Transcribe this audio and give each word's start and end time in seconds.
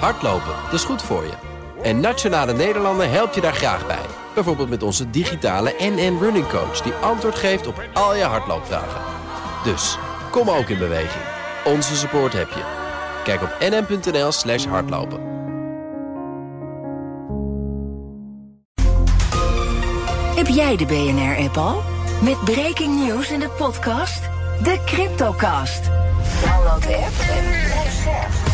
Hardlopen, 0.00 0.54
dat 0.64 0.72
is 0.72 0.84
goed 0.84 1.02
voor 1.02 1.22
je. 1.24 1.32
En 1.82 2.00
Nationale 2.00 2.52
Nederlanden 2.52 3.10
helpt 3.10 3.34
je 3.34 3.40
daar 3.40 3.54
graag 3.54 3.86
bij. 3.86 4.06
Bijvoorbeeld 4.34 4.68
met 4.68 4.82
onze 4.82 5.10
digitale 5.10 5.74
NN 5.78 6.18
Running 6.20 6.48
Coach... 6.48 6.80
die 6.80 6.92
antwoord 6.92 7.34
geeft 7.34 7.66
op 7.66 7.82
al 7.92 8.14
je 8.14 8.22
hardloopvragen. 8.22 9.00
Dus, 9.64 9.98
kom 10.30 10.50
ook 10.50 10.68
in 10.68 10.78
beweging. 10.78 11.24
Onze 11.64 11.96
support 11.96 12.32
heb 12.32 12.48
je. 12.48 12.62
Kijk 13.24 13.42
op 13.42 13.56
nn.nl 13.60 14.32
slash 14.32 14.64
hardlopen. 14.66 15.20
Heb 20.36 20.46
jij 20.46 20.76
de 20.76 20.86
BNR-app 20.86 21.56
al? 21.56 21.82
Met 22.22 22.44
breaking 22.44 23.06
news 23.06 23.30
in 23.30 23.40
de 23.40 23.48
podcast... 23.48 24.32
De 24.62 24.78
Cryptocast. 24.84 25.84
Download 26.44 26.82
de 26.82 26.96
app 26.96 27.20
en 27.30 27.44
blijf. 27.64 28.53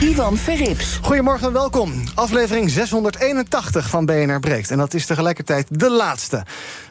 Ivan 0.00 0.36
Verrips. 0.36 0.98
Goedemorgen 1.02 1.46
en 1.46 1.52
welkom. 1.52 1.92
Aflevering 2.14 2.70
681 2.70 3.88
van 3.88 4.06
BNR 4.06 4.40
Breekt. 4.40 4.70
En 4.70 4.78
dat 4.78 4.94
is 4.94 5.06
tegelijkertijd 5.06 5.66
de 5.80 5.90
laatste. 5.90 6.44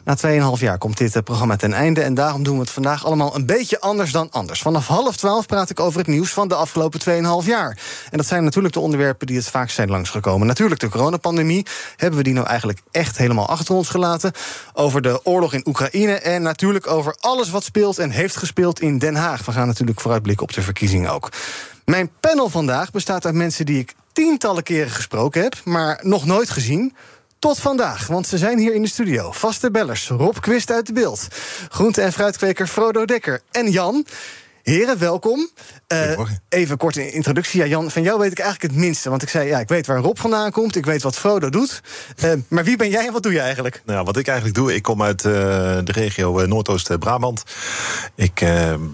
Na 0.04 0.16
2,5 0.56 0.60
jaar 0.60 0.78
komt 0.78 0.98
dit 0.98 1.16
eh, 1.16 1.22
programma 1.22 1.56
ten 1.56 1.72
einde. 1.72 2.02
En 2.02 2.14
daarom 2.14 2.42
doen 2.42 2.54
we 2.54 2.60
het 2.60 2.70
vandaag 2.70 3.04
allemaal 3.04 3.34
een 3.34 3.46
beetje 3.46 3.80
anders 3.80 4.12
dan 4.12 4.28
anders. 4.30 4.62
Vanaf 4.62 4.86
half 4.86 5.16
12 5.16 5.46
praat 5.46 5.70
ik 5.70 5.80
over 5.80 5.98
het 5.98 6.08
nieuws 6.08 6.32
van 6.32 6.48
de 6.48 6.54
afgelopen 6.54 7.00
2,5 7.42 7.46
jaar. 7.46 7.78
En 8.10 8.16
dat 8.16 8.26
zijn 8.26 8.44
natuurlijk 8.44 8.74
de 8.74 8.80
onderwerpen 8.80 9.26
die 9.26 9.36
het 9.36 9.48
vaakst 9.48 9.74
zijn 9.74 9.90
langsgekomen. 9.90 10.46
Natuurlijk 10.46 10.80
de 10.80 10.88
coronapandemie. 10.88 11.66
Hebben 11.96 12.18
we 12.18 12.24
die 12.24 12.34
nou 12.34 12.46
eigenlijk 12.46 12.80
echt 12.90 13.18
helemaal 13.18 13.48
achter 13.48 13.74
ons 13.74 13.88
gelaten? 13.88 14.32
Over 14.72 15.02
de 15.02 15.20
oorlog 15.24 15.54
in 15.54 15.66
Oekraïne. 15.66 16.12
En 16.12 16.42
natuurlijk 16.42 16.86
over 16.86 17.16
alles 17.20 17.50
wat 17.50 17.64
speelt 17.64 17.98
en 17.98 18.10
heeft 18.10 18.36
gespeeld 18.36 18.80
in 18.80 18.98
Den 18.98 19.16
Haag. 19.16 19.44
We 19.44 19.52
gaan 19.52 19.66
natuurlijk 19.66 20.00
vooruitblikken 20.00 20.46
op 20.46 20.52
de 20.52 20.62
verkiezingen 20.62 21.10
ook. 21.10 21.30
Mijn 21.88 22.10
panel 22.20 22.48
vandaag 22.48 22.90
bestaat 22.90 23.24
uit 23.24 23.34
mensen 23.34 23.66
die 23.66 23.78
ik 23.78 23.94
tientallen 24.12 24.62
keren 24.62 24.90
gesproken 24.90 25.42
heb, 25.42 25.54
maar 25.64 26.00
nog 26.02 26.26
nooit 26.26 26.50
gezien. 26.50 26.94
Tot 27.38 27.58
vandaag, 27.58 28.06
want 28.06 28.26
ze 28.26 28.38
zijn 28.38 28.58
hier 28.58 28.74
in 28.74 28.82
de 28.82 28.88
studio. 28.88 29.32
Vaste 29.32 29.70
bellers, 29.70 30.08
Rob 30.08 30.36
Quist 30.40 30.70
uit 30.70 30.86
de 30.86 30.92
beeld. 30.92 31.28
Groente- 31.68 32.02
en 32.02 32.12
fruitkweker 32.12 32.66
Frodo 32.66 33.04
Dekker 33.04 33.40
en 33.50 33.70
Jan. 33.70 34.06
Heren, 34.68 34.98
welkom. 34.98 35.50
Uh, 35.92 36.20
even 36.48 36.76
kort 36.76 36.96
een 36.96 37.12
introductie. 37.12 37.60
Ja, 37.60 37.66
Jan, 37.66 37.90
van 37.90 38.02
jou 38.02 38.18
weet 38.18 38.30
ik 38.30 38.38
eigenlijk 38.38 38.72
het 38.72 38.82
minste. 38.82 39.10
Want 39.10 39.22
ik 39.22 39.28
zei, 39.28 39.48
ja, 39.48 39.58
ik 39.58 39.68
weet 39.68 39.86
waar 39.86 39.98
Rob 39.98 40.16
vandaan 40.16 40.50
komt. 40.50 40.76
Ik 40.76 40.86
weet 40.86 41.02
wat 41.02 41.18
Frodo 41.18 41.50
doet. 41.50 41.82
Uh, 42.24 42.32
maar 42.48 42.64
wie 42.64 42.76
ben 42.76 42.90
jij 42.90 43.06
en 43.06 43.12
wat 43.12 43.22
doe 43.22 43.32
je 43.32 43.40
eigenlijk? 43.40 43.82
Nou, 43.84 44.04
wat 44.04 44.16
ik 44.16 44.26
eigenlijk 44.26 44.56
doe, 44.56 44.74
ik 44.74 44.82
kom 44.82 45.02
uit 45.02 45.24
uh, 45.24 45.32
de 45.84 45.92
regio 45.92 46.46
Noordoost-Brabant. 46.46 47.42
Ik 48.14 48.44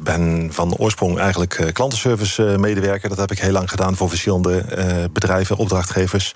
ben 0.03 0.49
van 0.53 0.77
oorsprong 0.77 1.19
eigenlijk 1.19 1.71
klantenservice-medewerker. 1.73 3.09
Dat 3.09 3.19
heb 3.19 3.31
ik 3.31 3.39
heel 3.39 3.53
lang 3.53 3.71
gedaan 3.71 3.97
voor 3.97 4.09
verschillende 4.09 5.09
bedrijven, 5.13 5.57
opdrachtgevers. 5.57 6.35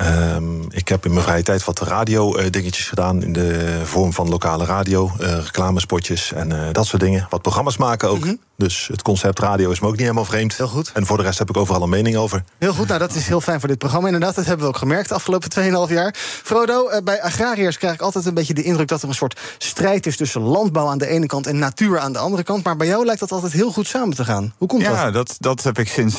Um, 0.00 0.66
ik 0.70 0.88
heb 0.88 1.04
in 1.04 1.12
mijn 1.12 1.24
vrije 1.24 1.42
tijd 1.42 1.64
wat 1.64 1.80
radio-dingetjes 1.80 2.88
gedaan. 2.88 3.22
In 3.22 3.32
de 3.32 3.80
vorm 3.84 4.12
van 4.12 4.28
lokale 4.28 4.64
radio, 4.64 5.10
uh, 5.20 5.38
reclamespotjes 5.44 6.32
en 6.32 6.50
uh, 6.50 6.58
dat 6.72 6.86
soort 6.86 7.02
dingen. 7.02 7.26
Wat 7.30 7.42
programma's 7.42 7.76
maken 7.76 8.08
ook. 8.08 8.18
Mm 8.18 8.22
-hmm. 8.22 8.38
Dus 8.62 8.88
het 8.90 9.02
concept 9.02 9.38
radio 9.38 9.70
is 9.70 9.80
me 9.80 9.86
ook 9.86 9.92
niet 9.92 10.00
helemaal 10.00 10.24
vreemd. 10.24 10.56
Heel 10.56 10.68
goed. 10.68 10.90
En 10.94 11.06
voor 11.06 11.16
de 11.16 11.22
rest 11.22 11.38
heb 11.38 11.48
ik 11.48 11.56
overal 11.56 11.82
een 11.82 11.88
mening 11.88 12.16
over. 12.16 12.44
Heel 12.58 12.72
goed, 12.72 12.86
nou 12.86 12.98
dat 12.98 13.14
is 13.14 13.26
heel 13.26 13.40
fijn 13.40 13.60
voor 13.60 13.68
dit 13.68 13.78
programma. 13.78 14.06
Inderdaad, 14.06 14.34
dat 14.34 14.44
hebben 14.44 14.66
we 14.66 14.72
ook 14.72 14.78
gemerkt 14.78 15.08
de 15.08 15.14
afgelopen 15.14 15.50
2,5 15.88 15.92
jaar. 15.92 16.14
Frodo, 16.18 16.90
uh, 16.90 16.96
bij 17.04 17.22
agrariërs 17.22 17.78
krijg 17.78 17.94
ik 17.94 18.00
altijd 18.00 18.26
een 18.26 18.34
beetje 18.34 18.54
de 18.54 18.62
indruk 18.62 18.88
dat 18.88 19.02
er 19.02 19.08
een 19.08 19.14
soort 19.14 19.40
strijd 19.58 20.06
is 20.06 20.16
tussen 20.16 20.40
landbouw 20.40 20.86
aan 20.86 20.98
de 20.98 21.06
ene 21.06 21.26
kant 21.26 21.46
en 21.46 21.58
natuur 21.58 21.98
aan 21.98 22.12
de 22.12 22.18
andere 22.18 22.42
kant. 22.42 22.64
Maar 22.64 22.76
bij 22.76 22.86
jou 22.86 23.04
lijkt 23.04 23.20
dat 23.20 23.32
altijd 23.32 23.52
heel 23.52 23.72
goed 23.72 23.86
samen 23.86 24.16
te 24.16 24.24
gaan. 24.24 24.52
Hoe 24.58 24.68
komt 24.68 24.82
ja, 24.82 24.88
dat? 24.88 24.98
Ja, 24.98 25.10
dat, 25.10 25.36
dat 25.38 25.62
heb 25.62 25.78
ik 25.78 25.88
sinds 25.88 26.16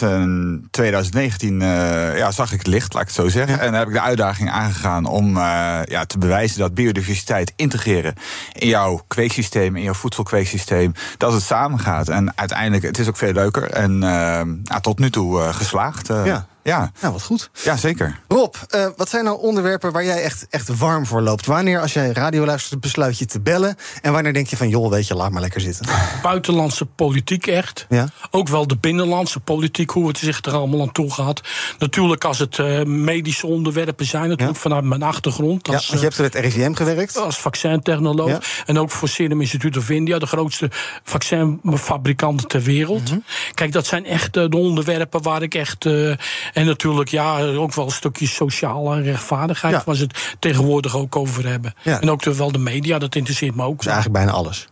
2019 0.71 1.59
ja, 1.59 2.31
zag 2.31 2.51
ik 2.51 2.57
het 2.57 2.67
licht, 2.67 2.93
laat 2.93 3.01
ik 3.01 3.07
het 3.07 3.17
zo 3.17 3.29
zeggen. 3.29 3.55
Ja. 3.55 3.61
En 3.61 3.73
heb 3.73 3.87
ik 3.87 3.93
de 3.93 4.01
uitdaging 4.01 4.49
aangegaan 4.49 5.05
om 5.05 5.37
uh, 5.37 5.79
ja, 5.85 6.05
te 6.05 6.17
bewijzen 6.17 6.59
dat 6.59 6.73
biodiversiteit 6.73 7.53
integreren 7.55 8.13
in 8.53 8.67
jouw 8.67 9.01
kweeksysteem, 9.07 9.75
in 9.75 9.83
jouw 9.83 9.93
voedselkweeksysteem, 9.93 10.93
dat 11.17 11.33
het 11.33 11.43
samengaat. 11.43 12.09
En 12.09 12.32
uiteindelijk, 12.35 12.83
het 12.83 12.97
is 12.99 13.07
ook 13.07 13.17
veel 13.17 13.33
leuker 13.33 13.71
en 13.71 13.91
uh, 13.91 14.41
ja, 14.63 14.79
tot 14.81 14.99
nu 14.99 15.09
toe 15.09 15.39
uh, 15.39 15.53
geslaagd. 15.53 16.07
ja. 16.07 16.45
Ja. 16.63 16.91
Nou, 17.01 17.13
wat 17.13 17.23
goed. 17.23 17.49
Ja, 17.63 17.77
zeker. 17.77 18.19
Rob, 18.27 18.55
uh, 18.75 18.87
wat 18.97 19.09
zijn 19.09 19.23
nou 19.23 19.39
onderwerpen 19.39 19.91
waar 19.91 20.05
jij 20.05 20.23
echt, 20.23 20.45
echt 20.49 20.77
warm 20.77 21.05
voor 21.05 21.21
loopt? 21.21 21.45
Wanneer, 21.45 21.79
als 21.81 21.93
jij 21.93 22.09
radio 22.11 22.45
luistert, 22.45 22.79
besluit 22.81 23.17
je 23.17 23.25
te 23.25 23.39
bellen? 23.41 23.75
En 24.01 24.11
wanneer 24.11 24.33
denk 24.33 24.47
je 24.47 24.57
van, 24.57 24.69
joh, 24.69 24.89
weet 24.89 25.07
je, 25.07 25.15
laat 25.15 25.31
maar 25.31 25.41
lekker 25.41 25.61
zitten? 25.61 25.85
Buitenlandse 26.21 26.85
politiek 26.85 27.47
echt. 27.47 27.85
Ja? 27.89 28.07
Ook 28.31 28.47
wel 28.47 28.67
de 28.67 28.77
binnenlandse 28.77 29.39
politiek, 29.39 29.89
hoe 29.89 30.07
het 30.07 30.17
zich 30.17 30.45
er 30.45 30.53
allemaal 30.53 30.81
aan 30.81 30.91
toe 30.91 31.11
gaat. 31.13 31.41
Natuurlijk 31.79 32.23
als 32.23 32.39
het 32.39 32.57
uh, 32.57 32.83
medische 32.83 33.47
onderwerpen 33.47 34.05
zijn, 34.05 34.29
natuurlijk 34.29 34.57
Ja? 34.57 34.61
vanuit 34.61 34.83
mijn 34.83 35.03
achtergrond. 35.03 35.67
Ja, 35.67 35.73
want 35.73 35.89
je 35.89 35.97
hebt 35.97 36.17
er 36.17 36.23
het 36.23 36.35
RIVM 36.35 36.73
gewerkt. 36.73 37.17
als 37.17 37.37
vaccintechnoloog. 37.39 38.29
Ja. 38.29 38.39
En 38.65 38.79
ook 38.79 38.91
voor 38.91 39.07
Serum 39.07 39.41
Institute 39.41 39.79
of 39.79 39.89
India, 39.89 40.19
de 40.19 40.25
grootste 40.27 40.69
vaccinfabrikant 41.03 42.49
ter 42.49 42.61
wereld. 42.61 43.09
Mhm. 43.09 43.19
Kijk, 43.53 43.71
dat 43.71 43.85
zijn 43.85 44.05
echt 44.05 44.37
uh, 44.37 44.49
de 44.49 44.57
onderwerpen 44.57 45.21
waar 45.21 45.41
ik 45.41 45.55
echt. 45.55 45.85
Uh, 45.85 46.15
en 46.53 46.65
natuurlijk, 46.65 47.09
ja, 47.09 47.41
ook 47.41 47.73
wel 47.73 47.85
een 47.85 47.91
stukje 47.91 48.27
sociale 48.27 49.01
rechtvaardigheid, 49.01 49.73
Ja. 49.73 49.81
waar 49.85 49.95
ze 49.95 50.03
het 50.03 50.35
tegenwoordig 50.39 50.95
ook 50.95 51.15
over 51.15 51.47
hebben. 51.47 51.73
Ja. 51.81 52.01
En 52.01 52.11
ook 52.11 52.21
de, 52.21 52.35
wel 52.35 52.51
de 52.51 52.57
media, 52.57 52.99
dat 52.99 53.15
interesseert 53.15 53.55
me 53.55 53.63
ook. 53.63 53.77
Dus 53.77 53.85
eigenlijk 53.85 54.15
bijna 54.25 54.31
alles. 54.31 54.67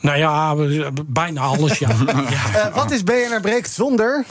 Nou 0.00 0.18
ja, 0.18 0.54
bijna 1.06 1.40
alles, 1.40 1.78
ja. 1.78 1.88
ja. 2.06 2.66
Uh, 2.68 2.74
wat 2.74 2.90
is 2.90 3.04
BNR 3.04 3.40
Breekt 3.40 3.70
zonder? 3.70 4.24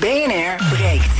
BNR 0.00 0.64
breekt. 0.70 1.10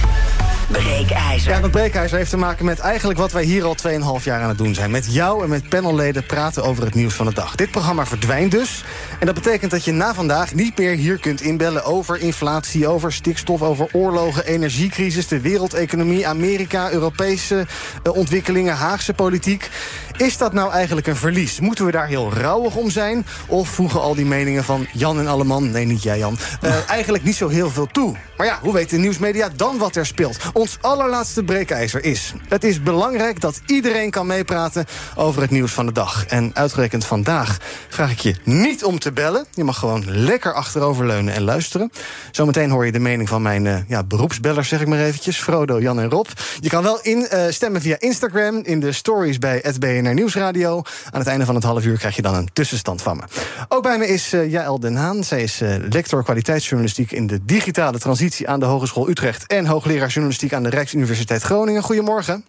Breekijzer. 0.70 1.52
Ja, 1.52 1.60
dat 1.60 1.70
breekijzer 1.70 2.18
heeft 2.18 2.30
te 2.30 2.36
maken 2.36 2.64
met 2.64 2.78
eigenlijk 2.78 3.18
wat 3.18 3.32
wij 3.32 3.44
hier 3.44 3.64
al 3.64 3.76
2,5 4.18 4.24
jaar 4.24 4.42
aan 4.42 4.48
het 4.48 4.58
doen 4.58 4.74
zijn. 4.74 4.90
Met 4.90 5.12
jou 5.12 5.42
en 5.42 5.48
met 5.48 5.68
panelleden 5.68 6.26
praten 6.26 6.64
over 6.64 6.84
het 6.84 6.94
nieuws 6.94 7.14
van 7.14 7.26
de 7.26 7.34
dag. 7.34 7.54
Dit 7.54 7.70
programma 7.70 8.06
verdwijnt 8.06 8.50
dus. 8.50 8.84
En 9.20 9.26
dat 9.26 9.34
betekent 9.34 9.70
dat 9.70 9.84
je 9.84 9.92
na 9.92 10.14
vandaag 10.14 10.54
niet 10.54 10.78
meer 10.78 10.94
hier 10.94 11.18
kunt 11.18 11.40
inbellen 11.40 11.84
over 11.84 12.18
inflatie, 12.18 12.88
over 12.88 13.12
stikstof, 13.12 13.62
over 13.62 13.88
oorlogen, 13.92 14.46
energiecrisis, 14.46 15.28
de 15.28 15.40
wereldeconomie, 15.40 16.26
Amerika, 16.26 16.90
Europese 16.90 17.66
eh, 18.02 18.14
ontwikkelingen, 18.14 18.74
Haagse 18.74 19.14
politiek. 19.14 19.70
Is 20.16 20.36
dat 20.36 20.52
nou 20.52 20.72
eigenlijk 20.72 21.06
een 21.06 21.16
verlies? 21.16 21.60
Moeten 21.60 21.84
we 21.84 21.92
daar 21.92 22.06
heel 22.06 22.32
rauwig 22.32 22.76
om 22.76 22.90
zijn? 22.90 23.26
Of 23.46 23.68
voegen 23.68 24.00
al 24.00 24.14
die 24.14 24.26
meningen 24.26 24.64
van 24.64 24.86
Jan 24.92 25.18
en 25.18 25.26
Alleman, 25.26 25.70
nee 25.70 25.84
niet 25.84 26.02
jij 26.02 26.18
Jan, 26.18 26.38
eh, 26.60 26.74
eigenlijk 26.88 27.24
niet 27.24 27.36
zo 27.36 27.48
heel 27.48 27.70
veel 27.70 27.86
toe? 27.86 28.16
Maar 28.36 28.46
ja, 28.46 28.58
hoe 28.62 28.72
weten 28.72 28.96
de 28.96 29.02
nieuwsmedia 29.02 29.48
dan 29.56 29.78
wat 29.78 29.96
er 29.96 30.06
speelt? 30.06 30.38
Ons 30.56 30.78
allerlaatste 30.80 31.42
breekijzer 31.42 32.04
is... 32.04 32.32
het 32.48 32.64
is 32.64 32.82
belangrijk 32.82 33.40
dat 33.40 33.60
iedereen 33.66 34.10
kan 34.10 34.26
meepraten 34.26 34.84
over 35.14 35.42
het 35.42 35.50
nieuws 35.50 35.72
van 35.72 35.86
de 35.86 35.92
dag. 35.92 36.26
En 36.26 36.50
uitgerekend 36.54 37.04
vandaag 37.04 37.58
vraag 37.88 38.10
ik 38.10 38.18
je 38.18 38.34
niet 38.44 38.84
om 38.84 38.98
te 38.98 39.12
bellen. 39.12 39.46
Je 39.54 39.64
mag 39.64 39.78
gewoon 39.78 40.04
lekker 40.06 40.52
achteroverleunen 40.52 41.34
en 41.34 41.42
luisteren. 41.42 41.90
Zometeen 42.30 42.70
hoor 42.70 42.86
je 42.86 42.92
de 42.92 42.98
mening 42.98 43.28
van 43.28 43.42
mijn 43.42 43.66
eh, 43.66 43.76
ja, 43.88 44.04
beroepsbellers, 44.04 44.68
zeg 44.68 44.80
ik 44.80 44.86
maar 44.86 44.98
eventjes. 44.98 45.38
Frodo, 45.38 45.80
Jan 45.80 46.00
en 46.00 46.10
Rob. 46.10 46.26
Je 46.60 46.68
kan 46.68 46.82
wel 46.82 47.00
in, 47.02 47.28
eh, 47.28 47.44
stemmen 47.48 47.80
via 47.80 47.96
Instagram, 47.98 48.56
in 48.62 48.80
de 48.80 48.92
stories 48.92 49.38
bij 49.38 49.58
het 49.62 49.78
BNR 49.78 50.14
Nieuwsradio. 50.14 50.82
Aan 51.10 51.20
het 51.20 51.28
einde 51.28 51.44
van 51.44 51.54
het 51.54 51.64
half 51.64 51.84
uur 51.84 51.98
krijg 51.98 52.16
je 52.16 52.22
dan 52.22 52.34
een 52.34 52.48
tussenstand 52.52 53.02
van 53.02 53.16
me. 53.16 53.22
Ook 53.68 53.82
bij 53.82 53.98
me 53.98 54.08
is 54.08 54.32
eh, 54.32 54.50
Jaël 54.50 54.80
Den 54.80 54.96
Haan. 54.96 55.24
Zij 55.24 55.42
is 55.42 55.60
lector 55.90 56.24
kwaliteitsjournalistiek 56.24 57.12
in 57.12 57.26
de 57.26 57.44
digitale 57.44 57.98
transitie 57.98 58.48
aan 58.48 58.60
de 58.60 58.66
Hogeschool 58.66 59.08
Utrecht... 59.08 59.46
en 59.46 59.66
hoogleraar 59.66 60.08
journalistiek 60.08 60.44
aan 60.52 60.62
de 60.62 60.68
Rijksuniversiteit 60.68 61.42
Groningen. 61.42 61.82
Goedemorgen. 61.82 62.44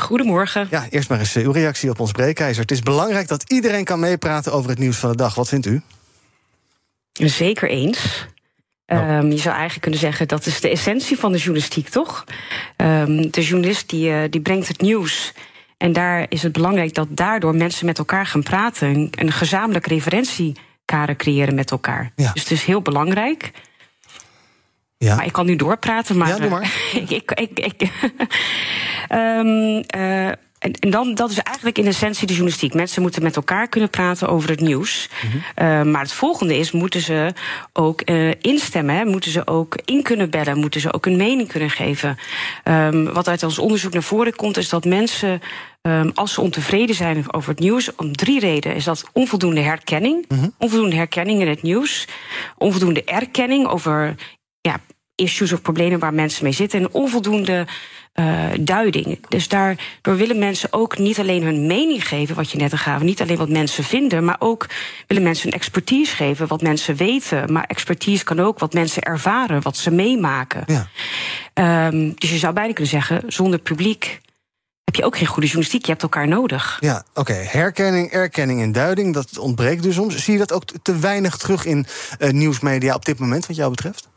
Goedemorgen. 0.00 0.66
Ja, 0.70 0.86
eerst 0.90 1.08
maar 1.08 1.18
eens 1.18 1.34
eh, 1.34 1.44
uw 1.44 1.52
reactie 1.52 1.90
op 1.90 2.00
ons 2.00 2.12
breekijzer. 2.12 2.62
Het 2.62 2.70
is 2.70 2.80
belangrijk 2.80 3.28
dat 3.28 3.52
iedereen 3.52 3.84
kan 3.84 4.00
meepraten 4.00 4.52
over 4.52 4.70
het 4.70 4.78
nieuws 4.78 4.96
van 4.96 5.10
de 5.10 5.16
dag. 5.16 5.34
Wat 5.34 5.48
vindt 5.48 5.66
u? 5.66 5.82
Zeker 7.12 7.68
eens. 7.68 8.26
Nou. 8.86 9.08
Ehm, 9.08 9.30
je 9.30 9.38
zou 9.38 9.50
eigenlijk 9.50 9.80
kunnen 9.80 10.00
zeggen 10.00 10.28
dat 10.28 10.46
is 10.46 10.60
de 10.60 10.68
essentie 10.68 11.18
van 11.18 11.32
de 11.32 11.38
journalistiek, 11.38 11.88
toch? 11.88 12.24
Ehm, 12.76 13.30
de 13.30 13.42
journalist 13.42 13.88
die, 13.88 14.10
eh, 14.10 14.30
die 14.30 14.40
brengt 14.40 14.68
het 14.68 14.80
nieuws. 14.80 15.32
En 15.76 15.92
daar 15.92 16.26
is 16.28 16.42
het 16.42 16.52
belangrijk 16.52 16.94
dat 16.94 17.08
daardoor 17.10 17.54
mensen 17.54 17.86
met 17.86 17.98
elkaar 17.98 18.26
gaan 18.26 18.42
praten. 18.42 18.88
Een, 18.88 19.12
een 19.18 19.32
gezamenlijk 19.32 19.86
referentiekader 19.86 21.16
creëren 21.16 21.54
met 21.54 21.70
elkaar. 21.70 22.12
Ja. 22.16 22.32
Dus 22.32 22.42
het 22.42 22.50
is 22.50 22.64
heel 22.64 22.82
belangrijk. 22.82 23.50
Ja. 24.98 25.14
Maar 25.16 25.24
ik 25.26 25.32
kan 25.32 25.46
nu 25.46 25.56
doorpraten, 25.56 26.16
maar. 26.16 26.28
Ja, 26.28 26.36
doe 26.38 26.48
maar. 26.50 26.72
ik, 27.08 27.10
ik, 27.10 27.30
ik, 27.30 27.58
ik- 27.58 27.90
Ehm, 29.08 29.82
eh, 29.86 30.26
en, 30.58 30.72
en 30.80 30.90
dan, 30.90 31.14
dat 31.14 31.30
is 31.30 31.38
eigenlijk 31.38 31.78
in 31.78 31.86
essentie 31.86 32.26
de 32.26 32.32
journalistiek. 32.32 32.74
Mensen 32.74 33.02
moeten 33.02 33.22
met 33.22 33.36
elkaar 33.36 33.68
kunnen 33.68 33.90
praten 33.90 34.28
over 34.28 34.50
het 34.50 34.60
nieuws. 34.60 35.08
Mhm. 35.24 35.36
Eh, 35.54 35.82
maar 35.82 36.02
het 36.02 36.12
volgende 36.12 36.56
is, 36.58 36.70
moeten 36.72 37.00
ze 37.00 37.32
ook 37.72 38.00
eh, 38.00 38.30
instemmen? 38.40 38.94
Hè? 38.94 39.04
Moeten 39.04 39.30
ze 39.30 39.46
ook 39.46 39.76
in 39.84 40.02
kunnen 40.02 40.30
bellen? 40.30 40.58
Moeten 40.58 40.80
ze 40.80 40.92
ook 40.92 41.06
een 41.06 41.16
mening 41.16 41.48
kunnen 41.48 41.70
geven? 41.70 42.18
Ehm, 42.64 43.04
wat 43.04 43.28
uit 43.28 43.42
ons 43.42 43.58
onderzoek 43.58 43.92
naar 43.92 44.02
voren 44.02 44.36
komt, 44.36 44.56
is 44.56 44.68
dat 44.68 44.84
mensen 44.84 45.40
ehm, 45.82 46.10
als 46.14 46.32
ze 46.32 46.40
ontevreden 46.40 46.94
zijn 46.94 47.32
over 47.34 47.50
het 47.50 47.58
nieuws, 47.58 47.94
om 47.96 48.16
drie 48.16 48.40
redenen. 48.40 48.76
Is 48.76 48.84
dat 48.84 49.04
onvoldoende 49.12 49.60
herkenning, 49.60 50.26
onvoldoende 50.58 50.96
herkenning 50.96 51.40
in 51.40 51.48
het 51.48 51.62
nieuws, 51.62 52.04
onvoldoende 52.58 53.04
erkenning 53.04 53.66
over 53.66 54.14
ja, 54.66 54.80
issues 55.14 55.52
of 55.52 55.62
problemen 55.62 55.98
waar 55.98 56.14
mensen 56.14 56.44
mee 56.44 56.52
zitten 56.52 56.80
en 56.80 56.92
onvoldoende 56.92 57.66
uh, 58.14 58.44
duiding. 58.60 59.26
Dus 59.28 59.48
daardoor 59.48 60.16
willen 60.16 60.38
mensen 60.38 60.72
ook 60.72 60.98
niet 60.98 61.18
alleen 61.18 61.42
hun 61.42 61.66
mening 61.66 62.08
geven, 62.08 62.34
wat 62.34 62.50
je 62.50 62.58
net 62.58 62.74
gaf, 62.74 63.02
niet 63.02 63.20
alleen 63.20 63.36
wat 63.36 63.48
mensen 63.48 63.84
vinden, 63.84 64.24
maar 64.24 64.36
ook 64.38 64.66
willen 65.06 65.22
mensen 65.22 65.46
een 65.46 65.52
expertise 65.52 66.16
geven, 66.16 66.46
wat 66.46 66.62
mensen 66.62 66.96
weten. 66.96 67.52
Maar 67.52 67.64
expertise 67.64 68.24
kan 68.24 68.40
ook 68.40 68.58
wat 68.58 68.72
mensen 68.72 69.02
ervaren, 69.02 69.62
wat 69.62 69.76
ze 69.76 69.90
meemaken. 69.90 70.64
Ja. 70.66 70.88
Um, 71.88 72.14
dus 72.14 72.30
je 72.30 72.38
zou 72.38 72.54
bijna 72.54 72.72
kunnen 72.72 72.92
zeggen, 72.92 73.22
zonder 73.26 73.58
publiek 73.58 74.20
heb 74.84 74.94
je 74.94 75.04
ook 75.04 75.16
geen 75.16 75.26
goede 75.26 75.46
journalistiek. 75.46 75.84
Je 75.84 75.90
hebt 75.90 76.02
elkaar 76.02 76.28
nodig. 76.28 76.76
Ja, 76.80 77.04
oké. 77.14 77.32
Herkenning, 77.32 78.10
erkenning 78.10 78.62
en 78.62 78.72
duiding, 78.72 79.14
dat 79.14 79.38
ontbreekt 79.38 79.82
dus 79.82 79.94
soms. 79.94 80.24
Zie 80.24 80.32
je 80.32 80.38
dat 80.38 80.52
ook 80.52 80.64
te 80.82 80.98
weinig 80.98 81.36
terug 81.36 81.64
in 81.64 81.86
uh, 82.18 82.30
nieuwsmedia 82.30 82.94
op 82.94 83.04
dit 83.04 83.18
moment, 83.18 83.46
wat 83.46 83.56
jou 83.56 83.70
betreft? 83.70 84.08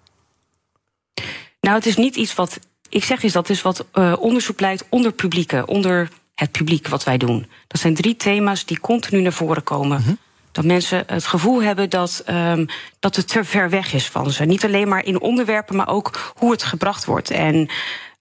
Nou, 1.61 1.75
het 1.75 1.85
is 1.85 1.95
niet 1.95 2.15
iets 2.15 2.35
wat. 2.35 2.59
Ik 2.89 3.03
zeg 3.03 3.23
eens 3.23 3.33
dat 3.33 3.49
is 3.49 3.61
wat 3.61 3.85
uh, 3.93 4.13
onderzoek 4.19 4.59
leidt 4.59 4.85
onder 4.89 5.11
publieken, 5.11 5.67
onder 5.67 6.09
het 6.35 6.51
publiek 6.51 6.87
wat 6.87 7.03
wij 7.03 7.17
doen. 7.17 7.47
Dat 7.67 7.81
zijn 7.81 7.93
drie 7.93 8.15
thema's 8.15 8.65
die 8.65 8.79
continu 8.79 9.21
naar 9.21 9.33
voren 9.33 9.63
komen. 9.63 10.03
-hmm. 10.03 10.17
Dat 10.51 10.65
mensen 10.65 11.03
het 11.07 11.25
gevoel 11.25 11.61
hebben 11.61 11.89
dat, 11.89 12.23
um, 12.29 12.65
dat 12.99 13.15
het 13.15 13.27
te 13.27 13.43
ver 13.43 13.69
weg 13.69 13.93
is 13.93 14.07
van 14.07 14.31
ze. 14.31 14.45
Niet 14.45 14.65
alleen 14.65 14.87
maar 14.87 15.05
in 15.05 15.21
onderwerpen, 15.21 15.75
maar 15.75 15.87
ook 15.87 16.33
hoe 16.35 16.51
het 16.51 16.63
gebracht 16.63 17.05
wordt. 17.05 17.29
En 17.31 17.69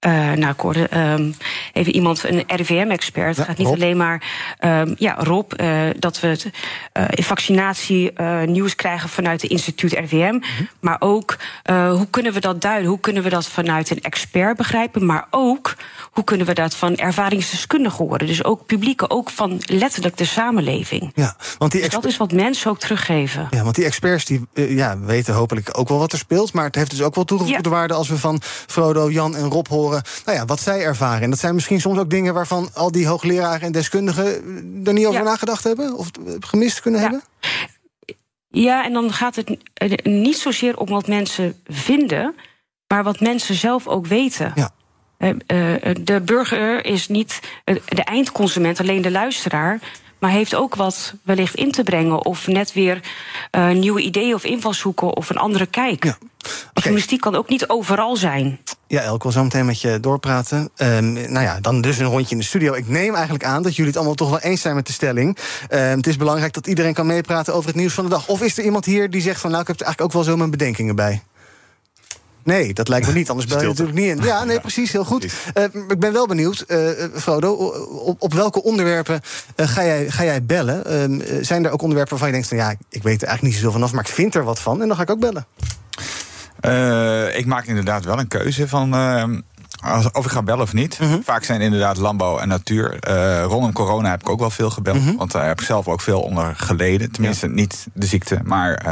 uh, 0.06 0.12
nou, 0.12 0.52
ik 0.52 0.60
hoorde 0.60 0.88
um, 0.96 1.34
even 1.72 1.94
iemand, 1.94 2.24
een 2.24 2.44
RIVM-expert. 2.46 3.26
Het 3.28 3.36
ja, 3.36 3.44
gaat 3.44 3.58
niet 3.58 3.66
Rob. 3.66 3.76
alleen 3.76 3.96
maar, 3.96 4.22
um, 4.60 4.94
ja, 4.98 5.16
Rob, 5.18 5.52
uh, 5.60 5.80
dat 5.98 6.20
we 6.20 6.26
het 6.26 6.44
uh, 6.44 7.04
vaccinatie 7.24 8.12
nieuws 8.46 8.74
krijgen 8.74 9.08
vanuit 9.08 9.42
het 9.42 9.50
instituut 9.50 9.92
RIVM. 9.92 10.32
Mm 10.32 10.42
-hmm. 10.56 10.68
Maar 10.80 10.96
ook, 10.98 11.36
hoe 11.64 12.06
kunnen 12.10 12.32
we 12.32 12.40
dat 12.40 12.60
duiden? 12.60 12.88
Hoe 12.88 13.00
kunnen 13.00 13.22
we 13.22 13.28
dat 13.28 13.46
vanuit 13.46 13.90
een 13.90 14.00
expert 14.00 14.56
begrijpen? 14.56 15.06
Maar 15.06 15.26
ook, 15.30 15.74
hoe 16.10 16.24
kunnen 16.24 16.46
we 16.46 16.54
dat 16.54 16.74
van 16.74 16.96
ervaringsdeskundigen 16.96 18.04
horen? 18.04 18.26
Dus 18.26 18.44
ook 18.44 18.66
publieke, 18.66 19.10
ook 19.10 19.30
van 19.30 19.60
letterlijk 19.66 20.16
de 20.16 20.24
samenleving. 20.24 21.12
Ja, 21.14 21.36
want 21.58 21.72
die 21.72 21.80
dus 21.80 21.90
dat 21.90 22.04
is 22.04 22.16
wat 22.16 22.32
mensen 22.32 22.70
ook 22.70 22.78
teruggeven. 22.78 23.46
Ja, 23.50 23.62
want 23.62 23.74
die 23.74 23.84
experts 23.84 24.24
die, 24.24 24.46
ja, 24.54 24.98
weten 24.98 25.34
hopelijk 25.34 25.78
ook 25.78 25.88
wel 25.88 25.98
wat 25.98 26.12
er 26.12 26.18
speelt. 26.18 26.52
Maar 26.52 26.64
het 26.64 26.74
heeft 26.74 26.90
dus 26.90 27.02
ook 27.02 27.14
wel 27.14 27.24
toegevoegde 27.24 27.68
ja. 27.68 27.74
waarde 27.74 27.94
als 27.94 28.08
we 28.08 28.18
van 28.18 28.40
Frodo, 28.66 29.10
Jan 29.10 29.36
en 29.36 29.48
Rob 29.48 29.66
horen 29.66 29.87
nou 29.90 30.38
ja, 30.38 30.44
wat 30.44 30.60
zij 30.60 30.82
ervaren. 30.82 31.22
En 31.22 31.30
dat 31.30 31.38
zijn 31.38 31.54
misschien 31.54 31.80
soms 31.80 31.98
ook 31.98 32.10
dingen 32.10 32.34
waarvan 32.34 32.70
al 32.74 32.92
die 32.92 33.06
hoogleraren 33.06 33.60
en 33.60 33.72
deskundigen 33.72 34.26
er 34.84 34.92
niet 34.92 35.06
over 35.06 35.20
ja. 35.20 35.26
nagedacht 35.26 35.64
hebben 35.64 35.96
of 35.96 36.10
gemist 36.40 36.80
kunnen 36.80 37.00
ja. 37.00 37.06
hebben. 37.06 37.26
Ja, 38.48 38.84
en 38.84 38.92
dan 38.92 39.12
gaat 39.12 39.36
het 39.36 39.58
niet 40.04 40.38
zozeer 40.38 40.76
om 40.76 40.88
wat 40.88 41.06
mensen 41.06 41.60
vinden, 41.66 42.34
maar 42.86 43.04
wat 43.04 43.20
mensen 43.20 43.54
zelf 43.54 43.86
ook 43.86 44.06
weten. 44.06 44.52
Ja. 44.54 44.70
De 46.02 46.20
burger 46.24 46.84
is 46.84 47.08
niet 47.08 47.40
de 47.84 48.04
eindconsument, 48.04 48.80
alleen 48.80 49.02
de 49.02 49.10
luisteraar 49.10 49.80
maar 50.18 50.30
heeft 50.30 50.54
ook 50.54 50.74
wat 50.74 51.14
wellicht 51.22 51.54
in 51.54 51.72
te 51.72 51.82
brengen. 51.82 52.24
Of 52.24 52.46
net 52.46 52.72
weer 52.72 53.00
uh, 53.56 53.70
nieuwe 53.70 54.00
ideeën 54.00 54.34
of 54.34 54.44
invalshoeken 54.44 55.16
of 55.16 55.30
een 55.30 55.36
andere 55.36 55.66
kijk. 55.66 56.04
Ja. 56.04 56.18
Okay. 56.38 56.58
Journalistiek 56.74 57.20
kan 57.20 57.34
ook 57.34 57.48
niet 57.48 57.68
overal 57.68 58.16
zijn. 58.16 58.60
Ja, 58.86 59.00
Elk 59.00 59.22
wil 59.22 59.32
zo 59.32 59.42
meteen 59.42 59.66
met 59.66 59.80
je 59.80 60.00
doorpraten. 60.00 60.70
Um, 60.76 61.12
nou 61.12 61.40
ja, 61.40 61.60
dan 61.60 61.80
dus 61.80 61.98
een 61.98 62.06
rondje 62.06 62.34
in 62.34 62.40
de 62.40 62.46
studio. 62.46 62.74
Ik 62.74 62.88
neem 62.88 63.14
eigenlijk 63.14 63.44
aan 63.44 63.62
dat 63.62 63.72
jullie 63.72 63.86
het 63.86 63.96
allemaal 63.96 64.14
toch 64.14 64.30
wel 64.30 64.40
eens 64.40 64.60
zijn 64.60 64.74
met 64.74 64.86
de 64.86 64.92
stelling. 64.92 65.38
Um, 65.70 65.78
het 65.78 66.06
is 66.06 66.16
belangrijk 66.16 66.52
dat 66.52 66.66
iedereen 66.66 66.94
kan 66.94 67.06
meepraten 67.06 67.54
over 67.54 67.68
het 67.68 67.76
nieuws 67.76 67.92
van 67.92 68.04
de 68.04 68.10
dag. 68.10 68.28
Of 68.28 68.42
is 68.42 68.58
er 68.58 68.64
iemand 68.64 68.84
hier 68.84 69.10
die 69.10 69.20
zegt 69.20 69.40
van 69.40 69.50
nou, 69.50 69.62
ik 69.62 69.68
heb 69.68 69.80
er 69.80 69.86
eigenlijk 69.86 70.14
ook 70.14 70.22
wel 70.22 70.32
zo 70.32 70.38
mijn 70.38 70.50
bedenkingen 70.50 70.96
bij? 70.96 71.22
Nee, 72.48 72.74
dat 72.74 72.88
lijkt 72.88 73.06
me 73.06 73.12
niet, 73.12 73.30
anders 73.30 73.48
bel 73.48 73.60
je 73.60 73.66
natuurlijk 73.66 73.98
niet 73.98 74.06
in. 74.06 74.22
Ja, 74.22 74.44
nee, 74.44 74.60
precies, 74.60 74.92
heel 74.92 75.04
goed. 75.04 75.24
Uh, 75.24 75.64
ik 75.88 75.98
ben 75.98 76.12
wel 76.12 76.26
benieuwd, 76.26 76.64
uh, 76.68 76.90
Frodo, 77.14 77.52
op, 77.52 78.22
op 78.22 78.34
welke 78.34 78.62
onderwerpen 78.62 79.20
uh, 79.56 79.68
ga, 79.68 79.84
jij, 79.84 80.10
ga 80.10 80.24
jij 80.24 80.44
bellen? 80.44 80.84
Ehm, 80.86 81.44
zijn 81.44 81.64
er 81.64 81.70
ook 81.70 81.82
onderwerpen 81.82 82.18
waarvan 82.18 82.28
je 82.28 82.34
denkt 82.34 82.48
van 82.48 82.56
ja, 82.56 82.70
ik 82.90 83.02
weet 83.02 83.22
er 83.22 83.28
eigenlijk 83.28 83.42
niet 83.42 83.54
zoveel 83.54 83.72
vanaf, 83.72 83.92
maar 83.92 84.04
ik 84.04 84.14
vind 84.14 84.34
er 84.34 84.44
wat 84.44 84.60
van 84.60 84.82
en 84.82 84.88
dan 84.88 84.96
ga 84.96 85.02
ik 85.02 85.10
ook 85.10 85.20
bellen? 85.20 85.46
ik 87.36 87.46
maak 87.46 87.66
inderdaad 87.66 88.04
wel 88.04 88.18
een 88.18 88.28
keuze 88.28 88.68
van 88.68 88.94
ehm, 88.94 89.40
of 90.12 90.24
ik 90.24 90.30
ga 90.30 90.42
bellen 90.42 90.62
of 90.62 90.72
niet. 90.72 90.96
-hmm. 90.96 91.22
Vaak 91.24 91.44
zijn 91.44 91.60
inderdaad 91.60 91.96
landbouw 91.96 92.38
en 92.38 92.48
natuur. 92.48 92.98
Uh, 93.08 93.42
rondom 93.42 93.72
corona 93.72 94.10
heb 94.10 94.20
ik 94.20 94.28
ook 94.28 94.38
wel 94.38 94.50
veel 94.50 94.70
gebeld. 94.70 94.98
-hmm. 94.98 95.16
Want 95.16 95.32
daar 95.32 95.46
heb 95.46 95.60
ik 95.60 95.66
zelf 95.66 95.88
ook 95.88 96.00
veel 96.00 96.20
onder 96.20 96.54
geleden. 96.56 97.12
Tenminste, 97.12 97.46
ja. 97.46 97.52
niet 97.52 97.86
de 97.92 98.06
ziekte, 98.06 98.40
maar 98.44 98.82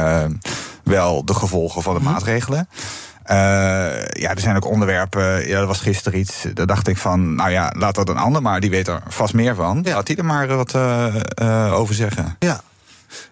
wel 0.83 1.25
de 1.25 1.33
gevolgen 1.33 1.81
van 1.81 1.93
de 1.93 1.99
-hmm. 1.99 2.11
maatregelen. 2.11 2.67
Uh, 3.31 3.35
ja, 4.07 4.29
er 4.29 4.39
zijn 4.39 4.55
ook 4.55 4.65
onderwerpen. 4.65 5.47
Ja, 5.47 5.59
er 5.59 5.65
was 5.65 5.79
gisteren 5.79 6.19
iets. 6.19 6.45
Daar 6.53 6.65
dacht 6.65 6.87
ik 6.87 6.97
van, 6.97 7.35
nou 7.35 7.49
ja, 7.49 7.73
laat 7.77 7.95
dat 7.95 8.09
een 8.09 8.17
ander, 8.17 8.41
maar 8.41 8.59
die 8.59 8.69
weet 8.69 8.87
er 8.87 9.01
vast 9.07 9.33
meer 9.33 9.55
van. 9.55 9.81
Ja. 9.83 9.93
Laat 9.93 10.07
die 10.07 10.15
er 10.15 10.25
maar 10.25 10.47
wat 10.47 10.73
uh, 10.75 11.73
over 11.73 11.95
zeggen. 11.95 12.35
Ja. 12.39 12.61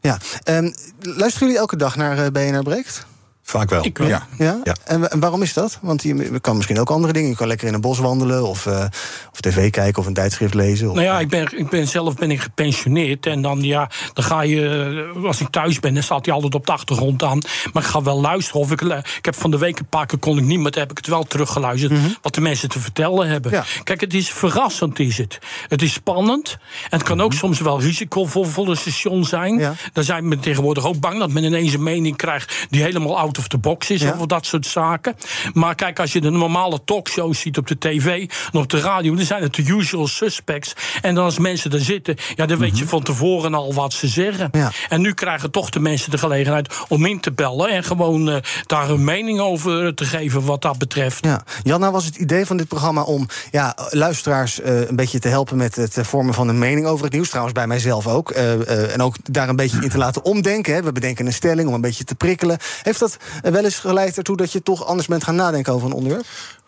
ja. 0.01 0.17
Um, 0.43 0.73
luisteren 0.99 1.47
jullie 1.47 1.61
elke 1.61 1.77
dag 1.77 1.95
naar 1.95 2.31
BNR 2.31 2.63
Breekt? 2.63 3.05
Vaak 3.47 3.69
wel. 3.69 3.85
Ik 3.85 3.97
wel. 3.97 4.07
Ja. 4.07 4.27
ja? 4.37 4.59
ja. 4.63 4.75
En, 4.83 5.11
en, 5.11 5.19
waarom 5.19 5.41
is 5.41 5.53
dat? 5.53 5.79
Want 5.81 6.03
je 6.03 6.39
kan 6.39 6.55
misschien 6.55 6.79
ook 6.79 6.89
andere 6.89 7.13
dingen. 7.13 7.29
Je 7.29 7.35
kan 7.35 7.47
lekker 7.47 7.67
in 7.67 7.73
een 7.73 7.81
bos 7.81 7.99
wandelen 7.99 8.47
of, 8.47 8.65
uh, 8.65 8.85
of 9.31 9.39
tv 9.39 9.69
kijken 9.69 10.01
of 10.01 10.07
een 10.07 10.13
tijdschrift 10.13 10.53
lezen. 10.53 10.89
Of... 10.89 10.93
Nou 10.93 11.05
ja, 11.05 11.19
ik 11.19 11.29
ben, 11.29 11.57
ik 11.57 11.69
ben 11.69 11.87
zelf 11.87 12.15
ben 12.15 12.31
ik 12.31 12.41
gepensioneerd. 12.41 13.25
En 13.25 13.41
dan, 13.41 13.61
ja, 13.61 13.89
dan 14.13 14.23
ga 14.23 14.41
je, 14.41 15.11
als 15.25 15.41
ik 15.41 15.49
thuis 15.49 15.79
ben, 15.79 15.93
dan 15.93 16.03
staat 16.03 16.25
hij 16.25 16.33
altijd 16.33 16.55
op 16.55 16.65
de 16.65 16.71
achtergrond 16.71 17.23
aan. 17.23 17.39
Maar 17.73 17.83
ik 17.83 17.89
ga 17.89 18.01
wel 18.01 18.21
luisteren. 18.21 18.61
Of 18.61 18.71
ik, 18.71 18.81
ik 18.81 19.25
heb 19.25 19.35
van 19.35 19.51
de 19.51 19.57
week 19.57 19.79
een 19.79 19.87
paar 19.89 20.05
keer 20.05 20.19
kon 20.19 20.37
ik 20.37 20.43
niet, 20.43 20.59
maar 20.59 20.71
heb 20.75 20.91
ik 20.91 20.97
het 20.97 21.07
wel 21.07 21.23
teruggeluisterd. 21.23 21.91
Mm 21.91 21.97
-hmm. 21.97 22.15
Wat 22.21 22.35
de 22.35 22.41
mensen 22.41 22.69
te 22.69 22.79
vertellen 22.79 23.27
hebben. 23.27 23.51
Ja. 23.51 23.63
Kijk, 23.83 24.01
het 24.01 24.13
is 24.13 24.29
verrassend, 24.29 24.99
is 24.99 25.17
het. 25.17 25.39
Het 25.67 25.81
is 25.81 25.93
spannend. 25.93 26.57
En 26.89 26.97
het 26.97 27.03
kan 27.03 27.21
ook 27.21 27.31
mm 27.31 27.39
-hmm. 27.39 27.39
soms 27.39 27.59
wel 27.59 27.81
risicovol 27.81 28.43
voor 28.43 28.69
een 28.69 28.77
station 28.77 29.25
zijn. 29.25 29.59
Ja. 29.59 29.73
Daar 29.93 30.03
zijn 30.03 30.29
we 30.29 30.39
tegenwoordig 30.39 30.85
ook 30.85 30.99
bang 30.99 31.19
dat 31.19 31.31
men 31.31 31.43
ineens 31.43 31.73
een 31.73 31.83
mening 31.83 32.15
krijgt 32.15 32.67
die 32.69 32.81
helemaal 32.81 33.17
oud 33.17 33.34
of 33.37 33.47
de 33.47 33.57
box 33.57 33.89
is, 33.89 34.01
ja. 34.01 34.13
over 34.13 34.27
dat 34.27 34.45
soort 34.45 34.65
zaken. 34.65 35.15
Maar 35.53 35.75
kijk, 35.75 35.99
als 35.99 36.13
je 36.13 36.21
de 36.21 36.29
normale 36.29 36.83
talkshows 36.85 37.39
ziet 37.39 37.57
op 37.57 37.67
de 37.67 37.77
tv 37.77 38.29
en 38.51 38.59
op 38.59 38.69
de 38.69 38.79
radio, 38.79 39.15
dan 39.15 39.25
zijn 39.25 39.41
het 39.41 39.55
de 39.55 39.63
usual 39.67 40.07
suspects. 40.07 40.73
En 41.01 41.15
dan 41.15 41.23
als 41.23 41.39
mensen 41.39 41.71
er 41.71 41.79
zitten, 41.79 42.15
ja, 42.35 42.45
dan 42.45 42.57
weet 42.57 42.69
mm 42.69 42.75
-hmm. 42.75 42.83
je 42.83 42.89
van 42.89 43.03
tevoren 43.03 43.53
al 43.53 43.73
wat 43.73 43.93
ze 43.93 44.07
zeggen. 44.07 44.49
Ja. 44.51 44.71
En 44.89 45.01
nu 45.01 45.13
krijgen 45.13 45.51
toch 45.51 45.69
de 45.69 45.79
mensen 45.79 46.11
de 46.11 46.17
gelegenheid 46.17 46.73
om 46.87 47.05
in 47.05 47.19
te 47.19 47.31
bellen 47.31 47.69
en 47.69 47.83
gewoon 47.83 48.29
uh, 48.29 48.35
daar 48.65 48.89
een 48.89 49.03
mening 49.03 49.39
over 49.39 49.93
te 49.93 50.05
geven 50.05 50.45
wat 50.45 50.61
dat 50.61 50.77
betreft. 50.77 51.25
Ja. 51.25 51.43
Janna, 51.63 51.91
was 51.91 52.05
het 52.05 52.15
idee 52.15 52.45
van 52.45 52.57
dit 52.57 52.67
programma 52.67 53.01
om 53.01 53.27
ja, 53.51 53.77
luisteraars 53.89 54.59
uh, 54.59 54.87
een 54.87 54.95
beetje 54.95 55.19
te 55.19 55.27
helpen 55.27 55.57
met 55.57 55.75
het 55.75 55.97
vormen 56.01 56.33
van 56.33 56.47
een 56.47 56.59
mening 56.59 56.87
over 56.87 57.03
het 57.03 57.13
nieuws? 57.13 57.27
Trouwens, 57.27 57.55
bij 57.55 57.67
mijzelf 57.67 58.07
ook. 58.07 58.31
Uh, 58.31 58.93
en 58.93 59.01
ook 59.01 59.15
daar 59.23 59.49
een 59.49 59.55
beetje 59.55 59.81
in 59.81 59.89
te 59.89 59.97
laten 59.97 60.23
omdenken. 60.25 60.73
Hè. 60.73 60.83
We 60.83 60.91
bedenken 60.91 61.25
een 61.25 61.33
stelling 61.33 61.67
om 61.67 61.73
een 61.73 61.81
beetje 61.81 62.03
te 62.03 62.15
prikkelen. 62.15 62.57
Heeft 62.83 62.99
dat 62.99 63.17
wel 63.41 63.63
eens 63.63 63.79
geleid 63.79 64.17
ertoe 64.17 64.37
dat 64.37 64.51
je 64.51 64.63
toch 64.63 64.85
anders 64.85 65.07
bent 65.07 65.23
gaan 65.23 65.35
nadenken 65.35 65.73
over 65.73 65.87
een 65.87 65.93
onderwerp? 65.93 66.25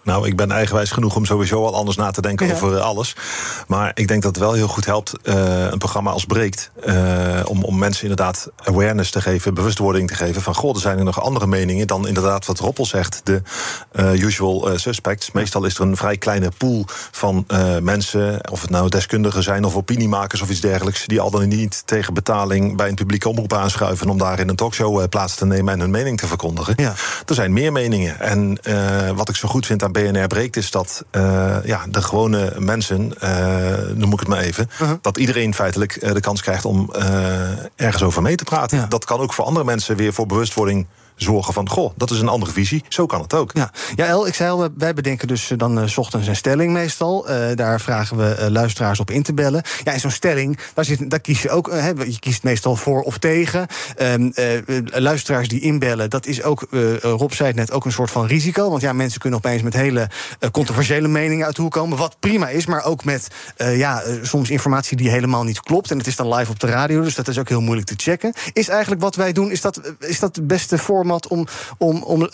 Nou, 0.08 0.28
ik 0.28 0.36
ben 0.36 0.52
eigenwijs 0.52 0.92
genoeg 0.92 1.16
om 1.16 1.26
sowieso 1.26 1.66
al 1.66 1.76
anders 1.76 1.98
na 1.98 2.12
te 2.12 2.22
denken 2.22 2.48
ja. 2.48 2.54
over 2.54 2.80
alles. 2.80 3.16
Maar 3.68 3.92
ik 3.94 4.08
denk 4.08 4.22
dat 4.22 4.36
het 4.36 4.44
wel 4.44 4.54
heel 4.54 4.68
goed 4.68 4.86
helpt, 4.86 5.14
uh, 5.24 5.36
een 5.72 5.78
programma 5.78 6.12
als 6.12 6.26
Breekt... 6.26 6.72
Uh, 6.88 7.40
om, 7.46 7.64
om 7.64 7.78
mensen 7.78 8.02
inderdaad 8.02 8.50
awareness 8.64 9.12
te 9.12 9.22
geven, 9.22 9.54
bewustwording 9.54 10.08
te 10.08 10.16
geven... 10.16 10.42
van, 10.42 10.56
goh, 10.56 10.76
er 10.76 10.82
zijn 10.82 10.98
er 10.98 11.04
nog 11.04 11.22
andere 11.22 11.48
meningen 11.48 11.88
dan 11.88 12.08
inderdaad 12.08 12.46
wat 12.46 12.60
Roppel 12.60 12.86
zegt... 12.86 13.22
de 13.24 13.42
uh, 13.92 14.14
usual 14.14 14.70
suspects. 14.76 15.32
Meestal 15.32 15.66
is 15.66 15.76
er 15.76 15.82
een 15.82 15.98
vrij 15.98 16.18
kleine 16.18 16.52
pool 16.58 16.86
van 17.12 17.46
mensen... 17.82 18.52
of 18.52 18.62
het 18.62 18.70
nou 18.70 18.90
deskundigen 18.90 19.44
zijn 19.44 19.64
of 19.64 19.76
opiniemakers 19.76 20.42
of 20.42 20.50
iets 20.50 20.62
dergelijks... 20.62 21.06
die 21.06 21.20
al 21.20 21.32
dan 21.32 21.48
niet 21.48 21.82
tegen 21.86 22.14
betaling 22.14 22.78
bij 22.78 22.88
een 22.88 22.96
publieke 22.96 23.30
omroep 23.30 23.54
aanschuiven... 23.54 24.10
om 24.10 24.18
daar 24.18 24.40
in 24.40 24.50
een 24.50 24.56
talkshow 24.56 25.10
plaats 25.10 25.36
te 25.36 25.46
nemen 25.46 25.74
en 25.74 25.80
hun 25.80 25.92
mening 25.92 26.18
te 26.18 26.28
verkondigen. 26.28 26.74
Ja. 26.78 26.94
Er 27.26 27.36
zijn 27.36 27.54
meer 27.54 27.72
meningen. 27.72 28.20
En 28.20 28.60
wat 29.16 29.30
ik 29.30 29.36
zo 29.36 29.48
goed 29.48 29.66
vind 29.66 29.84
aan 29.84 29.96
BNR 29.98 30.28
breekt, 30.28 30.56
is 30.56 30.72
dat 30.72 31.06
uh, 31.12 31.58
ja, 31.64 31.86
de 31.90 32.02
gewone 32.02 32.54
mensen, 32.60 33.14
uh, 33.24 33.78
noem 33.94 34.14
ik 34.14 34.20
het 34.20 34.28
maar 34.28 34.40
even, 34.40 34.70
uh 34.72 34.78
-huh. 34.78 34.98
dat 35.02 35.18
iedereen 35.18 35.54
feitelijk 35.54 36.04
uh, 36.04 36.14
de 36.14 36.20
kans 36.20 36.42
krijgt 36.42 36.66
om 36.66 36.92
ergens 37.76 38.04
over 38.04 38.22
mee 38.22 38.36
te 38.36 38.44
praten. 38.44 38.78
Ja. 38.78 38.86
Dat 38.86 39.06
kan 39.06 39.20
ook 39.20 39.34
voor 39.34 39.46
andere 39.46 39.66
mensen 39.66 39.96
weer 39.96 40.14
voor 40.14 40.26
bewustwording 40.26 40.88
zorgen 41.18 41.54
van... 41.54 41.70
goh, 41.70 41.92
dat 41.96 42.12
is 42.12 42.20
een 42.20 42.28
andere 42.28 42.52
visie, 42.52 42.84
zo 42.90 43.06
kan 43.06 43.22
het 43.22 43.34
ook. 43.34 43.52
Ja, 43.54 43.72
ja 43.96 44.06
El, 44.06 44.28
ik 44.28 44.34
zei 44.34 44.50
al, 44.50 44.68
wij 44.78 44.94
bedenken 44.94 45.28
dus 45.28 45.52
eh, 45.52 45.58
dan 45.58 45.80
uh, 45.80 45.88
s 45.88 45.98
ochtends 45.98 46.28
een 46.28 46.36
stelling 46.36 46.74
meestal. 46.74 47.30
Uh, 47.30 47.56
daar 47.56 47.82
vragen 47.82 48.18
we 48.18 48.52
luisteraars 48.52 49.00
op 49.00 49.12
in 49.12 49.24
te 49.24 49.34
bellen. 49.34 49.64
Ja, 49.84 49.94
en 49.94 50.00
zo'n 50.00 50.12
stelling, 50.12 50.60
daar, 50.74 50.86
zit, 50.86 51.10
daar 51.10 51.20
kies 51.20 51.42
je 51.42 51.50
ook... 51.50 51.72
je 52.08 52.20
kiest 52.20 52.44
meestal 52.44 52.76
voor 52.76 53.02
of 53.02 53.18
tegen. 53.18 53.68
Um, 54.02 54.34
luisteraars 54.86 55.48
die 55.48 55.62
inbellen, 55.62 56.10
dat 56.10 56.26
is 56.26 56.44
ook, 56.44 56.68
Rob 57.02 57.32
zei 57.32 57.48
het 57.48 57.58
net, 57.58 57.72
ook 57.72 57.86
een 57.86 57.92
soort 57.92 58.12
van 58.12 58.26
risico. 58.26 58.70
Want 58.70 58.82
ja, 58.82 58.94
mensen 58.94 59.20
kunnen 59.20 59.40
opeens 59.40 59.62
met 59.62 59.74
hele 59.74 60.10
controversiële 60.52 61.08
meningen 61.08 61.46
uit 61.46 61.56
de 61.56 61.62
hoek 61.62 61.72
komen. 61.72 61.98
Wat 61.98 62.16
prima 62.20 62.50
is, 62.50 62.66
maar 62.66 62.86
ook 62.86 63.04
met 63.04 63.28
ja, 63.58 64.04
soms 64.22 64.50
informatie 64.50 64.98
die 64.98 65.10
helemaal 65.10 65.44
niet 65.44 65.60
klopt. 65.60 65.92
En 65.92 65.98
het 65.98 66.08
is 66.08 66.16
dan 66.16 66.34
live 66.34 66.52
op 66.52 66.60
de 66.60 66.68
radio, 66.68 67.02
dus 67.02 67.16
dat 67.16 67.28
is 67.28 67.40
ook 67.40 67.50
heel 67.50 67.62
moeilijk 67.62 67.88
te 67.88 67.94
checken. 67.98 68.34
Is 68.54 68.68
eigenlijk 68.68 69.02
wat 69.02 69.16
wij 69.16 69.32
doen, 69.32 69.52
is 69.52 69.62
dat, 69.62 69.82
is 70.00 70.20
dat 70.20 70.36
het 70.36 70.48
beste 70.48 70.78
om, 71.28 71.48
om, 71.78 72.04
om 72.04 72.22
uh, 72.22 72.30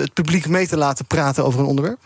het 0.00 0.12
publiek 0.12 0.48
mee 0.48 0.68
te 0.68 0.76
laten 0.76 1.06
praten 1.06 1.44
over 1.44 1.60
een 1.60 1.66
onderwerp? 1.66 1.98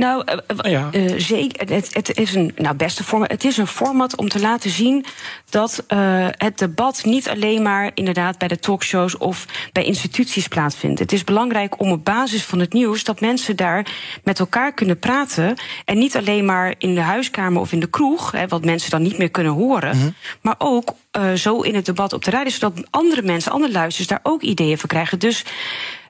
Nou, 0.00 0.24
uh, 0.64 0.70
ja. 0.72 0.88
uh, 0.92 1.14
zeker. 1.16 1.68
Het, 1.74 1.94
het, 1.94 2.18
is 2.18 2.34
een 2.34 2.52
nou, 2.56 2.76
beste 2.76 3.04
format. 3.04 3.30
Het 3.30 3.44
is 3.44 3.56
een 3.56 3.66
format 3.66 4.16
om 4.16 4.28
te 4.28 4.40
laten 4.40 4.70
zien 4.70 5.04
dat 5.50 5.84
uh, 5.88 6.26
het 6.30 6.58
debat 6.58 7.04
niet 7.04 7.28
alleen 7.28 7.62
maar 7.62 7.90
inderdaad 7.94 8.38
bij 8.38 8.48
de 8.48 8.58
talkshows 8.58 9.16
of 9.18 9.46
bij 9.72 9.84
instituties 9.84 10.48
plaatsvindt. 10.48 10.98
Het 10.98 11.12
is 11.12 11.24
belangrijk 11.24 11.80
om 11.80 11.90
op 11.90 12.04
basis 12.04 12.44
van 12.44 12.58
het 12.58 12.72
nieuws 12.72 13.04
dat 13.04 13.20
mensen 13.20 13.56
daar 13.56 13.86
met 14.24 14.38
elkaar 14.38 14.72
kunnen 14.72 14.98
praten. 14.98 15.54
En 15.84 15.98
niet 15.98 16.16
alleen 16.16 16.44
maar 16.44 16.74
in 16.78 16.94
de 16.94 17.00
huiskamer 17.00 17.60
of 17.60 17.72
in 17.72 17.80
de 17.80 17.90
kroeg, 17.90 18.32
hè, 18.32 18.48
wat 18.48 18.64
mensen 18.64 18.90
dan 18.90 19.02
niet 19.02 19.18
meer 19.18 19.30
kunnen 19.30 19.52
horen. 19.52 19.96
Mm 19.96 20.02
-hmm. 20.02 20.14
Maar 20.40 20.54
ook 20.58 20.94
zo 21.34 21.60
in 21.60 21.74
het 21.74 21.86
debat 21.86 22.12
op 22.12 22.24
de 22.24 22.30
radio, 22.30 22.50
zodat 22.50 22.86
andere 22.90 23.22
mensen, 23.22 23.52
andere 23.52 23.72
luisteraars 23.72 24.08
daar 24.08 24.32
ook 24.32 24.42
ideeën 24.42 24.78
van 24.78 24.88
krijgen. 24.88 25.18
Dus 25.18 25.44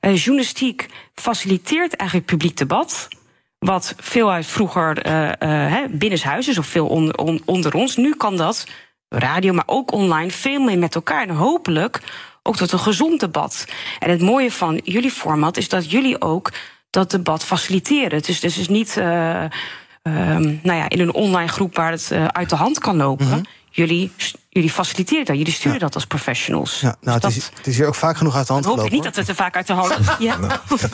journalistiek 0.00 0.86
faciliteert 1.14 1.96
eigenlijk 1.96 2.30
publiek 2.30 2.56
debat 2.56 3.08
wat 3.60 3.94
veel 3.96 4.32
uit 4.32 4.46
vroeger 4.46 5.06
uh, 5.06 5.84
binnenshuis 5.90 6.48
is 6.48 6.58
of 6.58 6.66
veel 6.66 6.86
onder, 6.86 7.14
on, 7.16 7.42
onder 7.44 7.74
ons. 7.74 7.96
Nu 7.96 8.14
kan 8.14 8.36
dat, 8.36 8.66
radio, 9.08 9.52
maar 9.52 9.64
ook 9.66 9.92
online, 9.92 10.30
veel 10.30 10.60
meer 10.60 10.78
met 10.78 10.94
elkaar. 10.94 11.28
En 11.28 11.34
hopelijk 11.34 12.00
ook 12.42 12.56
tot 12.56 12.72
een 12.72 12.78
gezond 12.78 13.20
debat. 13.20 13.66
En 13.98 14.10
het 14.10 14.20
mooie 14.20 14.52
van 14.52 14.80
jullie 14.84 15.10
format 15.10 15.56
is 15.56 15.68
dat 15.68 15.90
jullie 15.90 16.20
ook 16.20 16.52
dat 16.90 17.10
debat 17.10 17.44
faciliteren. 17.44 18.22
Dus 18.22 18.40
het 18.40 18.56
is 18.56 18.68
niet 18.68 18.96
uh, 18.98 19.44
nou 20.62 20.78
ja, 20.78 20.88
in 20.88 21.00
een 21.00 21.14
online 21.14 21.48
groep 21.48 21.76
waar 21.76 21.90
het 21.90 22.12
uit 22.26 22.50
de 22.50 22.56
hand 22.56 22.78
kan 22.78 22.96
lopen. 22.96 23.26
-hmm. 23.26 23.42
Jullie 23.80 24.12
jullie 24.50 24.70
faciliteren 24.70 25.24
dat, 25.24 25.36
jullie 25.36 25.52
sturen 25.52 25.72
ja. 25.72 25.78
dat 25.78 25.94
als 25.94 26.06
professionals. 26.06 26.80
Ja, 26.80 26.96
nou, 27.00 27.20
dus 27.20 27.34
het, 27.34 27.42
is, 27.42 27.50
het 27.56 27.66
is 27.66 27.76
hier 27.76 27.86
ook 27.86 27.94
vaak 27.94 28.16
genoeg 28.16 28.36
uit 28.36 28.46
de 28.46 28.52
hand 28.52 28.64
hoop 28.64 28.74
gelopen. 28.74 28.96
ik 28.96 29.04
niet 29.04 29.14
dat 29.14 29.20
het 29.20 29.28
er 29.28 29.44
vaak 29.44 29.56
uit 29.56 29.66
de 29.66 29.72
hand 29.72 29.96
ja. 30.18 30.36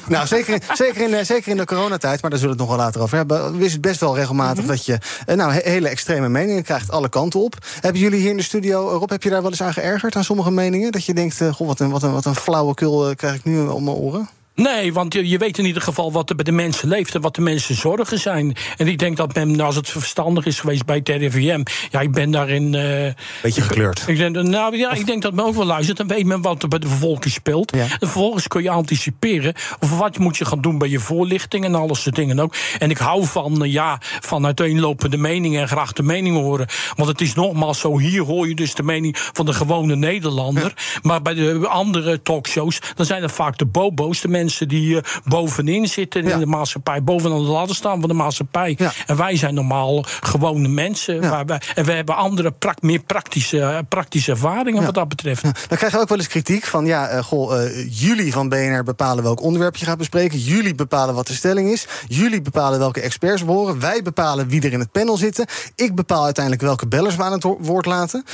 nou, 0.09 0.26
zeker, 0.26 0.62
zeker, 0.73 1.11
in, 1.11 1.26
zeker 1.26 1.50
in 1.50 1.57
de 1.57 1.64
coronatijd, 1.64 2.21
maar 2.21 2.31
daar 2.31 2.38
zullen 2.38 2.57
we 2.57 2.62
het 2.62 2.69
nog 2.71 2.76
wel 2.76 2.87
later 2.87 3.00
over 3.00 3.16
hebben. 3.16 3.61
Is 3.61 3.73
het 3.73 3.81
best 3.81 4.00
wel 4.00 4.16
regelmatig 4.16 4.62
mm 4.62 4.69
-hmm. 4.69 4.76
dat 4.76 4.87
je 4.87 4.99
nou, 5.35 5.52
hele 5.52 5.88
extreme 5.88 6.28
meningen 6.28 6.62
krijgt, 6.62 6.90
alle 6.90 7.09
kanten 7.09 7.40
op. 7.40 7.55
Hebben 7.81 8.00
jullie 8.00 8.21
hier 8.21 8.31
in 8.31 8.37
de 8.37 8.43
studio, 8.43 8.88
Rob, 8.88 9.11
heb 9.11 9.23
je 9.23 9.31
daar 9.31 9.43
wel 9.43 9.50
eens 9.50 9.62
aan 9.62 9.73
geërgerd 9.73 10.16
aan 10.16 10.25
sommige 10.25 10.50
meningen? 10.50 10.93
Dat 10.93 11.05
je 11.05 11.14
denkt, 11.14 11.40
uh, 11.40 11.52
goh, 11.52 11.66
wat 11.66 11.81
een, 11.81 11.90
wat 11.90 12.02
een, 12.02 12.12
wat 12.12 12.25
een 12.25 12.35
flauwekul 12.35 13.14
krijg 13.14 13.35
ik 13.35 13.45
nu 13.45 13.66
om 13.66 13.85
mijn 13.85 13.97
oren? 13.97 14.28
Nee, 14.57 14.93
want 14.93 15.13
je, 15.13 15.29
je, 15.29 15.39
weet 15.39 15.59
in 15.59 15.65
ieder 15.65 15.83
geval 15.83 16.13
wat 16.13 16.31
er 16.31 16.37
bij 16.37 16.45
de 16.45 16.53
mensen 16.53 16.89
leeft 16.89 17.15
en 17.15 17.21
wat 17.21 17.35
de 17.35 17.41
mensen 17.41 17.75
zorgen 17.75 18.19
zijn. 18.19 18.57
En 18.77 18.89
ik 18.89 18.99
denk 18.99 19.17
dat 19.17 19.35
men, 19.35 19.61
als 19.61 19.77
het 19.77 19.91
verstandig 19.91 20.47
is 20.47 20.61
geweest 20.61 20.85
bij 20.85 20.97
het 20.97 21.09
RIVM, 21.09 21.63
ja, 21.91 22.01
ik 22.01 22.13
ben 22.13 22.31
daarin. 22.31 22.73
Uh, 22.73 23.13
Beetje 23.43 23.63
gekleurd. 23.63 24.05
Ik 24.07 24.17
denk, 24.17 24.37
nou 24.37 24.77
ja, 24.77 24.93
ik 24.93 25.07
denk 25.07 25.23
dat 25.23 25.35
men 25.35 25.45
ook 25.45 25.55
wel 25.55 25.65
luistert 25.65 26.01
en 26.01 26.07
weet 26.07 26.27
men 26.27 26.43
wat 26.43 26.63
er 26.63 26.69
bij 26.69 26.79
de 26.79 26.87
bevolking 26.89 27.35
speelt. 27.35 27.75
Ja. 27.75 27.83
En 27.83 27.99
vervolgens 27.99 28.49
kun 28.49 28.63
je 28.63 28.71
anticiperen 28.71 29.55
over 29.81 29.97
wat 29.97 30.19
moet 30.19 30.37
je 30.37 30.45
gaan 30.45 30.61
doen 30.61 30.79
bij 30.79 30.89
je 30.89 31.01
voorlichting 31.01 31.65
en 31.65 31.75
alles 31.75 32.03
soort 32.03 32.15
dingen 32.15 32.41
ook. 32.41 32.55
En 32.79 32.91
ik 32.91 32.99
hou 32.99 33.25
van, 33.27 33.65
uh, 33.65 33.73
ja, 33.73 34.01
van 34.21 34.47
uiteenlopende 34.47 35.17
meningen 35.17 35.61
en 35.61 35.69
graag 35.69 35.93
de 35.93 36.03
mening 36.03 36.37
horen. 36.37 36.67
Want 36.95 37.09
het 37.09 37.21
is 37.21 37.35
nogmaals 37.35 37.81
zo, 37.81 37.99
hier 37.99 38.23
hoor 38.23 38.49
je 38.49 38.55
dus 38.55 38.75
de 38.75 38.83
mening 38.83 39.17
van 39.33 39.47
de 39.47 39.53
gewone 39.53 39.97
Nederlander. 39.97 40.73
Ja. 40.77 40.99
Maar 41.03 41.23
bij 41.23 41.35
de 41.35 41.67
andere 41.69 42.23
talkshows, 42.23 42.79
dan 42.95 43.07
zijn 43.07 43.23
het 43.23 43.33
vaak 43.33 43.59
de 43.59 43.67
bobo's, 43.67 44.21
de 44.21 44.29
mensen 44.29 44.45
mensen 44.47 44.69
die 44.69 44.95
uh, 44.95 45.00
bovenin 45.25 45.87
zitten 45.87 46.25
ja. 46.25 46.33
in 46.33 46.38
de 46.38 46.47
maatschappij, 46.47 47.03
bovenaan 47.03 47.45
de 47.45 47.50
ladder 47.50 47.76
staan 47.76 48.00
van 48.00 48.09
de 48.09 48.15
maatschappij. 48.15 48.75
Ja. 48.79 48.93
En 49.07 49.17
wij 49.17 49.37
zijn 49.37 49.55
normaal 49.55 50.05
gewone 50.21 50.69
mensen. 50.69 51.23
Ja. 51.23 51.45
Wij, 51.45 51.61
en 51.75 51.85
we 51.85 51.93
hebben 51.93 52.17
andere, 52.17 52.50
pra 52.53 52.75
meer 52.81 53.00
praktische, 53.00 53.85
praktische 53.88 54.31
ervaringen 54.31 54.85
wat 54.85 54.95
dat 54.95 55.09
betreft. 55.09 55.43
Dan 55.43 55.79
krijg 55.79 55.93
je 55.93 55.99
ook 55.99 56.09
wel 56.09 56.19
eens 56.19 56.29
kritiek 56.29 56.65
van, 56.65 56.87
ja, 56.87 57.12
uh, 57.12 57.23
goh, 57.23 57.61
uh, 57.61 57.87
jullie 58.00 58.33
van 58.33 58.49
BNR 58.49 58.83
bepalen 58.83 59.25
welk 59.25 59.43
onderwerp 59.43 59.76
je 59.76 59.85
gaat 59.85 59.99
bespreken. 59.99 60.38
Jullie 60.38 60.75
bepalen 60.75 61.15
wat 61.15 61.26
de 61.26 61.35
stelling 61.35 61.71
is. 61.71 61.87
Jullie 62.09 62.43
bepalen 62.43 62.79
welke 62.79 63.00
experts 63.00 63.43
we 63.43 63.50
horen. 63.50 63.81
Wij 63.81 64.03
bepalen 64.03 64.49
wie 64.49 64.62
er 64.62 64.73
in 64.73 64.81
het 64.81 64.93
panel 64.93 65.17
zitten. 65.17 65.47
Ik 65.75 65.95
bepaal 65.95 66.25
uiteindelijk 66.25 66.65
welke 66.65 66.87
bellers 66.87 67.17
we 67.17 67.23
aan 67.23 67.33
het 67.33 67.43
woord 67.59 67.87
laten. 67.87 68.25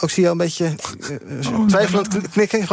ook 0.00 0.10
zie 0.10 0.22
je 0.22 0.28
een 0.28 0.36
beetje 0.36 0.74
twijfelend 1.68 2.08
knikken, 2.30 2.66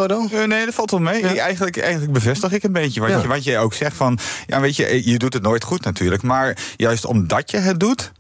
nee, 0.48 0.66
dat 0.66 0.74
valt 0.74 0.92
wel 0.92 1.00
mee. 1.00 1.22
Eigenlijk, 1.40 1.78
eigenlijk 1.78 2.14
bevestig 2.14 2.52
ik 2.52 2.67
een 2.68 2.82
beetje. 2.82 3.00
Wat, 3.00 3.10
ja. 3.10 3.22
je, 3.22 3.28
wat 3.28 3.44
je 3.44 3.58
ook 3.58 3.74
zegt 3.74 3.96
van, 3.96 4.20
ja, 4.46 4.60
weet 4.60 4.76
je, 4.76 5.10
je 5.10 5.18
doet 5.18 5.34
het 5.34 5.44
nooit 5.44 5.64
goed 5.64 5.84
natuurlijk. 5.84 6.24
Maar 6.24 6.58
juist 6.76 7.06
omdat 7.06 7.52
je 7.52 7.58
het 7.58 7.80
doet. 7.80 8.12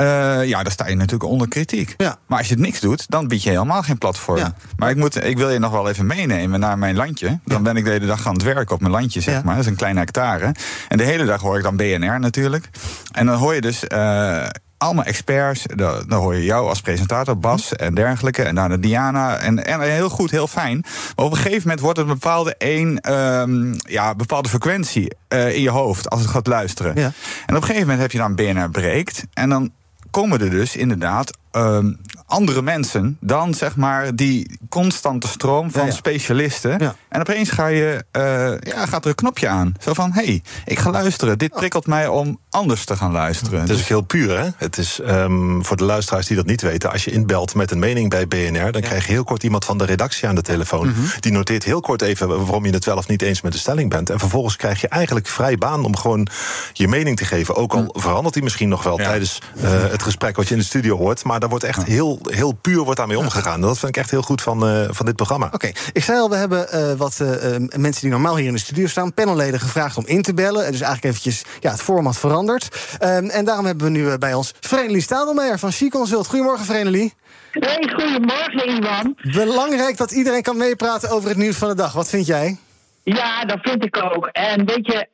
Uh, 0.00 0.46
ja, 0.46 0.62
dan 0.62 0.72
sta 0.72 0.88
je 0.88 0.94
natuurlijk 0.94 1.30
onder 1.30 1.48
kritiek. 1.48 1.94
Ja. 1.96 2.18
Maar 2.26 2.38
als 2.38 2.48
je 2.48 2.54
het 2.54 2.62
niks 2.62 2.80
doet, 2.80 3.10
dan 3.10 3.28
bied 3.28 3.42
je 3.42 3.50
helemaal 3.50 3.82
geen 3.82 3.98
platform. 3.98 4.38
Ja. 4.38 4.54
Maar 4.76 4.90
ik, 4.90 4.96
moet, 4.96 5.24
ik 5.24 5.36
wil 5.36 5.50
je 5.50 5.58
nog 5.58 5.70
wel 5.70 5.88
even 5.88 6.06
meenemen 6.06 6.60
naar 6.60 6.78
mijn 6.78 6.96
landje. 6.96 7.26
Dan 7.26 7.56
ja. 7.56 7.62
ben 7.62 7.76
ik 7.76 7.84
de 7.84 7.90
hele 7.90 8.06
dag 8.06 8.26
aan 8.26 8.32
het 8.32 8.42
werken 8.42 8.74
op 8.74 8.80
mijn 8.80 8.92
landje, 8.92 9.20
zeg 9.20 9.42
maar. 9.42 9.54
Dat 9.54 9.64
is 9.64 9.70
een 9.70 9.76
kleine 9.76 10.00
hectare. 10.00 10.54
En 10.88 10.96
de 10.96 11.04
hele 11.04 11.24
dag 11.24 11.40
hoor 11.40 11.56
ik 11.56 11.62
dan 11.62 11.76
BNR 11.76 12.20
natuurlijk. 12.20 12.68
En 13.12 13.26
dan 13.26 13.38
hoor 13.38 13.54
je 13.54 13.60
dus. 13.60 13.84
Uh, 13.88 14.46
allemaal 14.86 15.04
experts. 15.04 15.62
Dan, 15.74 16.12
hoor 16.12 16.34
je 16.34 16.44
jou 16.44 16.68
als 16.68 16.80
presentator, 16.80 17.38
Bas 17.38 17.76
en 17.76 17.94
dergelijke. 17.94 18.42
En 18.42 18.54
daarna 18.54 18.76
Diana. 18.76 19.36
En, 19.36 19.64
en 19.64 19.80
heel 19.80 20.08
goed, 20.08 20.30
heel 20.30 20.46
fijn. 20.46 20.84
Maar 21.16 21.24
op 21.24 21.30
een 21.30 21.36
gegeven 21.36 21.62
moment 21.62 21.80
wordt 21.80 21.98
het 21.98 22.08
een 22.08 22.12
bepaalde, 22.12 22.54
een, 22.58 23.12
um, 23.12 23.76
ja, 23.88 24.14
bepaalde 24.14 24.48
frequentie 24.48 25.14
uh, 25.28 25.54
in 25.54 25.62
je 25.62 25.70
hoofd 25.70 26.10
als 26.10 26.20
het 26.20 26.30
gaat 26.30 26.46
luisteren. 26.46 26.92
Ja. 26.94 27.12
En 27.46 27.56
op 27.56 27.62
een 27.62 27.62
gegeven 27.62 27.80
moment 27.80 28.00
heb 28.00 28.12
je 28.12 28.18
dan 28.18 28.34
BNR 28.34 28.70
breekt. 28.70 29.24
En 29.32 29.48
dan 29.48 29.72
komen 30.10 30.40
er 30.40 30.50
dus 30.50 30.76
inderdaad 30.76 31.30
um, 31.56 31.98
andere 32.26 32.62
mensen 32.62 33.16
dan 33.20 33.54
zeg 33.54 33.76
maar 33.76 34.14
die 34.14 34.58
constante 34.68 35.28
stroom 35.28 35.70
van 35.70 35.80
ja, 35.80 35.86
ja. 35.86 35.94
specialisten. 35.94 36.78
Ja. 36.78 36.94
En 37.08 37.20
opeens 37.20 37.50
ga 37.50 37.66
je, 37.66 38.04
uh, 38.16 38.72
ja, 38.72 38.86
gaat 38.86 39.02
er 39.02 39.10
een 39.10 39.14
knopje 39.14 39.48
aan. 39.48 39.74
Zo 39.80 39.94
van, 39.94 40.12
hé, 40.12 40.24
hey, 40.24 40.42
ik 40.64 40.78
ga 40.78 40.90
luisteren. 40.90 41.38
Dit 41.38 41.52
prikkelt 41.52 41.86
mij 41.86 42.06
om 42.06 42.38
anders 42.50 42.84
te 42.84 42.96
gaan 42.96 43.12
luisteren. 43.12 43.60
Het 43.60 43.70
is 43.70 43.80
ook 43.80 43.86
heel 43.86 44.00
puur, 44.00 44.38
hè? 44.38 44.48
Het 44.56 44.78
is 44.78 45.00
um, 45.08 45.64
voor 45.64 45.76
de 45.76 45.84
luisteraars 45.84 46.26
die 46.26 46.36
dat 46.36 46.46
niet 46.46 46.62
weten... 46.62 46.92
als 46.92 47.04
je 47.04 47.10
inbelt 47.10 47.54
met 47.54 47.70
een 47.70 47.78
mening 47.78 48.10
bij 48.10 48.28
BNR... 48.28 48.72
dan 48.72 48.82
krijg 48.82 49.06
je 49.06 49.12
heel 49.12 49.24
kort 49.24 49.42
iemand 49.42 49.64
van 49.64 49.78
de 49.78 49.84
redactie 49.84 50.28
aan 50.28 50.34
de 50.34 50.42
telefoon. 50.42 50.86
Mhm. 50.86 50.98
Mm 50.98 51.04
-hmm. 51.04 51.20
Die 51.20 51.32
noteert 51.32 51.64
heel 51.64 51.80
kort 51.80 52.02
even 52.02 52.28
waarom 52.28 52.66
je 52.66 52.72
het 52.72 52.84
wel 52.84 52.96
of 52.96 53.08
niet 53.08 53.22
eens 53.22 53.40
met 53.40 53.52
de 53.52 53.58
stelling 53.58 53.90
bent. 53.90 54.10
En 54.10 54.18
vervolgens 54.18 54.56
krijg 54.56 54.80
je 54.80 54.88
eigenlijk 54.88 55.26
vrij 55.26 55.56
baan 55.56 55.84
om 55.84 55.96
gewoon 55.96 56.28
je 56.72 56.88
mening 56.88 57.16
te 57.16 57.24
geven. 57.24 57.56
Ook 57.56 57.74
al 57.74 57.88
verandert 57.92 58.34
die 58.34 58.42
misschien 58.42 58.68
nog 58.68 58.82
wel 58.82 58.96
tijdens 58.96 59.38
uh, 59.56 59.70
het 59.90 60.02
gesprek 60.02 60.36
wat 60.36 60.48
je 60.48 60.54
in 60.54 60.60
de 60.60 60.66
studio 60.66 60.96
hoort. 60.96 61.24
Maar 61.24 61.40
daar 61.48 61.58
wordt 61.58 61.76
echt 61.76 61.88
heel, 61.88 62.18
heel 62.22 62.52
puur 62.52 62.82
wordt 62.82 62.98
daarmee 62.98 63.18
omgegaan. 63.18 63.60
Dat 63.60 63.78
vind 63.78 63.96
ik 63.96 64.02
echt 64.02 64.10
heel 64.10 64.22
goed 64.22 64.42
van, 64.42 64.68
uh, 64.68 64.86
van 64.90 65.06
dit 65.06 65.16
programma. 65.16 65.46
Oké, 65.46 65.54
okay. 65.54 65.74
ik 65.92 66.04
zei 66.04 66.18
al, 66.18 66.30
we 66.30 66.36
hebben 66.36 66.66
uh, 66.74 66.92
wat 66.92 67.18
uh, 67.22 67.28
mensen 67.76 68.00
die 68.00 68.10
normaal 68.10 68.36
hier 68.36 68.46
in 68.46 68.52
de 68.52 68.58
studio 68.58 68.86
staan... 68.86 69.14
panelleden 69.14 69.60
gevraagd 69.60 69.96
om 69.96 70.06
in 70.06 70.22
te 70.22 70.34
bellen. 70.34 70.72
Dus 70.72 70.80
eigenlijk 70.80 71.04
eventjes 71.04 71.44
ja, 71.60 71.70
het 71.70 71.82
format 71.82 72.18
veranderd. 72.18 72.96
Um, 73.02 73.30
en 73.30 73.44
daarom 73.44 73.64
hebben 73.66 73.84
we 73.84 73.90
nu 73.90 74.18
bij 74.18 74.34
ons 74.34 74.54
Vrenelie 74.60 75.00
Stadelmeijer 75.00 75.58
van 75.58 75.72
She 75.72 75.88
Consult. 75.88 76.26
Goedemorgen, 76.26 76.64
Vrenelie. 76.64 77.14
Hey, 77.50 77.92
goedemorgen, 77.96 78.76
Ivan. 78.76 79.16
Belangrijk 79.22 79.96
dat 79.96 80.10
iedereen 80.10 80.42
kan 80.42 80.56
meepraten 80.56 81.10
over 81.10 81.28
het 81.28 81.38
nieuws 81.38 81.56
van 81.56 81.68
de 81.68 81.74
dag. 81.74 81.92
Wat 81.92 82.08
vind 82.08 82.26
jij? 82.26 82.56
Ja, 83.02 83.44
dat 83.44 83.58
vind 83.60 83.84
ik 83.84 83.96
ook. 83.96 84.26
En 84.26 84.66
weet 84.66 84.86
je, 84.86 85.08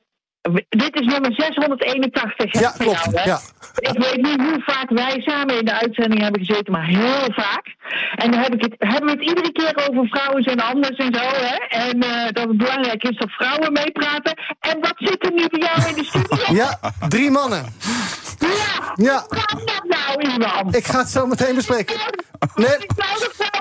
dit 0.69 1.01
is 1.01 1.07
nummer 1.07 1.33
681. 1.33 2.61
Ja, 2.61 2.71
klopt. 2.79 3.05
Jou, 3.05 3.29
ja. 3.29 3.41
Ik 3.75 3.99
weet 3.99 4.17
niet 4.17 4.41
hoe 4.41 4.63
vaak 4.65 4.91
wij 4.91 5.21
samen 5.25 5.59
in 5.59 5.65
de 5.65 5.81
uitzending 5.81 6.23
hebben 6.23 6.45
gezeten, 6.45 6.73
maar 6.73 6.87
heel 6.87 7.33
vaak. 7.33 7.75
En 8.15 8.31
dan 8.31 8.41
heb 8.41 8.55
ik 8.55 8.63
het, 8.63 8.75
hebben 8.79 9.05
we 9.05 9.19
het 9.19 9.29
iedere 9.29 9.53
keer 9.53 9.89
over 9.89 10.07
vrouwen 10.07 10.43
zijn 10.43 10.61
anders 10.61 10.97
en 10.97 11.15
zo. 11.15 11.25
Hè? 11.25 11.55
En 11.69 12.05
uh, 12.05 12.25
dat 12.33 12.49
het 12.49 12.57
belangrijk 12.57 13.03
is 13.03 13.17
dat 13.17 13.31
vrouwen 13.31 13.73
meepraten. 13.73 14.35
En 14.61 14.81
wat 14.81 14.95
zit 14.97 15.25
er 15.25 15.33
nu 15.33 15.49
bij 15.49 15.61
jou 15.61 15.89
in 15.89 15.95
de 15.95 16.05
studio? 16.05 16.55
Ja, 16.55 16.79
drie 17.09 17.31
mannen. 17.31 17.65
Ja, 18.95 19.27
dat 19.29 20.39
nou? 20.39 20.77
Ik 20.77 20.85
ga 20.85 20.99
het 20.99 21.09
zo 21.09 21.27
meteen 21.27 21.55
bespreken. 21.55 21.97
Nee. 22.55 22.77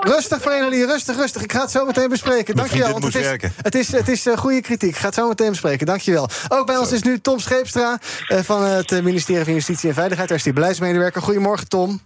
Rustig, 0.00 0.40
Vrenelie, 0.40 0.86
rustig, 0.86 1.16
rustig. 1.16 1.42
Ik 1.42 1.52
ga 1.52 1.60
het 1.60 1.70
zo 1.70 1.84
meteen 1.84 2.08
bespreken. 2.08 2.56
Dankjewel. 2.56 2.92
Want 2.92 3.04
het, 3.04 3.14
is, 3.14 3.30
het 3.62 3.74
is, 3.74 3.92
het 3.92 4.08
is 4.08 4.26
uh, 4.26 4.36
goede 4.36 4.60
kritiek. 4.60 4.90
Ik 4.90 4.96
ga 4.96 5.06
het 5.06 5.14
zo 5.14 5.28
meteen 5.28 5.48
bespreken. 5.48 5.86
Dankjewel. 5.86 6.28
Ook 6.48 6.66
bij 6.66 6.76
ons 6.76 6.92
is 6.92 7.02
nu 7.02 7.18
Tom 7.18 7.38
Scheepstra 7.38 7.98
uh, 8.28 8.38
van 8.38 8.62
het 8.62 9.02
ministerie 9.02 9.44
van 9.44 9.52
Justitie 9.52 9.88
en 9.88 9.94
Veiligheid. 9.94 10.28
Daar 10.28 10.38
is 10.38 10.44
die 10.44 10.52
beleidsmedewerker. 10.52 11.22
Goedemorgen, 11.22 11.68
Tom. 11.68 12.00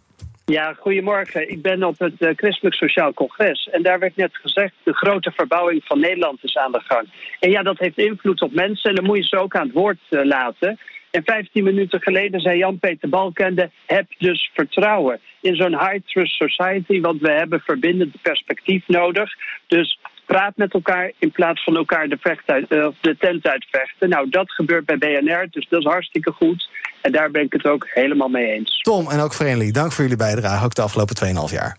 Ja, 0.45 0.75
goedemorgen. 0.79 1.51
Ik 1.51 1.63
ben 1.63 1.83
op 1.83 1.99
het 1.99 2.15
uh, 2.19 2.31
Christelijk 2.37 2.75
Sociaal 2.75 3.15
Congres. 3.15 3.69
En 3.73 3.83
daar 3.83 3.99
werd 3.99 4.17
net 4.17 4.37
gezegd, 4.37 4.73
de 4.83 4.93
grote 4.95 5.33
verbouwing 5.37 5.85
van 5.85 6.01
Nederland 6.01 6.39
is 6.43 6.57
aan 6.57 6.73
de 6.73 6.83
gang. 6.87 7.09
En 7.41 7.51
ja, 7.51 7.63
dat 7.63 7.79
heeft 7.79 7.99
invloed 7.99 8.43
op 8.43 8.53
mensen 8.53 8.91
en 8.91 8.97
dan 8.97 9.05
moet 9.05 9.17
je 9.17 9.23
ze 9.23 9.39
ook 9.39 9.57
aan 9.57 9.67
het 9.67 9.75
woord 9.75 9.99
uh, 10.11 10.25
laten. 10.25 10.79
En 11.17 11.23
15 11.25 11.65
minuten 11.65 12.01
geleden 12.01 12.41
zei 12.41 12.59
Jan-Peter 12.59 13.09
Balkende... 13.09 13.71
heb 13.87 14.07
dus 14.19 14.51
vertrouwen 14.55 15.21
in 15.41 15.57
zo'n 15.57 15.79
high-trust 15.79 16.37
society... 16.37 17.01
want 17.01 17.21
we 17.21 17.33
hebben 17.33 17.61
verbindend 17.61 18.23
perspectief 18.23 18.83
nodig. 18.87 19.31
Dus 19.67 19.99
praat 20.27 20.57
met 20.57 20.73
elkaar 20.73 21.13
in 21.19 21.31
plaats 21.31 21.65
van 21.65 21.77
elkaar 21.77 22.09
de, 22.09 22.17
vecht 22.21 22.51
uit, 22.51 22.73
uh, 22.73 22.89
de 23.01 23.17
tent 23.19 23.47
uitvechten. 23.47 24.09
Nou, 24.09 24.29
dat 24.29 24.51
gebeurt 24.51 24.87
bij 24.87 24.99
BNR, 24.99 25.47
dus 25.51 25.67
dat 25.69 25.81
is 25.81 25.87
hartstikke 25.87 26.33
goed. 26.33 26.69
En 27.03 27.13
daar 27.13 27.31
ben 27.31 27.43
ik 27.43 27.53
het 27.53 27.67
ook 27.67 27.87
helemaal 27.89 28.29
mee 28.29 28.53
eens. 28.53 28.81
Tom 28.81 29.11
en 29.11 29.21
ook 29.21 29.35
Vereniging, 29.35 29.73
dank 29.73 29.93
voor 29.93 30.03
jullie 30.03 30.19
bijdrage, 30.19 30.65
ook 30.65 30.75
de 30.75 30.83
afgelopen 30.83 31.17
2,5 31.27 31.53
jaar. 31.53 31.77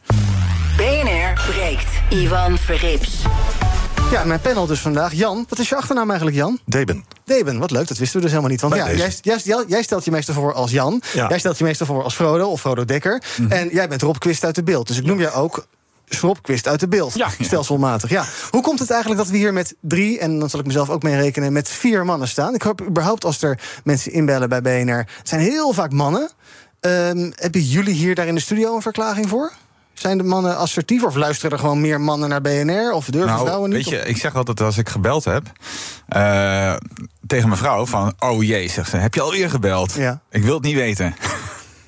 BNR 0.78 1.34
breekt. 1.52 2.02
Ivan 2.10 2.58
Verrips. 2.58 3.26
Ja, 4.12 4.24
mijn 4.24 4.42
panel 4.42 4.66
dus 4.66 4.80
vandaag. 4.80 5.14
Jan, 5.14 5.46
wat 5.50 5.60
is 5.60 5.70
je 5.70 5.76
achternaam 5.76 6.10
eigenlijk, 6.10 6.38
Jan? 6.38 6.60
Deben. 6.66 7.17
Deben, 7.28 7.60
wat 7.60 7.72
leuk, 7.72 7.88
dat 7.88 7.98
wisten 7.98 8.16
we 8.16 8.22
dus 8.22 8.30
helemaal 8.30 8.52
niet. 8.52 8.62
Want 8.62 8.76
ja, 8.76 8.92
jij, 8.92 9.40
jij, 9.44 9.66
jij, 9.68 9.84
stelt 9.84 10.06
je 10.06 10.12
meestal 10.12 10.36
voor 10.36 10.54
als 10.54 10.72
Jan. 10.72 11.02
Ja. 11.14 11.28
Jij 11.30 11.40
stelt 11.40 11.58
je 11.58 11.64
meestal 11.64 11.86
voor 11.86 12.04
als 12.04 12.16
Frodo 12.16 12.48
of 12.48 12.60
Frodo 12.60 12.86
Dekker. 12.86 13.14
Mm 13.38 13.46
-hmm. 13.46 13.52
En 13.52 13.70
jij 13.72 13.88
bent 13.88 14.02
Rob 14.02 14.18
Quist 14.18 14.46
uit 14.46 14.56
de 14.56 14.64
beeld. 14.64 14.88
Dus 14.88 14.98
ik 14.98 15.06
noem 15.06 15.20
je 15.20 15.32
ook 15.32 15.68
Rob 16.06 16.38
Quist 16.42 16.68
uit 16.68 16.80
de 16.80 16.88
beeld. 16.88 17.14
Ja. 17.14 17.30
Stelselmatig. 17.40 18.10
Ja. 18.10 18.26
Hoe 18.50 18.62
komt 18.62 18.80
het 18.80 18.90
eigenlijk 18.90 19.22
dat 19.22 19.30
we 19.30 19.38
hier 19.38 19.54
met 19.54 19.76
drie, 19.82 20.20
en 20.20 20.40
dan 20.40 20.50
zal 20.50 20.60
ik 20.60 20.66
mezelf 20.66 20.90
ook 20.90 21.04
mee 21.04 21.16
rekenen, 21.16 21.54
met 21.54 21.70
vier 21.70 22.06
mannen 22.06 22.28
staan? 22.28 22.54
Ik 22.54 22.62
hoop 22.62 22.82
überhaupt 22.82 23.26
als 23.26 23.42
er 23.42 23.60
mensen 23.84 24.12
inbellen 24.12 24.50
bij 24.50 24.62
BNR. 24.62 24.98
Het 25.18 25.28
zijn 25.30 25.42
heel 25.42 25.74
vaak 25.74 25.92
mannen. 25.92 26.30
Um, 26.82 27.32
hebben 27.36 27.62
jullie 27.62 27.94
hier 27.94 28.16
daar 28.16 28.28
in 28.28 28.36
de 28.36 28.42
studio 28.42 28.76
een 28.76 28.82
verklaring 28.82 29.30
voor? 29.30 29.52
Zijn 30.00 30.18
de 30.18 30.24
mannen 30.24 30.58
assertief 30.58 31.04
of 31.04 31.16
luisteren 31.16 31.52
er 31.52 31.60
gewoon 31.60 31.82
meer 31.82 32.02
mannen 32.02 32.30
naar 32.30 32.42
BNR? 32.42 32.92
Of 32.92 33.06
durven 33.06 33.32
nou, 33.32 33.46
vrouwen 33.46 33.70
niet? 33.70 33.90
Weet 33.90 34.00
je, 34.00 34.10
ik 34.10 34.18
zeg 34.18 34.36
altijd 34.36 34.62
als 34.62 34.78
ik 34.78 34.90
gebeld 34.90 35.24
heb 35.24 35.44
uh, 36.16 36.74
tegen 37.28 37.48
mijn 37.48 37.60
vrouw 37.60 37.86
van... 37.86 38.14
oh 38.20 38.44
jee, 38.44 38.68
zegt 38.68 38.90
ze, 38.90 38.98
heb 38.98 39.14
je 39.14 39.22
alweer 39.22 39.50
gebeld? 39.50 39.94
Ja. 39.94 40.22
Ik 40.30 40.44
wil 40.44 40.54
het 40.54 40.64
niet 40.64 40.76
weten. 40.76 41.16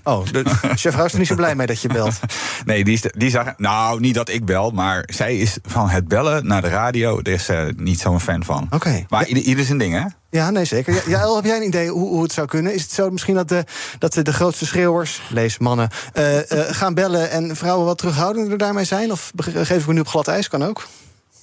Oh, 0.09 0.25
de 0.31 0.43
chef 0.75 0.97
is 0.97 1.11
er 1.13 1.17
niet 1.17 1.27
zo 1.27 1.35
blij 1.35 1.55
mee 1.55 1.67
dat 1.67 1.81
je 1.81 1.87
belt. 1.87 2.19
Nee, 2.65 2.83
die, 2.83 2.99
die 3.17 3.29
zag. 3.29 3.53
Nou, 3.57 3.99
niet 3.99 4.13
dat 4.13 4.29
ik 4.29 4.45
bel, 4.45 4.71
maar 4.71 5.03
zij 5.05 5.37
is 5.37 5.57
van 5.65 5.89
het 5.89 6.07
bellen 6.07 6.47
naar 6.47 6.61
de 6.61 6.67
radio. 6.67 7.21
Daar 7.21 7.33
is 7.33 7.49
uh, 7.49 7.61
niet 7.75 7.99
zo'n 7.99 8.19
fan 8.19 8.43
van. 8.43 8.63
Oké. 8.63 8.75
Okay. 8.75 9.05
Maar 9.09 9.27
ieder, 9.27 9.43
ieder 9.43 9.65
zijn 9.65 9.77
ding, 9.77 9.93
hè? 9.93 10.05
Ja, 10.29 10.49
nee, 10.49 10.65
zeker. 10.65 11.09
Ja, 11.09 11.35
heb 11.35 11.45
jij 11.45 11.57
een 11.57 11.67
idee 11.67 11.89
hoe, 11.89 12.07
hoe, 12.07 12.23
het 12.23 12.31
zou 12.31 12.47
kunnen? 12.47 12.73
Is 12.73 12.81
het 12.81 12.91
zo 12.91 13.09
misschien 13.09 13.35
dat 13.35 13.49
de, 13.49 13.63
dat 13.99 14.13
de, 14.13 14.21
de 14.21 14.33
grootste 14.33 14.65
schreeuwers, 14.65 15.21
lees 15.29 15.57
mannen, 15.57 15.89
uh, 16.17 16.35
uh, 16.35 16.41
gaan 16.51 16.93
bellen 16.93 17.31
en 17.31 17.55
vrouwen 17.55 17.85
wat 17.85 17.97
terughoudender 17.97 18.57
daarmee 18.57 18.83
zijn? 18.83 19.11
Of 19.11 19.31
geef 19.35 19.81
ik 19.81 19.87
me 19.87 19.93
nu 19.93 19.99
op 19.99 20.07
glad 20.07 20.27
ijs? 20.27 20.47
Kan 20.47 20.65
ook. 20.65 20.87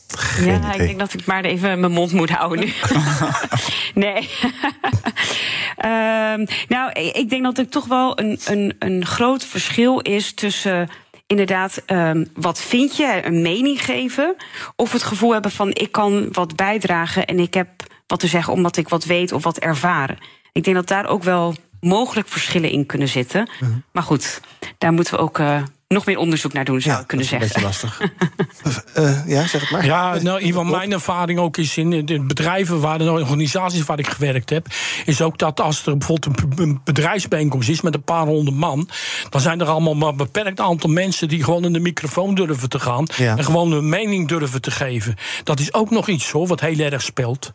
Geen 0.09 0.47
ja, 0.47 0.59
idee. 0.59 0.81
ik 0.81 0.87
denk 0.87 0.99
dat 0.99 1.15
ik 1.15 1.27
maar 1.27 1.45
even 1.45 1.81
mijn 1.81 1.93
mond 1.93 2.13
moet 2.13 2.31
houden 2.31 2.59
nu. 2.65 2.73
nee. 4.05 4.29
um, 5.85 6.47
nou, 6.69 6.91
ik 6.93 7.29
denk 7.29 7.43
dat 7.43 7.59
er 7.59 7.69
toch 7.69 7.87
wel 7.87 8.21
een, 8.21 8.39
een, 8.45 8.77
een 8.79 9.07
groot 9.07 9.45
verschil 9.45 10.01
is 10.01 10.35
tussen 10.35 10.89
inderdaad, 11.27 11.83
um, 11.87 12.27
wat 12.35 12.61
vind 12.61 12.97
je, 12.97 13.21
een 13.25 13.43
mening 13.43 13.85
geven, 13.85 14.37
of 14.77 14.93
het 14.93 15.03
gevoel 15.03 15.33
hebben 15.33 15.51
van 15.51 15.71
ik 15.73 15.93
kan 15.93 16.29
wat 16.33 16.57
bijdragen 16.57 17.27
en 17.27 17.39
ik 17.39 17.55
heb 17.55 17.69
wat 18.07 18.21
te 18.21 18.27
zeggen 18.27 18.53
omdat 18.53 18.77
ik 18.77 18.89
wat 18.89 19.05
weet 19.05 19.33
of 19.33 19.45
wat 19.45 19.59
ervaren. 19.59 20.19
Ik 20.53 20.65
denk 20.65 20.77
dat 20.77 20.89
daar 20.89 21.07
ook 21.07 21.23
wel 21.23 21.55
mogelijk 21.81 22.29
verschillen 22.29 22.71
in 22.71 22.87
kunnen 22.87 23.09
zitten. 23.09 23.51
-huh. 23.59 23.69
Maar 23.93 24.03
goed, 24.03 24.41
daar 24.79 24.93
moeten 24.93 25.15
we 25.15 25.21
ook 25.21 25.39
uh, 25.39 25.63
nog 25.89 26.07
meer 26.07 26.19
onderzoek 26.19 26.53
naar 26.53 26.65
doen, 26.65 26.81
zou 26.81 26.95
ja, 26.95 27.01
ik 27.01 27.07
kunnen 27.07 27.27
dat 27.31 27.41
is 27.41 27.49
zeggen. 27.49 27.65
Een 27.65 27.71
beetje 27.71 28.11
lastig. 28.65 28.97
uh, 28.99 29.27
ja, 29.37 29.47
zeg 29.47 29.61
het 29.61 29.71
maar. 29.71 29.85
Ja, 29.85 30.19
nou, 30.23 30.41
Ivan, 30.41 30.71
mijn 30.71 30.93
ervaring 30.93 31.39
ook 31.39 31.57
is 31.57 31.77
in 31.77 32.07
de 32.07 32.21
bedrijven 32.21 32.81
waar 32.81 32.99
de 32.99 33.13
organisaties 33.13 33.85
waar 33.85 33.99
ik 33.99 34.09
gewerkt 34.09 34.51
heb, 34.51 34.67
is 35.05 35.23
ook 35.23 35.39
dat 35.39 35.61
als 35.61 35.87
er 35.87 35.97
bijvoorbeeld 35.97 36.59
een 36.59 36.81
bedrijfsbijeenkomst 36.85 37.69
is 37.69 37.81
met 37.81 37.95
een 37.95 38.03
paar 38.03 38.27
honderd 38.27 38.57
man, 38.57 38.89
dan 39.31 39.41
zijn 39.41 39.61
er 39.61 39.67
allemaal 39.67 39.95
maar 39.95 40.09
een 40.09 40.17
beperkt 40.17 40.61
aantal 40.61 40.91
mensen 40.91 41.29
die 41.29 41.45
gewoon 41.45 41.65
in 41.65 41.73
de 41.73 41.81
microfoon 41.81 42.35
durven 42.35 42.69
te 42.69 42.79
gaan 42.79 43.07
ja. 43.17 43.37
en 43.37 43.45
gewoon 43.45 43.73
hun 43.73 43.89
mening 43.89 44.29
durven 44.29 44.61
te 44.61 44.71
geven. 44.71 45.15
Dat 45.45 45.61
is 45.61 45.75
ook 45.75 45.91
nog 45.91 46.09
iets 46.09 46.31
hoor, 46.31 46.47
wat 46.47 46.61
heel 46.61 46.79
erg 46.79 47.03
speelt. 47.03 47.53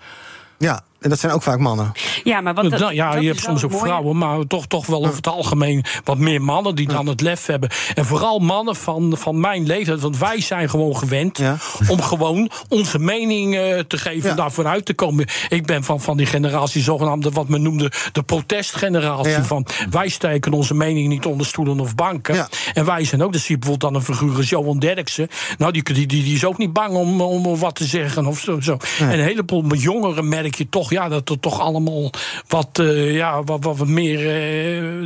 Ja, 0.57 0.83
en 1.01 1.10
dat 1.10 1.20
zijn 1.20 1.31
ook 1.31 1.41
vaak 1.41 1.60
mannen. 1.60 1.91
Ja, 2.24 2.41
maar 2.41 2.53
wat 2.53 2.70
dat, 2.70 2.79
nou, 2.79 2.93
ja, 2.93 3.12
dat 3.12 3.22
je 3.22 3.27
hebt 3.27 3.41
soms 3.41 3.63
ook 3.63 3.74
vrouwen, 3.74 4.17
maar 4.17 4.48
toch, 4.48 4.67
toch 4.67 4.86
wel 4.86 5.00
over 5.00 5.15
het 5.15 5.27
algemeen 5.27 5.84
wat 6.03 6.17
meer 6.17 6.41
mannen 6.41 6.75
die 6.75 6.88
dan 6.88 7.08
het 7.08 7.22
lef 7.22 7.46
hebben. 7.46 7.70
En 7.96 8.05
vooral 8.05 8.39
mannen 8.39 8.75
van, 8.75 9.17
van 9.17 9.39
mijn 9.39 9.65
leeftijd, 9.65 10.00
want 10.00 10.17
wij 10.17 10.41
zijn 10.41 10.70
gewoon 10.70 10.98
gewend 10.98 11.38
ja. 11.38 11.58
om 11.88 12.01
gewoon 12.01 12.50
onze 12.68 13.00
mening 13.00 13.55
uh, 13.55 13.79
te 13.79 13.98
geven, 13.98 14.29
ja. 14.29 14.35
daar 14.35 14.51
vooruit 14.51 14.85
te 14.85 14.94
komen. 14.94 15.25
Ik 15.50 15.66
ben 15.66 15.83
van, 15.83 16.01
van 16.01 16.18
die 16.18 16.25
generatie, 16.25 16.81
zogenaamde 16.81 17.29
wat 17.31 17.48
men 17.48 17.61
noemde 17.61 17.92
de 18.11 18.24
protestgeneratie. 18.24 19.31
Ja. 19.31 19.44
Van 19.44 19.66
wij 19.90 20.09
steken 20.09 20.53
onze 20.53 20.74
mening 20.74 21.07
niet 21.07 21.25
onder 21.25 21.46
stoelen 21.46 21.79
of 21.79 21.96
banken. 21.96 22.48
En 22.74 22.85
wij 22.85 23.03
zijn 23.03 23.24
ook, 23.24 23.31
dus 23.31 23.46
zie 23.46 23.55
je 23.55 23.59
bijvoorbeeld 23.59 23.92
dan 23.92 24.01
een 24.01 24.16
figuur 24.16 24.37
als 24.37 24.50
Johan 24.50 24.79
Derksen. 24.79 25.27
Nou, 25.57 25.72
die, 25.72 25.83
die, 25.83 26.07
die, 26.07 26.24
die 26.24 26.35
is 26.35 26.46
ook 26.46 26.57
niet 26.57 26.74
bang 26.74 26.96
om, 26.96 27.22
om 27.22 27.57
wat 27.57 27.75
te 27.75 27.85
zeggen 27.85 28.25
of 28.25 28.40
zo. 28.40 28.59
zo. 28.59 28.77
En 29.00 29.11
een 29.11 29.25
heleboel 29.25 29.75
jongeren 29.75 30.29
merk 30.29 30.55
je 30.55 30.70
toch 30.70 30.90
ja, 30.92 31.10
dat 31.10 31.30
er 31.30 31.40
toch 31.40 31.60
allemaal 31.60 32.10
wat, 32.48 32.80
uh, 32.80 33.16
ja, 33.16 33.44
wat, 33.44 33.64
wat, 33.64 33.88
meer, 33.88 34.20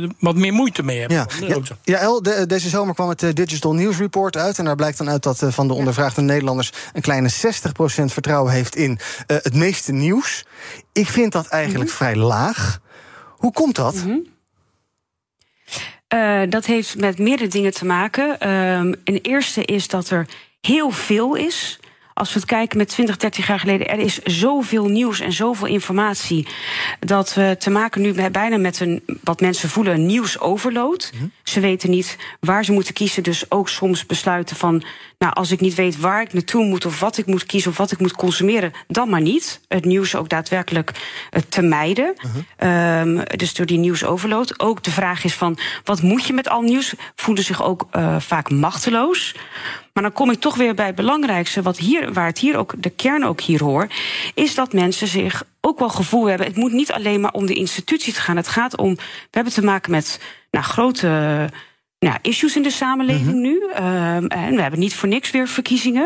uh, 0.02 0.08
wat 0.18 0.36
meer 0.36 0.52
moeite 0.52 0.82
mee 0.82 0.98
hebben. 0.98 1.16
Ja, 1.16 1.26
ja, 1.48 1.56
ja 1.84 1.98
El, 1.98 2.22
de, 2.22 2.46
deze 2.46 2.68
zomer 2.68 2.94
kwam 2.94 3.08
het 3.08 3.22
uh, 3.22 3.32
Digital 3.32 3.74
News 3.74 3.98
Report 3.98 4.36
uit. 4.36 4.58
En 4.58 4.64
daar 4.64 4.76
blijkt 4.76 4.98
dan 4.98 5.10
uit 5.10 5.22
dat 5.22 5.42
van 5.46 5.68
de 5.68 5.74
ondervraagde 5.74 6.20
Nederlanders 6.22 6.72
een 6.92 7.02
kleine 7.02 7.30
60% 7.30 7.34
vertrouwen 8.04 8.52
heeft 8.52 8.76
in 8.76 8.98
het 9.26 9.54
meeste 9.54 9.92
nieuws. 9.92 10.44
Ik 10.92 11.08
vind 11.08 11.32
dat 11.32 11.46
eigenlijk 11.46 11.84
mm 11.84 11.96
-hmm. 11.96 11.98
vrij 11.98 12.16
laag. 12.16 12.80
Hoe 13.28 13.52
komt 13.52 13.74
dat? 13.74 13.94
Mm 13.94 14.00
-hmm. 14.00 14.34
Uh, 16.14 16.42
dat 16.48 16.66
heeft 16.66 16.98
met 16.98 17.18
meerdere 17.18 17.48
dingen 17.48 17.74
te 17.74 17.84
maken. 17.84 18.36
Uh, 18.42 18.92
een 19.04 19.18
eerste 19.22 19.64
is 19.64 19.88
dat 19.88 20.10
er 20.10 20.26
heel 20.60 20.90
veel 20.90 21.34
is. 21.34 21.80
Als 22.18 22.32
we 22.32 22.38
het 22.38 22.48
kijken 22.48 22.78
met 22.78 22.88
20, 22.88 23.16
30 23.16 23.46
jaar 23.46 23.58
geleden, 23.58 23.88
er 23.88 23.98
is 23.98 24.22
zoveel 24.22 24.86
nieuws 24.88 25.20
en 25.20 25.32
zoveel 25.32 25.66
informatie. 25.66 26.46
dat 27.00 27.34
we 27.34 27.56
te 27.58 27.70
maken 27.70 28.00
nu 28.00 28.30
bijna 28.30 28.56
met 28.56 28.80
een, 28.80 29.02
wat 29.22 29.40
mensen 29.40 29.68
voelen, 29.68 30.06
nieuwsoverload. 30.06 31.10
Mm 31.12 31.18
-hmm. 31.18 31.32
Ze 31.42 31.60
weten 31.60 31.90
niet 31.90 32.16
waar 32.40 32.64
ze 32.64 32.72
moeten 32.72 32.94
kiezen, 32.94 33.22
dus 33.22 33.50
ook 33.50 33.68
soms 33.68 34.06
besluiten 34.06 34.56
van. 34.56 34.84
Nou, 35.18 35.32
als 35.32 35.50
ik 35.50 35.60
niet 35.60 35.74
weet 35.74 36.00
waar 36.00 36.22
ik 36.22 36.32
naartoe 36.32 36.64
moet, 36.64 36.86
of 36.86 37.00
wat 37.00 37.18
ik 37.18 37.26
moet 37.26 37.46
kiezen, 37.46 37.70
of 37.70 37.76
wat 37.76 37.92
ik 37.92 37.98
moet 37.98 38.16
consumeren, 38.16 38.72
dan 38.88 39.08
maar 39.08 39.20
niet. 39.20 39.60
Het 39.68 39.84
nieuws 39.84 40.14
ook 40.14 40.28
daadwerkelijk 40.28 40.92
te 41.48 41.62
mijden. 41.62 42.14
Uh 42.16 42.34
-huh. 42.58 43.00
um, 43.00 43.22
dus 43.36 43.54
door 43.54 43.66
die 43.66 43.78
nieuwsoverload. 43.78 44.60
Ook 44.60 44.82
de 44.82 44.90
vraag 44.90 45.24
is 45.24 45.34
van, 45.34 45.58
wat 45.84 46.02
moet 46.02 46.26
je 46.26 46.32
met 46.32 46.48
al 46.48 46.60
nieuws? 46.60 46.94
Voelen 47.14 47.44
zich 47.44 47.62
ook 47.62 47.86
uh, 47.92 48.20
vaak 48.20 48.50
machteloos. 48.50 49.34
Maar 49.92 50.02
dan 50.02 50.12
kom 50.12 50.30
ik 50.30 50.40
toch 50.40 50.56
weer 50.56 50.74
bij 50.74 50.86
het 50.86 50.94
belangrijkste, 50.94 51.62
wat 51.62 51.78
hier, 51.78 52.12
waar 52.12 52.26
het 52.26 52.38
hier 52.38 52.56
ook, 52.56 52.74
de 52.78 52.90
kern 52.90 53.24
ook 53.24 53.40
hier 53.40 53.62
hoort, 53.62 53.94
is 54.34 54.54
dat 54.54 54.72
mensen 54.72 55.06
zich 55.06 55.44
ook 55.60 55.78
wel 55.78 55.88
gevoel 55.88 56.26
hebben. 56.26 56.46
Het 56.46 56.56
moet 56.56 56.72
niet 56.72 56.92
alleen 56.92 57.20
maar 57.20 57.32
om 57.32 57.46
de 57.46 57.54
institutie 57.54 58.12
te 58.12 58.20
gaan. 58.20 58.36
Het 58.36 58.48
gaat 58.48 58.76
om, 58.76 58.94
we 58.94 59.02
hebben 59.30 59.52
te 59.52 59.64
maken 59.64 59.90
met 59.90 60.20
nou, 60.50 60.64
grote 60.64 61.50
nou, 61.98 62.18
issues 62.22 62.56
in 62.56 62.62
de 62.62 62.70
samenleving 62.70 63.26
mm 63.26 63.32
-hmm. 63.32 63.40
nu. 63.40 63.62
Um, 63.62 64.26
en 64.26 64.54
we 64.54 64.62
hebben 64.62 64.80
niet 64.80 64.94
voor 64.94 65.08
niks 65.08 65.30
weer 65.30 65.48
verkiezingen. 65.48 66.04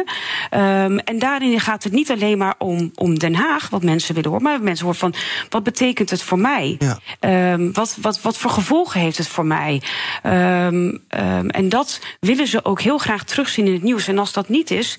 Um, 0.55 0.99
en 0.99 1.19
daarin 1.19 1.61
gaat 1.61 1.85
het 1.85 1.93
niet 1.93 2.11
alleen 2.11 2.39
maar 2.39 2.55
om, 2.59 2.91
om 2.95 3.19
Den 3.19 3.35
Haag, 3.35 3.69
wat 3.69 3.83
mensen 3.83 4.15
willen 4.15 4.31
horen. 4.31 4.45
Maar 4.45 4.63
mensen 4.63 4.85
horen 4.85 5.01
van, 5.01 5.15
wat 5.49 5.63
betekent 5.63 6.11
het 6.11 6.23
voor 6.23 6.39
mij? 6.39 6.79
Ja. 6.79 7.53
Um, 7.53 7.73
wat, 7.73 7.97
wat, 8.01 8.21
wat 8.21 8.39
voor 8.39 8.51
gevolgen 8.51 9.01
heeft 9.01 9.19
het 9.19 9.29
voor 9.29 9.47
mij? 9.47 9.83
en 10.23 11.69
dat 11.69 12.01
willen 12.21 12.47
ze 12.47 12.65
ook 12.65 12.81
heel 12.81 12.99
graag 12.99 13.25
terugzien 13.25 13.67
in 13.67 13.73
het 13.73 13.83
nieuws. 13.83 14.09
En 14.09 14.19
als 14.19 14.33
dat 14.33 14.49
niet 14.49 14.71
is, 14.71 14.99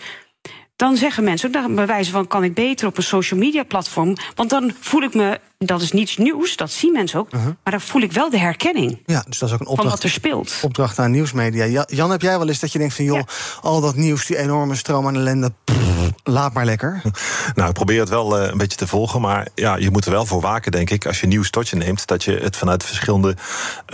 dan 0.75 0.97
zeggen 0.97 1.23
mensen, 1.23 1.51
bij 1.51 1.87
wijze 1.87 2.11
van 2.11 2.27
kan 2.27 2.43
ik 2.43 2.53
beter 2.53 2.87
op 2.87 2.97
een 2.97 3.03
social 3.03 3.39
media 3.39 3.63
platform. 3.63 4.15
Want 4.35 4.49
dan 4.49 4.71
voel 4.79 5.01
ik 5.01 5.13
me, 5.13 5.39
dat 5.65 5.81
is 5.81 5.91
niets 5.91 6.17
nieuws, 6.17 6.55
dat 6.55 6.71
zien 6.71 6.91
mensen 6.91 7.19
ook. 7.19 7.33
Uh 7.33 7.39
-huh. 7.39 7.45
Maar 7.63 7.73
dan 7.73 7.81
voel 7.81 8.01
ik 8.01 8.11
wel 8.11 8.29
de 8.29 8.39
herkenning. 8.39 8.99
Ja, 9.05 9.23
dus 9.27 9.39
dat 9.39 9.49
is 9.49 9.55
ook 9.55 9.61
een 9.61 9.67
opdracht, 9.67 9.89
van 9.89 9.99
wat 9.99 10.03
er 10.03 10.09
speelt. 10.09 10.59
Opdracht 10.61 10.99
aan 10.99 11.11
nieuwsmedia. 11.11 11.85
Jan, 11.87 12.11
heb 12.11 12.21
jij 12.21 12.37
wel 12.37 12.47
eens 12.47 12.59
dat 12.59 12.71
je 12.71 12.79
denkt 12.79 12.93
van 12.93 13.05
joh, 13.05 13.17
ja. 13.17 13.25
al 13.61 13.81
dat 13.81 13.95
nieuws, 13.95 14.25
die 14.25 14.37
enorme 14.37 14.75
stroom 14.75 15.07
aan 15.07 15.15
ellende. 15.15 15.53
Pff, 15.63 16.11
laat 16.23 16.53
maar 16.53 16.65
lekker. 16.65 17.01
Nou, 17.55 17.69
ik 17.69 17.75
probeer 17.75 17.99
het 17.99 18.09
wel 18.09 18.41
uh, 18.41 18.49
een 18.49 18.57
beetje 18.57 18.77
te 18.77 18.87
volgen. 18.87 19.21
Maar 19.21 19.47
ja, 19.55 19.75
je 19.75 19.91
moet 19.91 20.05
er 20.05 20.11
wel 20.11 20.25
voor 20.25 20.41
waken, 20.41 20.71
denk 20.71 20.89
ik, 20.89 21.05
als 21.05 21.19
je 21.19 21.27
nieuws 21.27 21.49
tot 21.49 21.69
je 21.69 21.75
neemt, 21.75 22.07
dat 22.07 22.23
je 22.23 22.31
het 22.37 22.57
vanuit 22.57 22.83
verschillende 22.83 23.35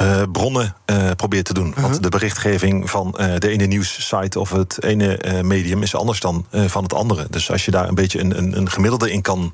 uh, 0.02 0.22
bronnen 0.32 0.76
uh, 0.86 1.12
probeert 1.16 1.46
te 1.46 1.54
doen. 1.54 1.68
Uh 1.68 1.74
-huh. 1.74 1.84
Want 1.84 2.04
de 2.04 2.10
berichtgeving 2.10 2.90
van 2.90 3.12
de 3.38 3.50
ene 3.50 3.66
nieuwssite 3.66 4.40
of 4.40 4.50
het 4.50 4.84
ene 4.84 5.42
medium 5.44 5.82
is 5.82 5.96
anders 5.96 6.20
dan 6.20 6.46
van 6.52 6.84
het 6.84 6.94
andere. 6.94 7.28
Dus 7.30 7.52
als 7.52 7.66
je 7.66 7.72
daar 7.72 7.88
een 7.88 7.96
beetje 7.96 8.20
een, 8.20 8.38
een, 8.38 8.58
een 8.58 8.70
gemiddelde 8.70 9.12
in 9.12 9.22
kan 9.22 9.54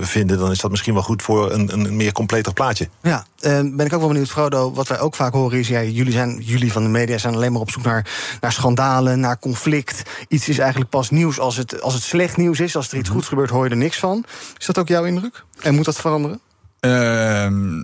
vinden, 0.00 0.38
dan 0.38 0.50
is 0.50 0.58
dat 0.58 0.70
misschien 0.70 0.94
wel 0.94 1.02
goed. 1.02 1.19
Voor 1.20 1.52
een, 1.52 1.72
een 1.72 1.96
meer 1.96 2.12
completer 2.12 2.52
plaatje. 2.52 2.88
Ja, 3.02 3.24
uh, 3.40 3.50
ben 3.60 3.86
ik 3.86 3.92
ook 3.92 4.00
wel 4.00 4.08
benieuwd, 4.08 4.28
Frodo. 4.28 4.72
Wat 4.72 4.88
wij 4.88 5.00
ook 5.00 5.14
vaak 5.14 5.32
horen 5.32 5.58
is: 5.58 5.68
ja, 5.68 5.82
jullie, 5.82 6.12
zijn, 6.12 6.40
jullie 6.40 6.72
van 6.72 6.82
de 6.82 6.88
media 6.88 7.18
zijn 7.18 7.34
alleen 7.34 7.52
maar 7.52 7.60
op 7.60 7.70
zoek 7.70 7.82
naar, 7.84 8.06
naar 8.40 8.52
schandalen, 8.52 9.20
naar 9.20 9.38
conflict. 9.38 10.02
Iets 10.28 10.48
is 10.48 10.58
eigenlijk 10.58 10.90
pas 10.90 11.10
nieuws 11.10 11.38
als 11.38 11.56
het, 11.56 11.80
als 11.82 11.94
het 11.94 12.02
slecht 12.02 12.36
nieuws 12.36 12.60
is. 12.60 12.76
Als 12.76 12.90
er 12.90 12.96
iets 12.98 13.08
Mhm. 13.08 13.16
goeds 13.16 13.28
gebeurt, 13.28 13.50
hoor 13.50 13.64
je 13.64 13.70
er 13.70 13.76
niks 13.76 13.98
van. 13.98 14.24
Is 14.58 14.66
dat 14.66 14.78
ook 14.78 14.88
jouw 14.88 15.04
indruk? 15.04 15.44
En 15.60 15.74
moet 15.74 15.84
dat 15.84 15.96
veranderen? 16.00 16.40
Ehm, 16.80 17.78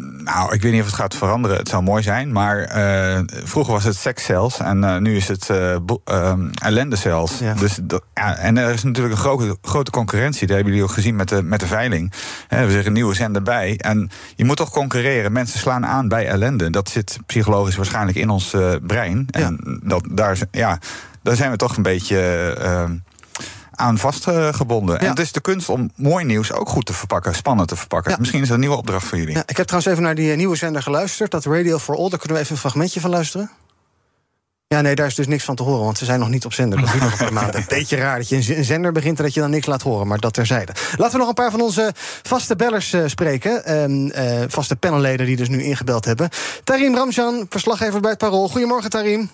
nou, 0.47 0.59
ik 0.59 0.65
weet 0.65 0.73
niet 0.73 0.81
of 0.81 0.87
het 0.87 0.97
gaat 0.97 1.15
veranderen. 1.15 1.57
Het 1.57 1.69
zou 1.69 1.83
mooi 1.83 2.03
zijn. 2.03 2.33
Maar 2.33 2.59
eh, 2.61 3.21
vroeger 3.27 3.73
was 3.73 3.85
het 3.85 3.97
sekscels 3.97 4.59
en 4.59 4.85
eh, 4.85 4.97
nu 4.97 5.17
is 5.17 5.29
het 5.29 5.49
uh, 5.49 5.77
um, 6.05 6.51
ellendecels. 6.63 7.39
Ja. 7.39 7.55
Dus, 7.55 7.79
ja, 8.15 8.37
en 8.37 8.57
er 8.57 8.73
is 8.73 8.83
natuurlijk 8.83 9.15
een 9.15 9.21
grote, 9.21 9.57
grote 9.63 9.91
concurrentie. 9.91 10.47
Dat 10.47 10.57
hebben 10.57 10.73
jullie 10.73 10.89
ook 10.89 10.95
gezien 10.95 11.17
met 11.17 11.29
de, 11.29 11.43
met 11.43 11.61
de 11.61 11.67
veiling. 11.67 12.13
Hè, 12.49 12.65
we 12.65 12.71
zeggen 12.71 12.87
een 12.87 12.93
nieuwe 12.93 13.15
zender 13.15 13.43
bij. 13.43 13.77
En 13.77 14.11
je 14.37 14.45
moet 14.45 14.57
toch 14.57 14.71
concurreren. 14.71 15.33
Mensen 15.33 15.59
slaan 15.59 15.87
aan 15.87 16.09
bij 16.09 16.27
ellende. 16.27 16.71
Dat 16.71 16.89
zit 16.89 17.19
psychologisch 17.27 17.77
waarschijnlijk 17.77 18.19
in 18.19 18.31
ons 18.31 18.55
brein. 18.87 19.27
En 19.31 19.81
dat, 19.83 20.05
daar, 20.11 20.39
ja, 20.51 20.79
daar 21.23 21.37
zijn 21.37 21.51
we 21.51 21.57
toch 21.57 21.77
een 21.77 21.83
beetje... 21.83 22.99
aan 23.77 23.99
vastgebonden. 23.99 25.01
En 25.01 25.09
het 25.09 25.19
is 25.19 25.33
de 25.33 25.41
kunst 25.41 25.69
om 25.69 25.91
mooi 25.95 26.25
nieuws 26.25 26.53
ook 26.53 26.69
goed 26.69 26.87
te 26.87 26.93
verpakken, 26.93 27.35
spannend 27.35 27.69
te 27.69 27.77
verpakken. 27.77 28.11
Ja. 28.11 28.17
Misschien 28.19 28.41
is 28.41 28.47
dat 28.47 28.55
een 28.55 28.63
nieuwe 28.63 28.77
opdracht 28.77 29.07
voor 29.07 29.19
jullie. 29.19 29.35
Ja, 29.35 29.43
ik 29.47 29.57
heb 29.57 29.67
trouwens 29.67 29.93
even 29.93 30.03
naar 30.03 30.15
die 30.15 30.31
eh, 30.31 30.37
nieuwe 30.37 30.57
zender 30.57 30.83
geluisterd. 30.83 31.31
Dat 31.31 31.45
Radio 31.45 31.79
for 31.79 31.97
All. 31.97 32.09
Daar 32.09 32.19
kunnen 32.19 32.37
we 32.37 32.43
even 32.43 32.55
een 32.55 32.61
fragmentje 32.61 33.01
van 33.01 33.11
luisteren. 33.11 33.51
Ja, 34.69 34.81
nee, 34.81 34.95
daar 34.95 35.07
is 35.07 35.15
dus 35.15 35.27
niks 35.27 35.45
van 35.45 35.55
te 35.55 35.63
horen, 35.63 35.85
want 35.85 35.99
ze 35.99 36.05
zijn 36.05 36.19
nog 36.19 36.29
niet 36.29 36.45
op 36.45 36.53
zender. 36.53 36.81
Dat 36.81 36.91
duurt 36.91 37.03
nog 37.03 37.13
een 37.13 37.19
paar 37.19 37.33
maanden. 37.33 37.65
Beetje 37.69 37.97
raar 37.97 38.19
dat 38.19 38.29
je 38.29 38.37
een 38.37 38.59
een 38.59 38.65
zender 38.65 38.93
begint 38.93 39.19
en 39.19 39.25
dat 39.25 39.35
je 39.35 39.41
dan 39.41 39.51
niks 39.51 39.67
laat 39.67 39.83
horen, 39.83 40.07
maar 40.07 40.19
dat 40.19 40.33
terzijde. 40.33 40.73
Laten 40.97 41.13
we 41.13 41.19
nog 41.19 41.29
een 41.29 41.35
paar 41.35 41.51
van 41.51 41.61
onze 41.61 41.93
vaste 42.23 42.57
bellers 42.57 42.93
eh, 42.93 43.03
spreken. 43.07 43.65
Ehm, 43.65 44.09
eh, 44.09 44.45
vaste 44.49 44.77
panelleden 44.77 45.27
die 45.27 45.37
dus 45.37 45.49
nu 45.49 45.63
ingebeld 45.63 46.05
hebben. 46.05 46.29
Tarim 46.65 46.95
Ramjan, 46.95 47.47
verslaggever 47.49 48.01
bij 48.01 48.11
het 48.11 48.19
Parool. 48.19 48.49
Goedemorgen, 48.49 48.91
Tarim. 48.91 49.31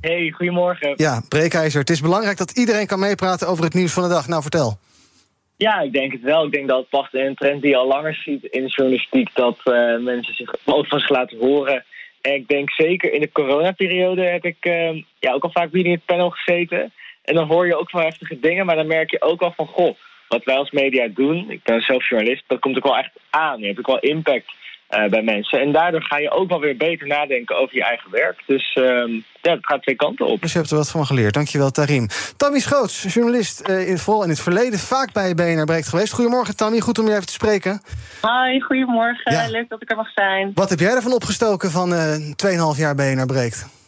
Hey, 0.00 0.30
goedemorgen. 0.30 0.92
Ja, 0.96 1.22
breekijzer. 1.28 1.80
Het 1.80 1.90
is 1.90 2.00
belangrijk 2.00 2.38
dat 2.38 2.58
iedereen 2.58 2.86
kan 2.86 2.98
meepraten 2.98 3.48
over 3.48 3.64
het 3.64 3.74
nieuws 3.74 3.92
van 3.92 4.02
de 4.02 4.08
dag. 4.08 4.28
Nou, 4.28 4.42
vertel. 4.42 4.78
Ja, 5.56 5.80
ik 5.80 5.92
denk 5.92 6.12
het 6.12 6.22
wel. 6.22 6.44
Ik 6.46 6.52
denk 6.52 6.68
dat 6.68 6.78
het 6.78 6.88
past 6.88 7.14
in 7.14 7.26
een 7.26 7.34
trend 7.34 7.62
die 7.62 7.70
je 7.70 7.76
al 7.76 7.86
langer 7.86 8.14
ziet 8.14 8.44
in 8.44 8.62
de 8.62 8.68
journalistiek. 8.68 9.34
Dat 9.34 9.58
eh, 9.64 9.98
mensen 9.98 10.34
zich 10.34 10.54
ook 10.64 10.86
van 10.86 10.98
zich 10.98 11.08
laten 11.08 11.38
horen. 11.38 11.84
En 12.20 12.34
ik 12.34 12.48
denk 12.48 12.70
zeker 12.70 13.12
in 13.12 13.20
de 13.20 13.32
coronaperiode 13.32 14.22
heb 14.22 14.44
ik 14.44 14.56
eh, 14.60 15.02
ja, 15.18 15.32
ook 15.32 15.44
al 15.44 15.50
vaak 15.52 15.72
weer 15.72 15.84
in 15.84 15.90
het 15.92 16.04
panel 16.04 16.30
gezeten. 16.30 16.92
En 17.22 17.34
dan 17.34 17.46
hoor 17.46 17.66
je 17.66 17.78
ook 17.78 17.90
wel 17.90 18.02
heftige 18.02 18.40
dingen. 18.40 18.66
Maar 18.66 18.76
dan 18.76 18.86
merk 18.86 19.10
je 19.10 19.22
ook 19.22 19.40
wel 19.40 19.52
van, 19.56 19.66
goh, 19.66 19.96
wat 20.28 20.44
wij 20.44 20.56
als 20.56 20.70
media 20.70 21.08
doen. 21.08 21.50
Ik 21.50 21.62
ben 21.62 21.80
zelf 21.80 22.08
journalist. 22.08 22.44
Dat 22.46 22.60
komt 22.60 22.76
ook 22.76 22.84
wel 22.84 22.98
echt 22.98 23.12
aan. 23.30 23.58
Je 23.58 23.66
hebt 23.66 23.78
ook 23.78 23.86
wel 23.86 23.98
impact 23.98 24.52
eh, 24.90 25.08
bij 25.10 25.22
mensen. 25.22 25.60
En 25.60 25.72
daardoor 25.72 26.02
ga 26.02 26.18
je 26.18 26.30
ook 26.30 26.48
wel 26.48 26.60
weer 26.60 26.76
beter 26.76 27.06
nadenken 27.06 27.56
over 27.56 27.74
je 27.74 27.84
eigen 27.84 28.10
werk. 28.10 28.42
Dus 28.46 28.72
ehm, 28.74 29.12
ja, 29.42 29.52
het 29.52 29.66
gaat 29.66 29.82
twee 29.82 29.96
kanten 29.96 30.26
op. 30.26 30.40
Dus 30.40 30.52
je 30.52 30.58
hebt 30.58 30.70
er 30.70 30.76
wat 30.76 30.90
van 30.90 31.06
geleerd. 31.06 31.34
Dankjewel, 31.34 31.70
Tarim. 31.70 32.06
Tammy 32.36 32.58
Schoots, 32.58 33.14
journalist, 33.14 33.60
eh, 33.60 33.88
in, 33.88 33.98
vooral 33.98 34.22
in 34.22 34.28
het 34.28 34.40
verleden 34.40 34.78
vaak 34.78 35.12
bij 35.12 35.34
BNR 35.34 35.64
Breekt 35.64 35.88
geweest. 35.88 36.12
Goedemorgen, 36.12 36.56
Tammy. 36.56 36.80
Goed 36.80 36.98
om 36.98 37.06
je 37.06 37.12
even 37.12 37.26
te 37.26 37.32
spreken. 37.32 37.82
Hi, 38.22 38.60
goedemorgen. 38.60 39.32
Ja. 39.32 39.48
Leuk 39.48 39.68
dat 39.68 39.82
ik 39.82 39.90
er 39.90 39.96
mag 39.96 40.12
zijn. 40.12 40.52
Wat 40.54 40.70
heb 40.70 40.78
jij 40.78 40.94
ervan 40.94 41.12
opgestoken 41.12 41.70
van 41.70 41.94
eh 41.94 42.16
2,5 42.36 42.78
jaar 42.78 42.94
BNR 42.94 43.26
Breekt? 43.26 43.79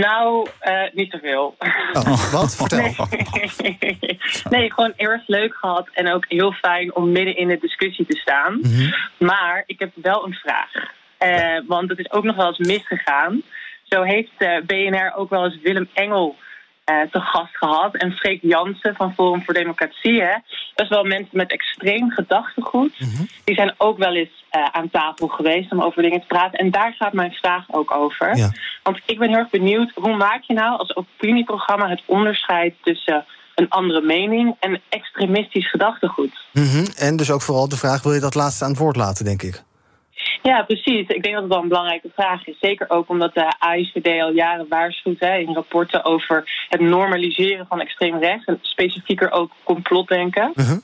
Nou, 0.00 0.48
eh, 0.58 0.82
niet 0.92 1.10
zoveel. 1.10 1.54
Oh, 1.92 2.32
wat? 2.32 2.56
Vertel. 2.56 3.06
Nee. 3.10 3.78
nee, 4.50 4.72
gewoon 4.72 4.92
heel 4.96 5.10
erg 5.10 5.26
leuk 5.26 5.54
gehad. 5.54 5.88
En 5.92 6.12
ook 6.12 6.24
heel 6.28 6.52
fijn 6.52 6.94
om 6.94 7.12
midden 7.12 7.36
in 7.36 7.48
de 7.48 7.58
discussie 7.60 8.06
te 8.06 8.16
staan. 8.16 8.58
Mhm. 8.60 8.92
Maar 9.18 9.62
ik 9.66 9.78
heb 9.78 9.90
wel 9.94 10.26
een 10.26 10.34
vraag. 10.34 10.70
Eh, 11.18 11.60
want 11.66 11.88
het 11.88 11.98
is 11.98 12.12
ook 12.12 12.24
nog 12.24 12.36
wel 12.36 12.46
eens 12.46 12.68
misgegaan. 12.68 13.42
Zo 13.82 14.02
heeft 14.02 14.32
eh, 14.38 14.56
BNR 14.66 15.12
ook 15.16 15.30
wel 15.30 15.44
eens 15.44 15.60
Willem 15.62 15.88
Engel 15.92 16.36
te 16.84 17.20
gast 17.20 17.56
gehad. 17.56 17.96
En 17.96 18.12
Freek 18.12 18.42
Jansen 18.42 18.94
van 18.94 19.14
Forum 19.14 19.42
voor 19.44 19.54
Democratie. 19.54 20.22
Hè. 20.22 20.34
Dat 20.74 20.84
is 20.84 20.88
wel 20.88 21.04
mensen 21.04 21.36
met 21.36 21.52
extreem 21.52 22.10
gedachtegoed. 22.10 22.98
Die 23.44 23.54
zijn 23.54 23.74
ook 23.76 23.98
wel 23.98 24.14
eens 24.14 24.43
eh, 24.54 24.64
aan 24.72 24.90
tafel 24.90 25.28
geweest 25.28 25.72
om 25.72 25.82
over 25.82 26.02
dingen 26.02 26.20
te 26.20 26.26
praten. 26.26 26.58
En 26.58 26.70
daar 26.70 26.92
gaat 26.92 27.12
mijn 27.12 27.32
vraag 27.32 27.64
ook 27.70 27.94
over. 27.94 28.36
Ja. 28.36 28.52
Want 28.82 29.00
ik 29.06 29.18
ben 29.18 29.28
heel 29.28 29.38
erg 29.38 29.50
benieuwd, 29.50 29.92
hoe 29.94 30.16
maak 30.16 30.42
je 30.42 30.54
nou 30.54 30.78
als 30.78 30.96
opinieprogramma 30.96 31.88
het 31.88 32.02
onderscheid 32.06 32.74
tussen 32.82 33.24
een 33.54 33.68
andere 33.68 34.00
mening 34.00 34.56
en 34.60 34.80
extremistisch 34.88 35.70
gedachtegoed? 35.70 36.44
Mhm. 36.52 36.84
En 36.96 37.16
dus 37.16 37.30
ook 37.30 37.42
vooral 37.42 37.68
de 37.68 37.76
vraag, 37.76 38.02
wil 38.02 38.12
je 38.12 38.20
dat 38.20 38.34
laatste 38.34 38.64
aan 38.64 38.70
het 38.70 38.78
woord 38.78 38.96
laten, 38.96 39.24
denk 39.24 39.42
ik? 39.42 39.62
Ja, 40.42 40.62
precies. 40.62 41.08
Ik 41.08 41.22
denk 41.22 41.34
dat 41.34 41.42
het 41.42 41.52
wel 41.52 41.62
een 41.62 41.68
belangrijke 41.68 42.10
vraag 42.14 42.46
is. 42.46 42.56
Zeker 42.60 42.90
ook 42.90 43.08
omdat 43.08 43.34
de 43.34 43.54
AIVD 43.58 44.22
al 44.22 44.32
jaren 44.32 44.66
waarschuwt 44.68 45.20
hè, 45.20 45.36
in 45.36 45.54
rapporten 45.54 46.04
over 46.04 46.66
het 46.68 46.80
normaliseren 46.80 47.66
van 47.66 47.80
extreem 47.80 48.18
rechts. 48.18 48.44
En 48.44 48.58
specifieker 48.60 49.30
ook 49.30 49.50
complotdenken. 49.64 50.52
Mhm. 50.54 50.78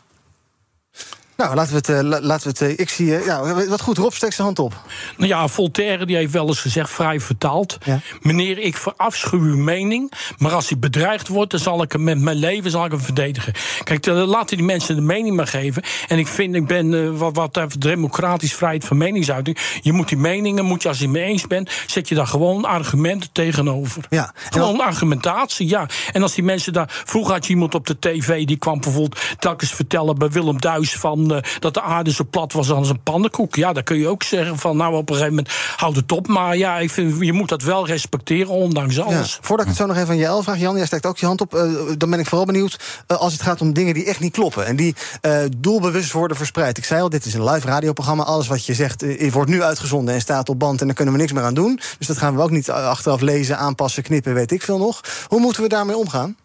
Nou, 1.41 1.55
laten 1.55 1.71
we 1.73 1.77
het. 1.79 1.89
eh, 1.89 2.01
la- 2.09 2.21
laten 2.21 2.43
we 2.53 2.65
het 2.65 2.73
eh, 2.79 2.79
ik 2.85 2.89
zie. 2.89 3.17
eh, 3.17 3.25
ja, 3.27 3.67
wat 3.69 3.81
goed, 3.81 3.99
Rob, 3.99 4.13
steek 4.13 4.33
zijn 4.33 4.47
hand 4.47 4.59
op. 4.59 4.75
Nou 5.17 5.29
ja, 5.29 5.49
Voltaire 5.49 6.07
die 6.07 6.17
heeft 6.17 6.33
wel 6.33 6.47
eens 6.47 6.61
gezegd, 6.61 6.91
vrij 6.91 7.21
vertaald... 7.21 7.79
meneer, 8.21 8.59
ik 8.59 8.77
verafschuw 8.77 9.41
uw 9.41 9.57
mening... 9.57 10.13
maar 10.39 10.53
als 10.53 10.69
hij 10.69 10.79
bedreigd 10.79 11.29
wordt, 11.29 11.51
dan 11.51 11.61
zal 11.61 11.83
ik 11.83 11.93
hem 11.93 12.05
met 12.05 12.19
mijn 12.21 12.37
leven 12.37 12.71
zal 12.71 12.85
ik 12.85 12.91
hem 12.91 13.01
verdedigen. 13.01 13.53
Kijk, 13.85 14.07
laten 14.07 14.57
die 14.57 14.67
mensen 14.67 14.95
de 14.95 15.01
mening 15.01 15.37
maar 15.37 15.47
geven. 15.47 15.83
En 16.09 16.19
ik 16.19 16.27
vind, 16.27 16.55
ik 16.55 16.67
ben 16.67 17.19
wat, 17.19 17.37
wat 17.37 17.75
democratisch 17.79 18.55
vrijheid 18.55 18.85
van 18.85 18.97
meningsuiting... 18.97 19.59
je 19.83 19.93
moet 19.93 20.09
die 20.09 20.19
meningen, 20.19 20.65
moet 20.65 20.83
je, 20.83 20.89
als 20.89 20.99
je 20.99 21.05
het 21.05 21.13
mee 21.13 21.25
eens 21.25 21.47
bent... 21.47 21.71
zet 21.87 22.09
je 22.09 22.15
daar 22.15 22.27
gewoon 22.27 22.65
argumenten 22.65 23.33
tegenover. 23.33 24.05
Ja, 24.11 24.33
Gewoon 24.51 24.81
argumentatie, 24.81 25.69
ja. 25.69 25.87
En 26.13 26.23
als 26.23 26.35
die 26.35 26.45
mensen 26.45 26.73
daar... 26.73 27.03
Vroeger 27.05 27.33
had 27.33 27.47
je 27.47 27.53
iemand 27.53 27.75
op 27.75 27.87
de 27.87 27.99
tv, 27.99 28.45
die 28.45 28.57
kwam 28.57 28.81
bijvoorbeeld... 28.81 29.21
telkens 29.39 29.73
vertellen 29.73 30.19
bij 30.19 30.31
Willem 30.31 30.61
Duis 30.61 30.93
van... 30.97 31.29
eh, 31.33 31.43
dat 31.59 31.75
de 31.75 31.83
aarde 31.83 32.13
zo 32.13 32.25
plat 32.31 32.53
was 32.53 32.71
als 32.71 32.89
een 32.89 33.03
pannenkoek. 33.03 33.55
Ja, 33.57 33.73
dan 33.73 33.83
kun 33.83 33.99
je 33.99 34.09
ook 34.09 34.23
zeggen 34.23 34.59
van... 34.59 34.77
nou, 34.77 34.95
op 34.95 35.09
een 35.09 35.15
gegeven 35.15 35.35
moment 35.37 35.55
houd 35.77 35.97
het 35.97 36.13
op. 36.13 36.27
Maar 36.27 36.57
ja, 36.57 36.79
ik 36.79 36.91
vind, 36.91 37.17
je 37.21 37.33
moet 37.33 37.49
dat 37.49 37.63
wel 37.63 37.87
respecteren, 37.87 38.49
ondanks 38.53 38.95
Ja, 38.95 39.03
alles. 39.03 39.39
voordat 39.41 39.67
ik 39.67 39.73
het 39.73 39.81
zo 39.81 39.87
nog 39.87 39.97
even 39.97 40.09
aan 40.09 40.17
JL 40.37 40.43
vraag, 40.43 40.59
Jan, 40.59 40.77
jij 40.77 40.87
steekt 40.87 41.07
ook 41.07 41.19
je 41.19 41.27
hand 41.27 41.41
op. 41.41 41.55
eh, 41.55 41.63
dan 41.99 42.11
ben 42.11 42.19
ik 42.19 42.27
vooral 42.27 42.47
benieuwd 42.47 42.79
eh, 43.07 43.17
als 43.17 43.33
het 43.33 43.43
gaat 43.43 43.61
om 43.61 43.73
dingen 43.73 43.95
die 43.95 44.05
echt 44.05 44.21
niet 44.21 44.33
kloppen. 44.33 44.67
En 44.67 44.77
die 44.77 44.95
eh, 45.21 45.39
doelbewust 45.57 46.13
worden 46.13 46.37
verspreid. 46.37 46.79
Ik 46.79 46.85
zei 46.85 47.03
al, 47.03 47.09
dit 47.09 47.25
is 47.25 47.35
een 47.35 47.45
live 47.51 47.67
radioprogramma. 47.67 48.23
Alles 48.23 48.47
wat 48.47 48.67
je 48.67 48.75
zegt 48.75 49.05
wordt 49.33 49.51
nu 49.51 49.63
uitgezonden 49.63 50.15
en 50.15 50.21
staat 50.21 50.49
op 50.49 50.59
band. 50.59 50.81
En 50.81 50.87
daar 50.87 50.95
kunnen 50.97 51.15
we 51.15 51.21
niks 51.21 51.33
meer 51.33 51.43
aan 51.43 51.55
doen. 51.55 51.81
Dus 51.99 52.07
dat 52.07 52.19
gaan 52.19 52.37
we 52.37 52.43
ook 52.43 52.51
niet 52.51 52.71
achteraf 52.71 53.21
lezen, 53.21 53.59
aanpassen, 53.59 54.03
knippen, 54.03 54.35
weet 54.35 54.53
ik 54.53 54.63
veel 54.63 54.79
nog. 54.79 55.01
Hoe 55.29 55.41
moeten 55.41 55.63
we 55.63 55.69
daarmee 55.69 55.97
omgaan? 55.97 56.37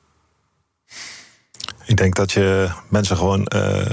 Ik 1.86 1.98
denk 1.98 2.15
dat 2.15 2.32
je 2.32 2.69
mensen 2.89 3.17
gewoon 3.17 3.45
eh, 3.45 3.86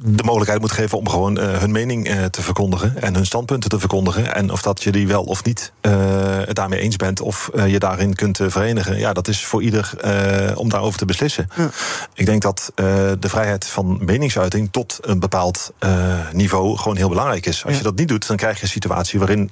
de 0.00 0.22
mogelijkheid 0.22 0.60
moet 0.60 0.72
geven 0.72 0.98
om 0.98 1.08
gewoon 1.08 1.38
eh, 1.38 1.58
hun 1.58 1.70
mening 1.70 2.08
eh, 2.08 2.24
te 2.24 2.42
verkondigen 2.42 3.02
en 3.02 3.14
hun 3.14 3.26
standpunten 3.26 3.70
te 3.70 3.78
verkondigen. 3.78 4.34
En 4.34 4.50
of 4.50 4.62
dat 4.62 4.82
je 4.82 4.92
die 4.92 5.06
wel 5.06 5.22
of 5.22 5.44
niet 5.44 5.72
eh, 5.80 5.92
het 6.44 6.56
daarmee 6.56 6.80
eens 6.80 6.96
bent 6.96 7.20
of 7.20 7.50
je 7.66 7.78
daarin 7.78 8.14
kunt 8.14 8.40
verenigen, 8.46 8.98
ja, 8.98 9.12
dat 9.12 9.28
is 9.28 9.44
voor 9.44 9.62
ieder 9.62 9.90
om 10.54 10.68
daarover 10.68 10.98
te 10.98 11.04
beslissen. 11.04 11.48
Ik 12.14 12.26
denk 12.26 12.42
dat 12.42 12.72
de 12.74 13.28
vrijheid 13.28 13.66
van 13.66 13.98
meningsuiting 14.04 14.68
tot 14.70 14.98
een 15.00 15.20
bepaald 15.20 15.72
niveau 16.32 16.76
gewoon 16.76 16.96
heel 16.96 17.08
belangrijk 17.08 17.46
is. 17.46 17.64
Als 17.64 17.72
Ja. 17.72 17.78
je 17.78 17.84
dat 17.84 17.96
niet 17.96 18.08
doet, 18.08 18.26
dan 18.26 18.36
krijg 18.36 18.56
je 18.56 18.62
een 18.62 18.68
situatie 18.68 19.18
waarin 19.18 19.50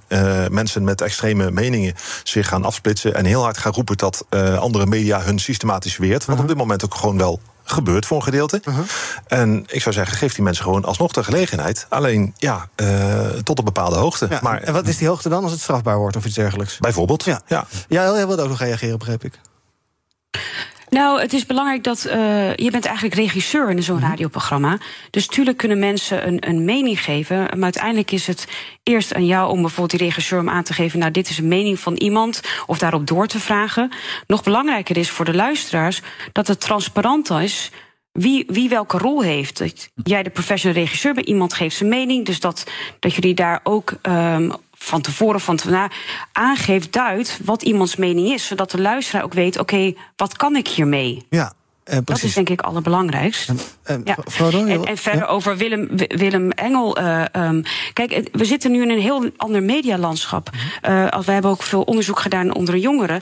mensen 0.50 0.84
met 0.84 1.00
extreme 1.00 1.50
meningen 1.50 1.94
zich 2.22 2.48
gaan 2.48 2.64
afsplitsen 2.64 3.14
en 3.14 3.24
heel 3.24 3.42
hard 3.42 3.58
gaan 3.58 3.72
roepen 3.72 3.96
dat 3.96 4.26
andere 4.58 4.86
media 4.86 5.20
hun 5.22 5.38
systematisch 5.38 5.96
weert. 5.96 6.24
Wat 6.24 6.38
op 6.38 6.48
dit 6.48 6.56
moment 6.56 6.84
ook 6.84 6.94
gewoon 6.94 7.18
wel 7.18 7.40
gebeurt 7.68 8.06
voor 8.06 8.16
een 8.16 8.22
gedeelte. 8.22 8.62
En 9.26 9.64
ik 9.66 9.82
zou 9.82 9.94
zeggen, 9.94 10.16
geef 10.16 10.34
die 10.34 10.44
mensen 10.44 10.64
gewoon 10.64 10.84
alsnog 10.84 11.12
de 11.12 11.24
gelegenheid. 11.24 11.86
Alleen, 11.88 12.34
ja, 12.36 12.68
eh, 12.74 13.28
tot 13.28 13.58
een 13.58 13.64
bepaalde 13.64 13.96
hoogte. 13.96 14.26
Ja, 14.30 14.38
maar 14.42 14.62
en 14.62 14.72
wat 14.72 14.86
is 14.88 14.96
die 14.98 15.08
hoogte 15.08 15.28
dan 15.28 15.42
als 15.42 15.52
het 15.52 15.60
strafbaar 15.60 15.98
wordt 15.98 16.16
of 16.16 16.24
iets 16.24 16.34
dergelijks? 16.34 16.78
bijvoorbeeld, 16.78 17.24
Ja. 17.24 17.40
ja. 17.46 17.66
Ja, 17.88 18.02
jij 18.14 18.26
wilde 18.26 18.42
ook 18.42 18.48
nog 18.48 18.58
reageren, 18.58 18.98
begreep 18.98 19.24
ik. 19.24 19.40
Nou, 20.88 21.20
het 21.20 21.32
is 21.32 21.46
belangrijk 21.46 21.84
dat 21.84 22.04
eh, 22.04 22.54
je 22.54 22.70
bent 22.70 22.84
eigenlijk 22.84 23.14
regisseur 23.14 23.70
in 23.70 23.82
zo'n 23.82 24.00
radioprogramma. 24.00 24.78
Dus 25.10 25.26
tuurlijk 25.26 25.56
kunnen 25.56 25.78
mensen 25.78 26.26
een, 26.26 26.48
een 26.48 26.64
mening 26.64 27.00
geven. 27.00 27.36
Maar 27.36 27.62
uiteindelijk 27.62 28.10
is 28.10 28.26
het 28.26 28.48
eerst 28.82 29.14
aan 29.14 29.26
jou 29.26 29.50
om 29.50 29.60
bijvoorbeeld 29.60 29.98
die 29.98 30.08
regisseur 30.08 30.40
om 30.40 30.48
aan 30.48 30.62
te 30.62 30.72
geven... 30.72 30.98
nou, 30.98 31.10
dit 31.10 31.28
is 31.28 31.38
een 31.38 31.48
mening 31.48 31.78
van 31.80 31.94
iemand, 31.94 32.40
of 32.66 32.78
daarop 32.78 33.06
door 33.06 33.26
te 33.26 33.40
vragen. 33.40 33.92
Nog 34.26 34.42
belangrijker 34.42 34.96
is 34.96 35.10
voor 35.10 35.24
de 35.24 35.34
luisteraars 35.34 36.02
dat 36.32 36.46
het 36.46 36.60
transparant 36.60 37.30
is... 37.30 37.70
Wie, 38.12 38.44
wie 38.48 38.68
welke 38.68 38.98
rol 38.98 39.22
heeft. 39.22 39.90
Jij 39.94 40.22
de 40.22 40.30
professional 40.30 40.78
regisseur 40.78 41.14
bent, 41.14 41.26
iemand 41.26 41.54
geeft 41.54 41.76
zijn 41.76 41.88
mening. 41.88 42.26
Dus 42.26 42.40
dat, 42.40 42.66
dat 42.98 43.14
jullie 43.14 43.34
daar 43.34 43.60
ook 43.62 43.92
ehm, 44.02 44.50
van 44.86 45.00
tevoren, 45.00 45.40
van 45.40 45.56
tevoren 45.56 45.90
aangeeft, 46.32 46.92
duidt 46.92 47.38
wat 47.44 47.62
iemands 47.62 47.96
mening 47.96 48.28
is. 48.32 48.46
Zodat 48.46 48.70
de 48.70 48.80
luisteraar 48.80 49.24
ook 49.24 49.34
weet, 49.34 49.58
oké, 49.58 49.92
wat 50.16 50.36
kan 50.36 50.56
ik 50.56 50.68
hiermee? 50.68 51.26
Ja. 51.30 51.52
dat 51.84 52.04
precies. 52.04 52.24
is 52.24 52.34
denk 52.34 52.48
ik 52.48 52.60
allerbelangrijkst. 52.60 53.52
Eh, 53.82 53.96
Ja. 54.04 54.16
Frodo, 54.28 54.66
je- 54.66 54.72
En, 54.72 54.84
en 54.84 54.96
verder 54.96 55.20
ja? 55.20 55.26
over 55.26 55.56
Willem, 55.56 55.88
Wi- 55.96 56.16
Willem 56.16 56.50
Engel. 56.50 56.96
eh, 56.96 57.24
ehm, 57.34 57.62
kijk, 57.92 58.28
we 58.32 58.44
zitten 58.44 58.70
nu 58.70 58.82
in 58.82 58.90
een 58.90 59.00
heel 59.00 59.30
ander 59.36 59.62
medialandschap. 59.62 60.50
Eh, 60.82 61.08
als 61.08 61.26
we 61.26 61.32
hebben 61.32 61.50
ook 61.50 61.62
veel 61.62 61.82
onderzoek 61.82 62.18
gedaan 62.20 62.54
onder 62.54 62.76
jongeren. 62.76 63.20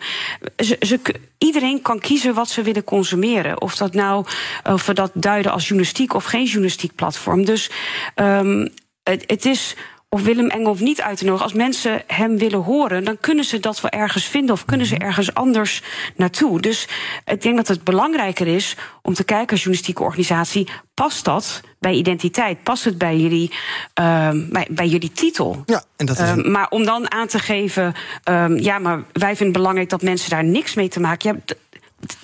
Ze, 0.57 1.01
iedereen 1.39 1.83
kan 1.83 1.99
kiezen 1.99 2.35
wat 2.35 2.49
ze 2.49 2.63
willen 2.63 2.85
consumeren. 2.85 3.61
Of 3.61 3.77
dat 3.77 3.95
nou, 3.95 4.27
of 4.65 4.87
we 4.87 4.93
dat 4.93 5.11
duiden 5.15 5.53
als 5.53 5.63
journalistiek 5.63 6.15
of 6.15 6.25
geen 6.25 6.45
journalistiek 6.45 6.95
platform. 6.95 7.45
Dus 7.45 7.71
ehm, 8.15 8.67
het, 9.03 9.25
het 9.27 9.45
is 9.45 9.75
of 10.15 10.23
Willem 10.23 10.49
Engel 10.49 10.71
of 10.71 10.81
niet 10.81 11.01
uit 11.01 11.19
te 11.19 11.25
nodigen. 11.25 11.47
Als 11.47 11.55
mensen 11.55 12.03
hem 12.07 12.39
willen 12.39 12.63
horen, 12.63 13.05
dan 13.05 13.19
kunnen 13.21 13.45
ze 13.45 13.61
dat 13.61 13.81
wel 13.81 13.91
ergens 13.91 14.25
vinden 14.25 14.55
of 14.55 14.65
kunnen 14.65 14.87
ze 14.87 14.99
ergens 14.99 15.35
anders 15.35 15.83
naartoe. 16.17 16.61
Dus 16.61 16.89
ik 17.25 17.43
denk 17.43 17.57
dat 17.57 17.69
het 17.69 17.85
belangrijker 17.85 18.47
is 18.47 18.77
om 19.03 19.15
te 19.15 19.25
kijken 19.25 19.51
als 19.51 19.59
journalistieke 19.63 20.03
organisatie, 20.03 20.69
past 20.95 21.25
dat 21.25 21.61
bij 21.79 21.93
identiteit? 21.93 22.63
Past 22.63 22.85
het 22.85 22.99
bij 22.99 23.17
jullie, 23.17 23.51
ehm, 23.95 24.49
bij, 24.51 24.67
bij 24.71 24.87
jullie 24.87 25.13
titel? 25.13 25.63
Ja, 25.67 25.83
en 25.97 26.07
dat 26.07 26.19
is 26.19 26.29
Ehm, 26.29 26.51
maar 26.51 26.67
om 26.71 26.85
dan 26.85 27.11
aan 27.11 27.27
te 27.27 27.39
geven, 27.39 27.95
ehm, 28.23 28.57
ja, 28.57 28.79
maar 28.79 29.03
wij 29.13 29.37
vinden 29.37 29.47
het 29.47 29.53
belangrijk 29.53 29.89
dat 29.89 30.03
mensen 30.03 30.31
daar 30.31 30.45
niks 30.45 30.75
mee 30.75 30.89
te 30.89 31.01
maken 31.01 31.29
hebben. 31.29 31.45
Ja, 31.47 31.57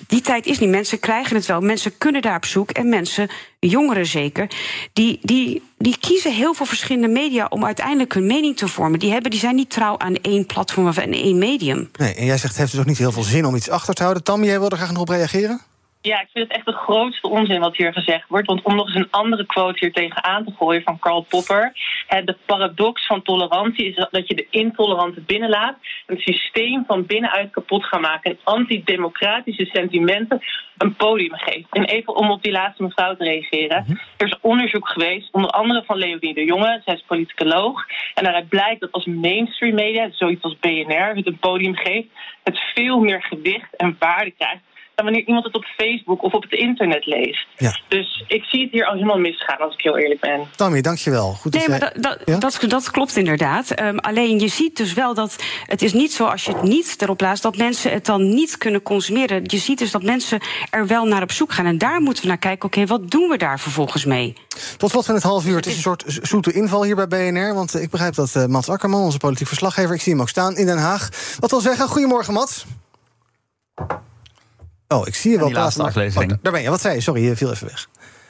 die 0.07 0.21
tijd 0.21 0.45
is 0.45 0.59
niet. 0.59 0.69
Mensen 0.69 0.99
krijgen 0.99 1.35
het 1.35 1.45
wel. 1.45 1.61
Mensen 1.61 1.97
kunnen 1.97 2.21
daar 2.21 2.35
op 2.35 2.45
zoek. 2.45 2.71
En 2.71 2.89
mensen, 2.89 3.29
jongeren 3.59 4.05
zeker, 4.05 4.49
die, 4.93 5.19
die, 5.21 5.63
die 5.77 5.97
kiezen 5.99 6.33
heel 6.33 6.53
veel 6.53 6.65
verschillende 6.65 7.07
media 7.07 7.45
om 7.49 7.65
uiteindelijk 7.65 8.13
hun 8.13 8.25
mening 8.25 8.57
te 8.57 8.67
vormen. 8.67 8.99
Die, 8.99 9.11
hebben, 9.11 9.31
die 9.31 9.39
zijn 9.39 9.55
niet 9.55 9.69
trouw 9.69 9.97
aan 9.97 10.15
één 10.15 10.45
platform 10.45 10.87
of 10.87 10.97
aan 10.97 11.11
één 11.11 11.37
medium. 11.37 11.89
Nee, 11.97 12.13
en 12.13 12.25
jij 12.25 12.37
zegt 12.37 12.47
het 12.47 12.57
heeft 12.57 12.71
dus 12.71 12.79
ook 12.79 12.85
niet 12.85 12.97
heel 12.97 13.11
veel 13.11 13.23
zin 13.23 13.45
om 13.45 13.55
iets 13.55 13.69
achter 13.69 13.93
te 13.93 14.01
houden. 14.01 14.23
Tam, 14.23 14.43
jij 14.43 14.59
wilde 14.59 14.75
graag 14.75 14.91
nog 14.91 15.01
op 15.01 15.09
reageren? 15.09 15.61
Ja, 16.03 16.21
ik 16.21 16.27
vind 16.33 16.47
het 16.47 16.57
echt 16.57 16.65
de 16.65 16.71
grootste 16.71 17.29
onzin 17.29 17.59
wat 17.59 17.77
hier 17.77 17.93
gezegd 17.93 18.27
wordt. 18.27 18.47
Want 18.47 18.61
om 18.61 18.75
nog 18.75 18.87
eens 18.87 18.95
een 18.95 19.11
andere 19.11 19.45
quote 19.45 19.77
hier 19.79 19.93
tegenaan 19.93 20.45
te 20.45 20.51
gooien 20.57 20.81
van 20.83 20.99
Karl 20.99 21.21
Popper. 21.21 21.71
De 22.07 22.37
paradox 22.45 23.05
van 23.05 23.21
tolerantie 23.21 23.85
is 23.85 24.07
dat 24.11 24.27
je 24.27 24.35
de 24.35 24.47
intoleranten 24.49 25.25
binnenlaat. 25.25 25.77
En 26.05 26.15
het 26.15 26.23
systeem 26.23 26.83
van 26.87 27.05
binnenuit 27.05 27.51
kapot 27.51 27.85
gaat 27.85 28.01
maken. 28.01 28.31
En 28.31 28.39
antidemocratische 28.43 29.65
sentimenten 29.65 30.41
een 30.77 30.95
podium 30.95 31.33
geeft. 31.33 31.67
En 31.71 31.85
even 31.85 32.15
om 32.15 32.31
op 32.31 32.43
die 32.43 32.51
laatste 32.51 32.83
mevrouw 32.83 33.15
te 33.15 33.23
reageren. 33.23 33.99
Er 34.17 34.27
is 34.27 34.39
onderzoek 34.41 34.89
geweest, 34.89 35.33
onder 35.33 35.51
andere 35.51 35.83
van 35.85 35.97
Leonie 35.97 36.33
de 36.33 36.45
Jonge. 36.45 36.81
Zij 36.85 36.93
is 36.93 37.03
politicoloog. 37.07 37.85
En 38.13 38.23
daaruit 38.23 38.49
blijkt 38.49 38.81
dat 38.81 38.91
als 38.91 39.05
mainstream 39.05 39.75
media, 39.75 40.09
zoiets 40.11 40.43
als 40.43 40.59
BNR, 40.59 41.15
het 41.15 41.27
een 41.27 41.39
podium 41.39 41.75
geeft. 41.75 42.07
Het 42.43 42.59
veel 42.73 42.99
meer 42.99 43.23
gewicht 43.23 43.75
en 43.75 43.95
waarde 43.99 44.31
krijgt 44.31 44.69
dan 45.01 45.11
wanneer 45.11 45.27
iemand 45.27 45.45
het 45.45 45.55
op 45.55 45.65
Facebook 45.65 46.23
of 46.23 46.33
op 46.33 46.41
het 46.43 46.51
internet 46.51 47.05
leest. 47.05 47.47
Ja. 47.57 47.79
Dus 47.87 48.23
ik 48.27 48.43
zie 48.43 48.61
het 48.61 48.71
hier 48.71 48.85
al 48.85 48.93
helemaal 48.93 49.17
misgaan, 49.17 49.57
als 49.57 49.73
ik 49.73 49.81
heel 49.81 49.97
eerlijk 49.97 50.19
ben. 50.19 50.47
Tammy, 50.55 50.81
dankjewel. 50.81 51.33
Goed 51.33 51.53
Nee, 51.53 51.61
dat 51.67 51.69
maar 51.69 51.79
jij- 51.79 52.01
dat, 52.01 52.41
dat, 52.41 52.41
dat, 52.41 52.69
dat 52.69 52.91
klopt 52.91 53.15
inderdaad. 53.17 53.71
Ehm, 53.71 53.97
alleen 53.97 54.39
je 54.39 54.47
ziet 54.47 54.77
dus 54.77 54.93
wel 54.93 55.13
dat 55.13 55.35
het 55.65 55.81
is 55.81 55.93
niet 55.93 56.13
zo 56.13 56.25
als 56.25 56.43
je 56.43 56.51
het 56.51 56.61
niet 56.61 56.95
erop 57.01 57.21
laat, 57.21 57.41
dat 57.41 57.57
mensen 57.57 57.91
het 57.91 58.05
dan 58.05 58.33
niet 58.33 58.57
kunnen 58.57 58.81
consumeren. 58.81 59.41
Je 59.43 59.57
ziet 59.57 59.77
dus 59.79 59.91
dat 59.91 60.03
mensen 60.03 60.39
er 60.69 60.87
wel 60.87 61.05
naar 61.05 61.21
op 61.21 61.31
zoek 61.31 61.53
gaan. 61.53 61.65
En 61.65 61.77
daar 61.77 62.01
moeten 62.01 62.23
we 62.23 62.29
naar 62.29 62.37
kijken. 62.37 62.65
Oké, 62.65 62.85
wat 62.85 63.11
doen 63.11 63.29
we 63.29 63.37
daar 63.37 63.59
vervolgens 63.59 64.05
mee? 64.05 64.33
Tot 64.77 64.89
slot 64.89 65.05
van 65.05 65.15
het 65.15 65.23
half 65.23 65.45
uur. 65.47 65.55
Het 65.55 65.65
is 65.65 65.75
een 65.75 65.81
soort 65.81 66.03
zoete 66.07 66.51
inval 66.53 66.83
hier 66.83 66.95
bij 66.95 67.07
BNR. 67.07 67.53
Want 67.53 67.75
ik 67.75 67.89
begrijp 67.89 68.13
dat 68.13 68.35
eh, 68.35 68.45
Mats 68.45 68.69
Akkerman, 68.69 69.01
onze 69.01 69.17
politiek 69.17 69.47
verslaggever... 69.47 69.95
ik 69.95 70.01
zie 70.01 70.11
hem 70.11 70.21
ook 70.21 70.29
staan 70.29 70.55
in 70.57 70.65
Den 70.65 70.77
Haag. 70.77 71.09
Wat 71.39 71.49
wil 71.49 71.59
zeggen, 71.59 71.87
goedemorgen 71.87 72.33
Mats. 72.33 72.65
Oh, 74.91 75.07
ik 75.07 75.15
zie 75.15 75.31
je 75.31 75.37
wel 75.37 75.47
die 75.47 75.55
laatste 75.55 75.83
aflevering. 75.83 76.31
Oh, 76.31 76.37
daar 76.41 76.51
ben 76.51 76.61
je. 76.61 76.69
Wat 76.69 76.81
zei 76.81 76.95
je? 76.95 77.01
Sorry, 77.01 77.23
je 77.23 77.35
viel 77.35 77.51
even 77.51 77.67
weg. 77.67 77.87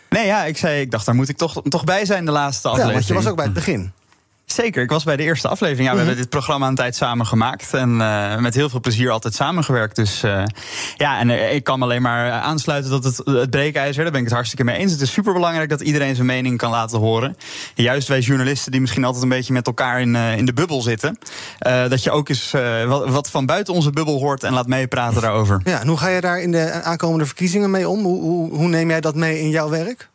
Nee, 0.10 0.26
ja, 0.26 0.44
ik 0.46 0.58
zei, 0.58 0.82
ik 0.82 0.92
dacht, 0.92 1.06
daar 1.06 1.16
moet 1.16 1.30
ik 1.30 1.38
toch, 1.38 1.62
toch 1.70 1.84
bij 1.84 2.06
zijn, 2.06 2.26
de 2.26 2.32
laatste 2.32 2.68
Ja, 2.68 2.74
aflevering. 2.74 2.94
want 3.08 3.08
je 3.08 3.24
was 3.24 3.32
ook 3.32 3.36
bij 3.36 3.46
het 3.46 3.54
begin. 3.54 3.92
Zeker, 4.54 4.84
ik 4.84 4.90
was 4.90 5.04
bij 5.04 5.16
de 5.16 5.24
eerste 5.24 5.48
aflevering. 5.48 5.84
Ja, 5.88 5.90
we 5.94 5.98
Mhm. 5.98 6.06
hebben 6.06 6.24
dit 6.24 6.30
programma 6.34 6.68
een 6.68 6.76
tijd 6.76 6.96
samen 6.96 7.26
gemaakt. 7.26 7.74
En 7.74 8.02
eh, 8.02 8.38
met 8.38 8.54
heel 8.54 8.70
veel 8.70 8.80
plezier 8.80 9.10
altijd 9.10 9.34
samengewerkt. 9.34 9.96
Dus 9.96 10.24
eh, 10.24 10.44
ja, 10.96 11.20
en 11.20 11.30
eh, 11.30 11.54
ik 11.56 11.64
kan 11.64 11.80
me 11.80 11.86
alleen 11.86 12.02
maar 12.02 12.32
aansluiten 12.32 12.92
dat 12.92 13.04
het, 13.04 13.22
het 13.26 13.50
breekijzer, 13.50 14.02
daar 14.04 14.12
ben 14.12 14.20
ik 14.20 14.26
het 14.26 14.36
hartstikke 14.36 14.64
mee 14.66 14.78
eens. 14.78 14.92
Het 14.92 15.02
is 15.02 15.12
superbelangrijk 15.12 15.70
dat 15.70 15.82
iedereen 15.82 16.16
zijn 16.16 16.28
mening 16.28 16.58
kan 16.58 16.70
laten 16.72 17.00
horen. 17.00 17.38
Juist 17.76 18.08
wij 18.08 18.20
journalisten 18.20 18.72
die 18.72 18.82
misschien 18.82 19.04
altijd 19.04 19.24
een 19.24 19.30
beetje 19.30 19.54
met 19.54 19.68
elkaar 19.68 20.02
in, 20.02 20.16
in 20.16 20.46
de 20.46 20.54
bubbel 20.54 20.82
zitten. 20.82 21.18
dat 21.90 22.04
je 22.04 22.12
ook 22.12 22.30
eens 22.30 22.52
wat, 22.88 23.10
wat 23.10 23.30
van 23.30 23.46
buiten 23.46 23.74
onze 23.74 23.90
bubbel 23.92 24.20
hoort 24.20 24.44
en 24.44 24.54
laat 24.54 24.68
meepraten 24.68 25.22
daarover. 25.22 25.62
Ja, 25.64 25.80
en 25.82 25.88
hoe 25.88 25.98
ga 25.98 26.08
je 26.08 26.22
daar 26.22 26.42
in 26.42 26.52
de 26.52 26.72
aankomende 26.84 27.26
verkiezingen 27.26 27.72
mee 27.72 27.90
om? 27.90 28.04
Hoe, 28.04 28.22
hoe, 28.22 28.54
hoe 28.56 28.68
neem 28.68 28.90
jij 28.90 29.02
dat 29.02 29.16
mee 29.16 29.40
in 29.40 29.50
jouw 29.50 29.70
werk? 29.70 30.10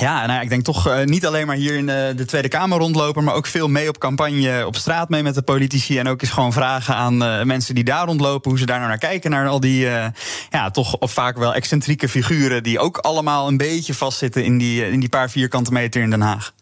Ja, 0.00 0.26
nou 0.26 0.42
ik 0.42 0.48
denk 0.48 0.64
toch 0.64 0.88
eh, 0.88 1.04
niet 1.04 1.26
alleen 1.26 1.46
maar 1.46 1.56
hier 1.56 1.76
in 1.76 1.86
de, 1.86 2.12
de 2.16 2.24
Tweede 2.24 2.48
Kamer 2.48 2.78
rondlopen, 2.78 3.24
maar 3.24 3.34
ook 3.34 3.46
veel 3.46 3.68
mee 3.68 3.88
op 3.88 3.98
campagne, 3.98 4.66
op 4.66 4.76
straat 4.76 5.08
mee 5.08 5.22
met 5.22 5.34
de 5.34 5.42
politici. 5.42 5.98
En 5.98 6.08
ook 6.08 6.22
eens 6.22 6.30
gewoon 6.30 6.52
vragen 6.52 6.94
aan 6.94 7.22
eh, 7.24 7.42
mensen 7.42 7.74
die 7.74 7.84
daar 7.84 8.06
rondlopen, 8.06 8.50
hoe 8.50 8.58
ze 8.58 8.66
daar 8.66 8.76
nou 8.76 8.88
naar 8.88 8.98
kijken. 8.98 9.30
Naar 9.30 9.48
al 9.48 9.60
die, 9.60 9.88
eh, 9.88 10.06
ja, 10.50 10.70
toch 10.70 10.96
of 10.98 11.12
vaak 11.12 11.38
wel 11.38 11.54
excentrieke 11.54 12.08
figuren 12.08 12.62
die 12.62 12.78
ook 12.78 12.96
allemaal 12.98 13.48
een 13.48 13.56
beetje 13.56 13.94
vastzitten 13.94 14.44
in 14.44 14.58
die, 14.58 14.90
in 14.90 15.00
die 15.00 15.08
paar 15.08 15.30
vierkante 15.30 15.72
meter 15.72 16.02
in 16.02 16.10
Den 16.10 16.20
Haag. 16.20 16.52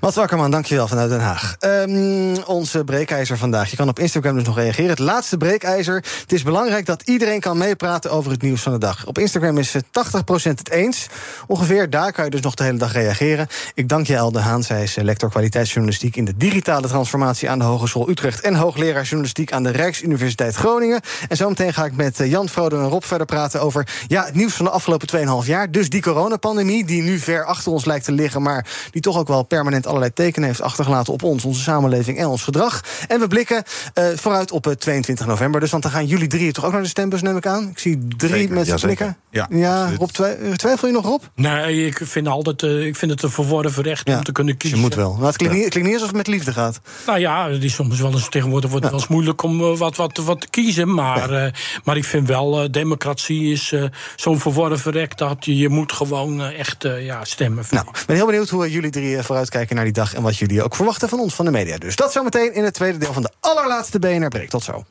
Mats 0.00 0.18
Akkerman, 0.18 0.50
dankjewel 0.50 0.88
vanuit 0.88 1.10
Den 1.10 1.20
Haag. 1.20 1.56
Ehm, 1.58 2.36
onze 2.46 2.84
breekijzer 2.84 3.38
vandaag. 3.38 3.70
Je 3.70 3.76
kan 3.76 3.88
op 3.88 3.98
Instagram 3.98 4.34
dus 4.34 4.44
nog 4.44 4.56
reageren. 4.56 4.90
Het 4.90 4.98
laatste 4.98 5.36
breekijzer. 5.36 5.94
Het 6.20 6.32
is 6.32 6.42
belangrijk 6.42 6.86
dat 6.86 7.02
iedereen 7.02 7.40
kan 7.40 7.58
meepraten 7.58 8.10
over 8.10 8.30
het 8.30 8.42
nieuws 8.42 8.62
van 8.62 8.72
de 8.72 8.78
dag. 8.78 9.06
Op 9.06 9.18
Instagram 9.18 9.58
is 9.58 9.74
eh, 9.74 9.82
80% 9.82 10.58
het 10.58 10.70
eens. 10.70 11.06
Ongeveer 11.46 11.90
daar 11.90 12.12
kan 12.12 12.24
je 12.24 12.30
dus 12.30 12.40
nog 12.40 12.54
de 12.54 12.64
hele 12.64 12.78
dag 12.78 12.92
reageren. 12.92 13.46
Ik 13.74 13.88
dank 13.88 14.06
je, 14.06 14.16
Elde 14.16 14.38
Haan. 14.38 14.62
Zij 14.62 14.82
is 14.82 14.96
eh, 14.96 15.04
lector 15.04 15.30
kwaliteitsjournalistiek... 15.30 16.16
in 16.16 16.24
de 16.24 16.36
digitale 16.36 16.88
transformatie 16.88 17.50
aan 17.50 17.58
de 17.58 17.64
Hogeschool 17.64 18.08
Utrecht... 18.08 18.40
en 18.40 18.54
hoogleraar 18.54 19.02
journalistiek 19.02 19.52
aan 19.52 19.62
de 19.62 19.70
Rijksuniversiteit 19.70 20.54
Groningen. 20.54 21.00
En 21.28 21.36
zometeen 21.36 21.74
ga 21.74 21.84
ik 21.84 21.96
met 21.96 22.20
eh, 22.20 22.30
Jan, 22.30 22.48
Frodo 22.48 22.78
en 22.78 22.88
Rob 22.88 23.02
verder 23.02 23.26
praten 23.26 23.60
over... 23.60 23.88
ja, 24.06 24.24
het 24.24 24.34
nieuws 24.34 24.54
van 24.54 24.64
de 24.64 24.70
afgelopen 24.70 25.42
2,5 25.42 25.46
jaar. 25.46 25.70
Dus 25.70 25.88
die 25.88 26.02
coronapandemie, 26.02 26.84
die 26.84 27.02
nu 27.02 27.18
ver 27.18 27.44
achter 27.44 27.72
ons 27.72 27.84
lijkt 27.84 28.04
te 28.04 28.12
liggen... 28.12 28.42
maar 28.42 28.66
die 28.90 29.02
toch 29.02 29.18
ook 29.18 29.28
wel 29.28 29.42
permanent 29.54 29.86
allerlei 29.86 30.12
tekenen 30.12 30.48
heeft 30.48 30.60
achtergelaten... 30.60 31.12
op 31.12 31.22
ons, 31.22 31.44
onze 31.44 31.62
samenleving 31.62 32.18
en 32.18 32.26
ons 32.26 32.42
gedrag. 32.42 32.80
En 33.08 33.20
we 33.20 33.28
blikken 33.28 33.62
eh, 33.94 34.04
vooruit 34.14 34.50
op 34.50 34.66
eh, 34.66 34.72
22 34.72 35.26
november. 35.26 35.60
Dus 35.60 35.70
want 35.70 35.82
dan 35.82 35.92
gaan 35.92 36.06
jullie 36.06 36.28
drieën 36.28 36.52
toch 36.52 36.64
ook 36.64 36.72
naar 36.72 36.82
de 36.82 36.88
stembus, 36.88 37.22
neem 37.22 37.36
ik 37.36 37.46
aan? 37.46 37.68
Ik 37.68 37.78
zie 37.78 38.06
drie 38.16 38.32
Zeker, 38.32 38.54
mensen 38.54 38.78
knikken. 38.78 39.16
Ja, 39.34 39.46
ja. 39.50 39.90
Rob, 39.98 40.08
twi- 40.10 40.56
twijfel 40.56 40.88
je 40.88 40.94
nog, 40.94 41.04
Rob? 41.04 41.22
Nee, 41.34 41.86
ik 41.86 42.00
vind, 42.02 42.28
altijd, 42.28 42.62
eh, 42.62 42.86
ik 42.86 42.96
vind 42.96 43.10
het 43.10 43.22
een 43.22 43.30
verworven 43.30 43.82
recht 43.82 44.08
om 44.08 44.22
te 44.24 44.32
kunnen 44.32 44.56
kiezen. 44.56 44.78
je 44.78 44.84
moet 44.84 44.94
wel. 44.94 45.14
Maar 45.18 45.26
het 45.26 45.36
klinkt, 45.36 45.56
niet, 45.56 45.68
klinkt 45.68 45.88
niet 45.88 45.94
alsof 45.98 46.08
het 46.08 46.16
met 46.26 46.26
liefde 46.26 46.52
gaat. 46.52 46.80
Nou 47.06 47.18
ja, 47.18 47.50
het 47.50 47.62
is 47.64 47.74
soms 47.74 48.00
wel 48.00 48.12
eens 48.12 48.28
tegenwoordig 48.28 48.70
wordt 48.70 48.84
het 48.84 48.92
wel 48.94 49.02
eens 49.02 49.10
moeilijk 49.10 49.42
om 49.42 49.60
eh, 49.60 49.76
wat, 49.78 49.96
wat, 49.96 50.16
wat 50.16 50.40
te 50.40 50.48
kiezen. 50.50 50.94
Maar, 50.94 51.30
eh, 51.30 51.52
maar 51.84 51.96
ik 51.96 52.04
vind 52.04 52.28
wel, 52.28 52.62
eh, 52.62 52.70
democratie 52.70 53.52
is 53.52 53.72
eh, 53.72 53.84
zo'n 54.16 54.40
verworven 54.40 54.92
recht 54.92 55.18
dat 55.18 55.44
je, 55.44 55.56
je 55.56 55.68
moet 55.68 55.92
gewoon 55.92 56.42
echt 56.42 56.84
eh, 56.84 57.04
ja, 57.04 57.24
stemmen. 57.24 57.64
Nou, 57.70 57.86
ik 57.92 58.04
ben 58.06 58.16
heel 58.16 58.26
benieuwd 58.26 58.48
hoe 58.48 58.70
jullie 58.70 58.90
drie 58.90 59.22
vooruitkijken 59.22 59.74
naar 59.76 59.84
die 59.84 59.92
dag... 59.92 60.14
en 60.14 60.22
wat 60.22 60.36
jullie 60.36 60.62
ook 60.62 60.76
verwachten 60.76 61.08
van 61.08 61.20
ons, 61.20 61.34
van 61.34 61.44
de 61.44 61.50
media. 61.50 61.78
Dus 61.78 61.96
dat 61.96 62.12
zometeen 62.12 62.54
in 62.54 62.64
het 62.64 62.74
tweede 62.74 62.98
deel 62.98 63.12
van 63.12 63.22
de 63.22 63.30
allerlaatste 63.40 63.98
BNR 63.98 64.28
Break. 64.28 64.48
Tot 64.48 64.62
zo. 64.64 64.84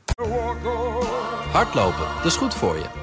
Hardlopen, 1.52 2.06
dat 2.16 2.26
is 2.26 2.36
goed 2.36 2.54
voor 2.54 2.76
je. 2.76 3.03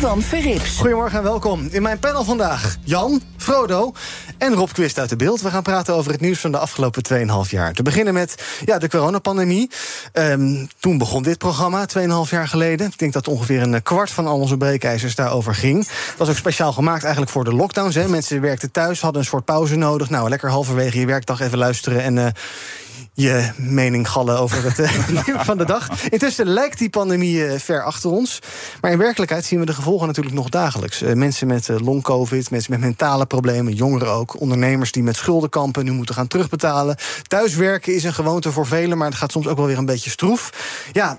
Ivan 0.00 0.22
Verrips. 0.22 0.76
Goedemorgen 0.76 1.18
en 1.18 1.24
welkom. 1.24 1.68
In 1.70 1.82
mijn 1.82 1.98
panel 1.98 2.24
vandaag 2.24 2.76
Jan, 2.84 3.22
Frodo 3.36 3.92
en 4.38 4.54
Rob 4.54 4.70
Quist 4.72 4.98
uit 4.98 5.08
de 5.08 5.16
beeld. 5.16 5.40
We 5.40 5.50
gaan 5.50 5.62
praten 5.62 5.94
over 5.94 6.12
het 6.12 6.20
nieuws 6.20 6.38
van 6.38 6.52
de 6.52 6.58
afgelopen 6.58 7.02
2,5 7.46 7.50
jaar. 7.50 7.72
Te 7.72 7.82
beginnen 7.82 8.14
met 8.14 8.34
ja, 8.64 8.78
de 8.78 8.88
coronapandemie. 8.88 9.70
Ehm, 10.12 10.66
toen 10.78 10.98
begon 10.98 11.22
dit 11.22 11.38
programma, 11.38 11.86
2,5 11.86 12.30
jaar 12.30 12.48
geleden. 12.48 12.86
Ik 12.86 12.98
denk 12.98 13.12
dat 13.12 13.28
ongeveer 13.28 13.62
een 13.62 13.82
kwart 13.82 14.10
van 14.10 14.26
al 14.26 14.38
onze 14.38 14.56
breekijzers 14.56 15.14
daarover 15.14 15.54
ging. 15.54 15.78
Het 15.86 16.14
was 16.18 16.28
ook 16.28 16.36
speciaal 16.36 16.72
gemaakt 16.72 17.02
eigenlijk 17.02 17.32
voor 17.32 17.44
de 17.44 17.54
lockdowns. 17.54 17.94
Hè. 17.94 18.08
Mensen 18.08 18.40
werkten 18.40 18.70
thuis, 18.70 19.00
hadden 19.00 19.20
een 19.20 19.28
soort 19.28 19.44
pauze 19.44 19.76
nodig. 19.76 20.10
Nou, 20.10 20.28
lekker 20.28 20.50
halverwege 20.50 21.00
je 21.00 21.06
werkdag 21.06 21.40
even 21.40 21.58
luisteren 21.58 22.02
en... 22.02 22.18
eh, 22.18 22.26
je 23.20 23.50
mening 23.56 24.08
gallen 24.08 24.38
over 24.38 24.64
het 24.64 24.78
uh, 25.08 25.08
nieuws 25.08 25.44
van 25.44 25.58
de 25.58 25.64
dag. 25.64 26.08
Intussen 26.08 26.46
lijkt 26.46 26.78
die 26.78 26.90
pandemie 26.90 27.36
uh, 27.36 27.58
ver 27.58 27.84
achter 27.84 28.10
ons. 28.10 28.38
Maar 28.80 28.90
in 28.90 28.98
werkelijkheid 28.98 29.44
zien 29.44 29.60
we 29.60 29.66
de 29.66 29.74
gevolgen 29.74 30.06
natuurlijk 30.06 30.36
nog 30.36 30.48
dagelijks. 30.48 31.02
Uh, 31.02 31.12
mensen 31.12 31.46
met 31.46 31.68
long-covid, 31.68 32.50
mensen 32.50 32.70
met 32.72 32.80
mentale 32.80 33.26
problemen, 33.26 33.72
jongeren 33.72 34.10
ook. 34.10 34.40
Ondernemers 34.40 34.92
die 34.92 35.02
met 35.02 35.16
schulden 35.16 35.50
kampen, 35.50 35.84
nu 35.84 35.90
moeten 35.90 36.14
gaan 36.14 36.26
terugbetalen. 36.26 36.96
Thuiswerken 37.22 37.94
is 37.94 38.04
een 38.04 38.14
gewoonte 38.14 38.52
voor 38.52 38.66
velen, 38.66 38.98
maar 38.98 39.08
het 39.08 39.16
gaat 39.16 39.32
soms 39.32 39.46
ook 39.46 39.56
wel 39.56 39.66
weer 39.66 39.78
een 39.78 39.84
beetje 39.84 40.10
stroef. 40.10 40.52
Ja, 40.92 41.18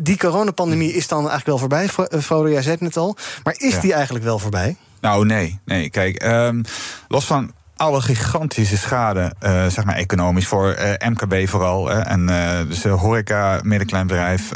die 0.00 0.18
coronapandemie 0.18 0.92
is 0.92 1.08
dan 1.08 1.18
eigenlijk 1.18 1.46
wel 1.46 1.58
voorbij. 1.58 1.88
Frodo, 2.22 2.50
jij 2.50 2.62
zei 2.62 2.74
het 2.74 2.80
net 2.80 2.96
al. 2.96 3.16
Maar 3.42 3.54
is 3.58 3.74
ja. 3.74 3.80
die 3.80 3.92
eigenlijk 3.92 4.24
wel 4.24 4.38
voorbij? 4.38 4.76
Nou, 5.00 5.26
nee. 5.26 5.60
nee. 5.64 5.90
Kijk, 5.90 6.24
um, 6.24 6.62
los 7.08 7.24
van 7.24 7.52
alle 7.82 8.00
gigantische 8.00 8.76
schade, 8.76 9.32
uh, 9.42 9.66
zeg 9.66 9.84
maar 9.84 9.94
economisch, 9.94 10.46
voor 10.46 10.76
uh, 10.78 11.08
MKB 11.10 11.48
vooral. 11.48 11.90
Uh, 11.90 12.10
en 12.10 12.26
dus 12.68 12.84
horeca, 12.84 13.60
middenkleinbedrijf, 13.62 14.48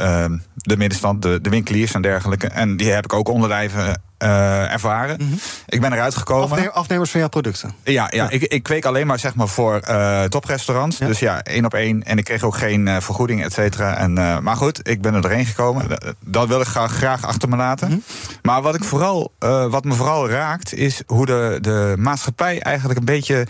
de 0.55 0.77
middenstand, 0.77 1.23
de, 1.23 1.41
de 1.41 1.51
winkeliers 1.51 1.93
en 1.93 2.03
dergelijke. 2.03 2.47
En 2.47 2.77
die 2.77 2.91
heb 2.91 3.05
ik 3.05 3.13
ook 3.13 3.29
onderlijven 3.29 4.03
ervaren. 4.19 5.17
Mm 5.21 5.29
-hmm. 5.29 5.39
Ik 5.67 5.81
ben 5.81 5.93
eruit 5.93 6.15
gekomen. 6.15 6.51
Afne 6.51 6.71
afnemers 6.71 7.11
van 7.11 7.21
jouw 7.21 7.29
producten? 7.29 7.75
Ja, 7.85 7.93
ja, 7.93 8.09
ja. 8.11 8.31
Ik, 8.31 8.43
ik 8.43 8.63
kweek 8.63 8.85
alleen 8.85 9.07
maar 9.07 9.19
zeg 9.19 9.35
maar 9.35 9.49
voor 9.49 9.81
toprestaurants. 10.29 10.99
Ja. 10.99 11.07
Dus 11.07 11.19
ja, 11.19 11.43
één 11.43 11.65
op 11.65 11.75
één. 11.75 12.03
En 12.03 12.19
ik 12.19 12.25
kreeg 12.25 12.43
ook 12.43 12.57
geen 12.57 13.03
vergoeding, 13.03 13.45
et 13.45 13.53
cetera. 13.53 13.97
En, 13.97 14.13
maar 14.43 14.57
goed, 14.57 14.89
ik 14.89 15.01
ben 15.01 15.15
er 15.15 15.23
doorheen 15.23 15.47
gekomen. 15.47 15.87
Dat 16.25 16.49
wil 16.49 16.61
ik 16.61 16.67
graag, 16.67 16.93
graag 16.93 17.25
achter 17.25 17.49
me 17.49 17.57
laten. 17.57 17.89
Mm 17.89 17.93
-hmm. 17.93 18.37
Maar 18.43 18.63
wat, 18.63 18.75
ik 18.75 18.85
vooral, 18.85 19.33
wat 19.71 19.85
me 19.85 19.95
vooral 19.95 20.29
raakt, 20.29 20.75
is 20.75 21.03
hoe 21.07 21.27
de, 21.27 21.59
de 21.61 21.95
maatschappij 21.99 22.61
eigenlijk 22.61 22.99
een 22.99 23.05
beetje 23.05 23.47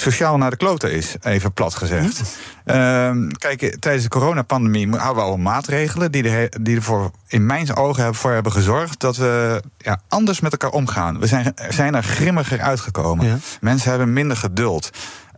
sociaal 0.00 0.36
naar 0.38 0.50
de 0.50 0.56
kloten 0.56 0.92
is, 0.92 1.14
even 1.22 1.52
plat 1.52 1.74
gezegd. 1.74 2.22
Uh, 2.66 3.10
kijk, 3.38 3.76
tijdens 3.80 4.02
de 4.04 4.10
coronapandemie 4.10 4.88
houden 4.96 5.24
we 5.24 5.30
al 5.30 5.36
maatregelen 5.36 6.12
die, 6.12 6.22
de, 6.22 6.52
die 6.60 6.76
ervoor 6.76 7.10
in 7.26 7.46
mijn 7.46 7.76
ogen 7.76 8.14
voor 8.14 8.32
hebben 8.32 8.52
gezorgd 8.52 9.00
dat 9.00 9.16
we 9.16 9.62
ja, 9.78 10.00
anders 10.08 10.40
met 10.40 10.52
elkaar 10.52 10.70
omgaan. 10.70 11.18
We 11.18 11.26
zijn, 11.26 11.54
zijn 11.68 11.94
er 11.94 12.02
grimmiger 12.02 12.60
uitgekomen. 12.60 13.26
Ja. 13.26 13.36
Mensen 13.60 13.90
hebben 13.90 14.12
minder 14.12 14.36
geduld. 14.36 14.90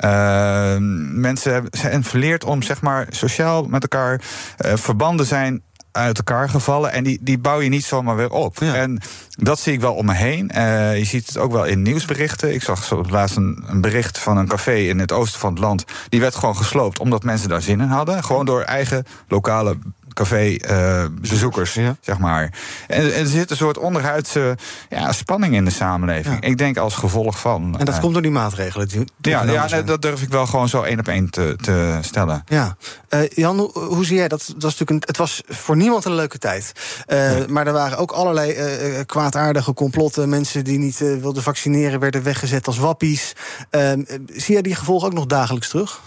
Uh, 0.05 0.77
mensen 1.11 1.53
hebben, 1.53 1.71
zijn 1.79 2.05
verleerd 2.05 2.45
om 2.45 2.63
zeg 2.63 2.81
maar, 2.81 3.07
sociaal 3.11 3.63
met 3.63 3.83
elkaar 3.83 4.21
uh, 4.67 4.73
verbanden 4.75 5.27
zijn 5.27 5.63
uit 5.93 6.17
elkaar 6.17 6.49
gevallen. 6.49 6.93
En 6.93 7.05
die, 7.05 7.19
die 7.21 7.39
bouw 7.39 7.61
je 7.61 7.69
niet 7.69 7.85
zomaar 7.85 8.17
weer 8.17 8.31
op. 8.31 8.59
Ja. 8.59 8.75
En 8.75 9.01
dat 9.29 9.61
zie 9.61 9.73
ik 9.73 9.81
wel 9.81 9.95
om 9.95 10.07
me 10.07 10.15
heen. 10.15 10.51
Uh, 10.57 10.99
je 10.99 11.05
ziet 11.05 11.27
het 11.27 11.39
ook 11.39 11.53
wel 11.53 11.65
in 11.65 11.83
nieuwsberichten. 11.83 12.55
Ik 12.55 12.63
zag 12.63 12.85
zo 12.85 13.05
laatst 13.09 13.37
een, 13.37 13.65
een, 13.67 13.81
bericht 13.81 14.19
van 14.19 14.37
een 14.37 14.49
café 14.49 14.75
in 14.75 14.99
het 14.99 15.13
oosten 15.13 15.41
van 15.41 15.51
het 15.51 15.59
land. 15.59 15.85
Die 16.09 16.21
werd 16.21 16.35
gewoon 16.35 16.57
gesloopt 16.57 16.99
omdat 16.99 17.23
mensen 17.23 17.49
daar 17.49 17.63
zin 17.63 17.81
in 17.81 17.89
hadden. 17.89 18.25
Gewoon 18.25 18.47
door 18.47 18.63
eigen 18.63 19.05
lokale 19.29 19.77
café-bezoekers, 20.21 21.77
uh, 21.77 21.85
ja. 21.85 21.97
zeg 22.01 22.19
maar. 22.19 22.53
En, 22.87 23.15
er 23.15 23.27
zit 23.27 23.51
een 23.51 23.57
soort 23.57 23.79
onderhuidse 23.79 24.57
ja, 24.89 25.13
spanning 25.13 25.55
in 25.55 25.65
de 25.65 25.71
samenleving. 25.71 26.39
Ja. 26.41 26.49
Ik 26.49 26.59
denk 26.59 26.77
als 26.77 26.95
gevolg 26.95 27.41
van... 27.41 27.77
En 27.79 27.85
dat 27.85 27.95
uh, 27.95 28.01
komt 28.01 28.13
door 28.13 28.23
die 28.23 28.31
maatregelen? 28.31 28.89
Die 28.89 29.07
ja, 29.21 29.43
ja 29.43 29.69
nee, 29.71 29.85
dat 29.85 30.03
durf 30.03 30.23
ik 30.23 30.29
wel 30.29 30.47
gewoon 30.47 30.69
zo 30.69 30.83
één 30.83 30.99
op 30.99 31.09
één 31.09 31.31
te, 31.31 31.57
te 31.61 31.99
stellen. 32.01 32.45
Ja. 32.47 32.77
Uh, 33.11 33.21
Jan, 33.29 33.59
hoe, 33.59 33.73
hoe, 33.73 34.05
zie 34.05 34.17
jij 34.17 34.29
dat? 34.29 34.45
dat 34.47 34.63
was 34.63 34.79
natuurlijk 34.79 34.91
een, 34.91 35.03
het 35.07 35.17
was 35.17 35.43
voor 35.49 35.77
niemand 35.77 36.05
een 36.05 36.15
leuke 36.15 36.39
tijd. 36.39 36.73
Nee. 37.07 37.49
Maar 37.49 37.67
er 37.67 37.73
waren 37.73 37.99
ook 37.99 38.11
allerlei 38.13 39.05
kwaadaardige 39.05 39.75
complotten. 39.75 40.29
Mensen 40.29 40.65
die 40.65 40.79
niet 40.79 40.99
wilden 40.99 41.43
vaccineren 41.43 42.01
werden 42.01 42.23
weggezet 42.23 42.67
als 42.67 42.79
wappies. 42.79 43.33
Ehm, 43.71 44.03
zie 44.27 44.53
jij 44.53 44.63
die 44.63 44.75
gevolgen 44.75 45.09
ook 45.09 45.15
nog 45.15 45.27
dagelijks 45.27 45.69
terug? 45.69 46.01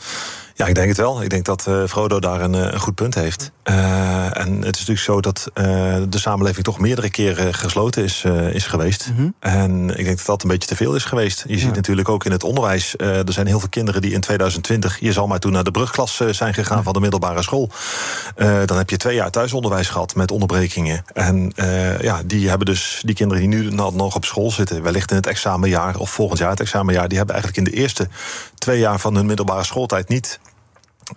Ja, 0.56 0.66
ik 0.66 0.76
denk 0.76 0.88
het 0.88 0.98
wel. 0.98 1.24
Ik 1.24 1.30
denk 1.30 1.46
dat 1.46 1.66
uh, 1.70 1.84
Frodo 1.88 2.20
daar 2.20 2.42
een, 2.42 2.54
een, 2.54 2.80
goed 2.80 2.96
punt 2.96 3.16
heeft. 3.16 3.52
Uh, 3.64 4.38
en 4.38 4.56
het 4.56 4.76
is 4.76 4.86
natuurlijk 4.88 5.00
zo 5.00 5.22
dat 5.22 5.48
uh, 5.54 5.64
de 6.10 6.20
samenleving 6.20 6.66
toch 6.66 6.80
meerdere 6.80 7.10
keren 7.10 7.54
gesloten 7.54 8.04
is, 8.04 8.24
is 8.52 8.66
geweest. 8.66 9.10
Mm 9.10 9.16
-hmm. 9.16 9.34
En 9.40 9.90
ik 9.90 10.06
denk 10.06 10.18
dat 10.18 10.26
dat 10.26 10.44
een 10.44 10.50
beetje 10.50 10.68
te 10.68 10.76
veel 10.76 10.96
is 10.96 11.06
geweest. 11.06 11.44
Je 11.48 11.54
ja. 11.54 11.60
ziet 11.60 11.76
natuurlijk 11.76 12.10
ook 12.10 12.26
in 12.26 12.32
het 12.32 12.44
onderwijs. 12.44 12.96
er 12.98 13.34
zijn 13.34 13.48
heel 13.48 13.60
veel 13.60 13.70
kinderen 13.70 14.02
die 14.02 14.12
in 14.12 14.22
2020, 14.22 15.00
je 15.00 15.12
zal 15.12 15.28
maar 15.28 15.40
toen 15.40 15.52
naar 15.52 15.64
de 15.64 15.72
brugklas 15.72 16.22
zijn 16.30 16.54
gegaan 16.54 16.78
ja. 16.78 16.84
van 16.84 16.94
de 16.94 17.00
middelbare 17.00 17.42
school. 17.42 17.70
dan 18.66 18.78
heb 18.78 18.90
je 18.90 18.98
twee 18.98 19.16
jaar 19.16 19.32
thuisonderwijs 19.32 19.90
gehad 19.90 20.16
met 20.16 20.32
onderbrekingen. 20.32 21.04
En 21.14 21.52
ja, 22.02 22.22
die 22.26 22.50
hebben 22.50 22.66
dus, 22.66 23.02
die 23.06 23.16
kinderen 23.16 23.50
die 23.50 23.60
nu 23.60 23.70
nog 23.72 24.16
op 24.16 24.26
school 24.26 24.52
zitten, 24.52 24.84
wellicht 24.84 25.10
in 25.10 25.18
het 25.18 25.28
examenjaar 25.28 25.98
of 25.98 26.10
volgend 26.10 26.40
jaar 26.40 26.50
het 26.50 26.60
examenjaar, 26.60 27.08
die 27.08 27.18
hebben 27.18 27.36
eigenlijk 27.36 27.68
in 27.68 27.74
de 27.74 27.80
eerste 27.82 28.08
twee 28.64 28.80
jaar 28.80 29.00
van 29.00 29.16
hun 29.16 29.26
middelbare 29.26 29.64
schooltijd 29.64 30.10
niet 30.10 30.40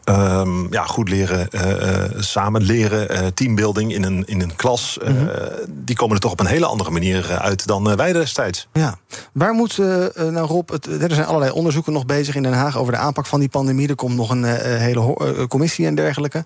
Um, 0.04 0.72
ja, 0.72 0.84
goed 0.84 1.08
leren, 1.08 1.48
uh, 1.50 2.20
samen 2.22 2.62
leren, 2.62 3.12
uh, 3.12 3.26
teambuilding 3.26 3.94
in 3.94 4.02
een, 4.02 4.24
in 4.26 4.40
een 4.40 4.56
klas. 4.56 4.98
Mm 5.04 5.16
-hmm. 5.16 5.28
die 5.68 5.96
komen 5.96 6.14
er 6.14 6.20
toch 6.20 6.32
op 6.32 6.40
een 6.40 6.46
hele 6.46 6.66
andere 6.66 6.90
manier 6.90 7.38
uit 7.38 7.66
dan 7.66 7.96
wij 7.96 8.12
destijds. 8.12 8.68
Ja, 8.72 8.98
waar 9.32 9.52
moet, 9.52 9.78
nou 10.16 10.46
Rob, 10.46 10.70
het, 10.70 10.86
er 10.86 11.14
zijn 11.14 11.26
allerlei 11.26 11.52
onderzoeken 11.52 11.92
nog 11.92 12.06
bezig 12.06 12.34
in 12.34 12.42
Den 12.42 12.52
Haag 12.52 12.78
over 12.78 12.92
de 12.92 12.98
aanpak 12.98 13.26
van 13.26 13.40
die 13.40 13.48
pandemie. 13.48 13.88
Er 13.88 13.94
komt 13.94 14.16
nog 14.16 14.30
een 14.30 14.44
hele 14.44 15.46
commissie 15.48 15.86
en 15.86 15.94
dergelijke. 15.94 16.44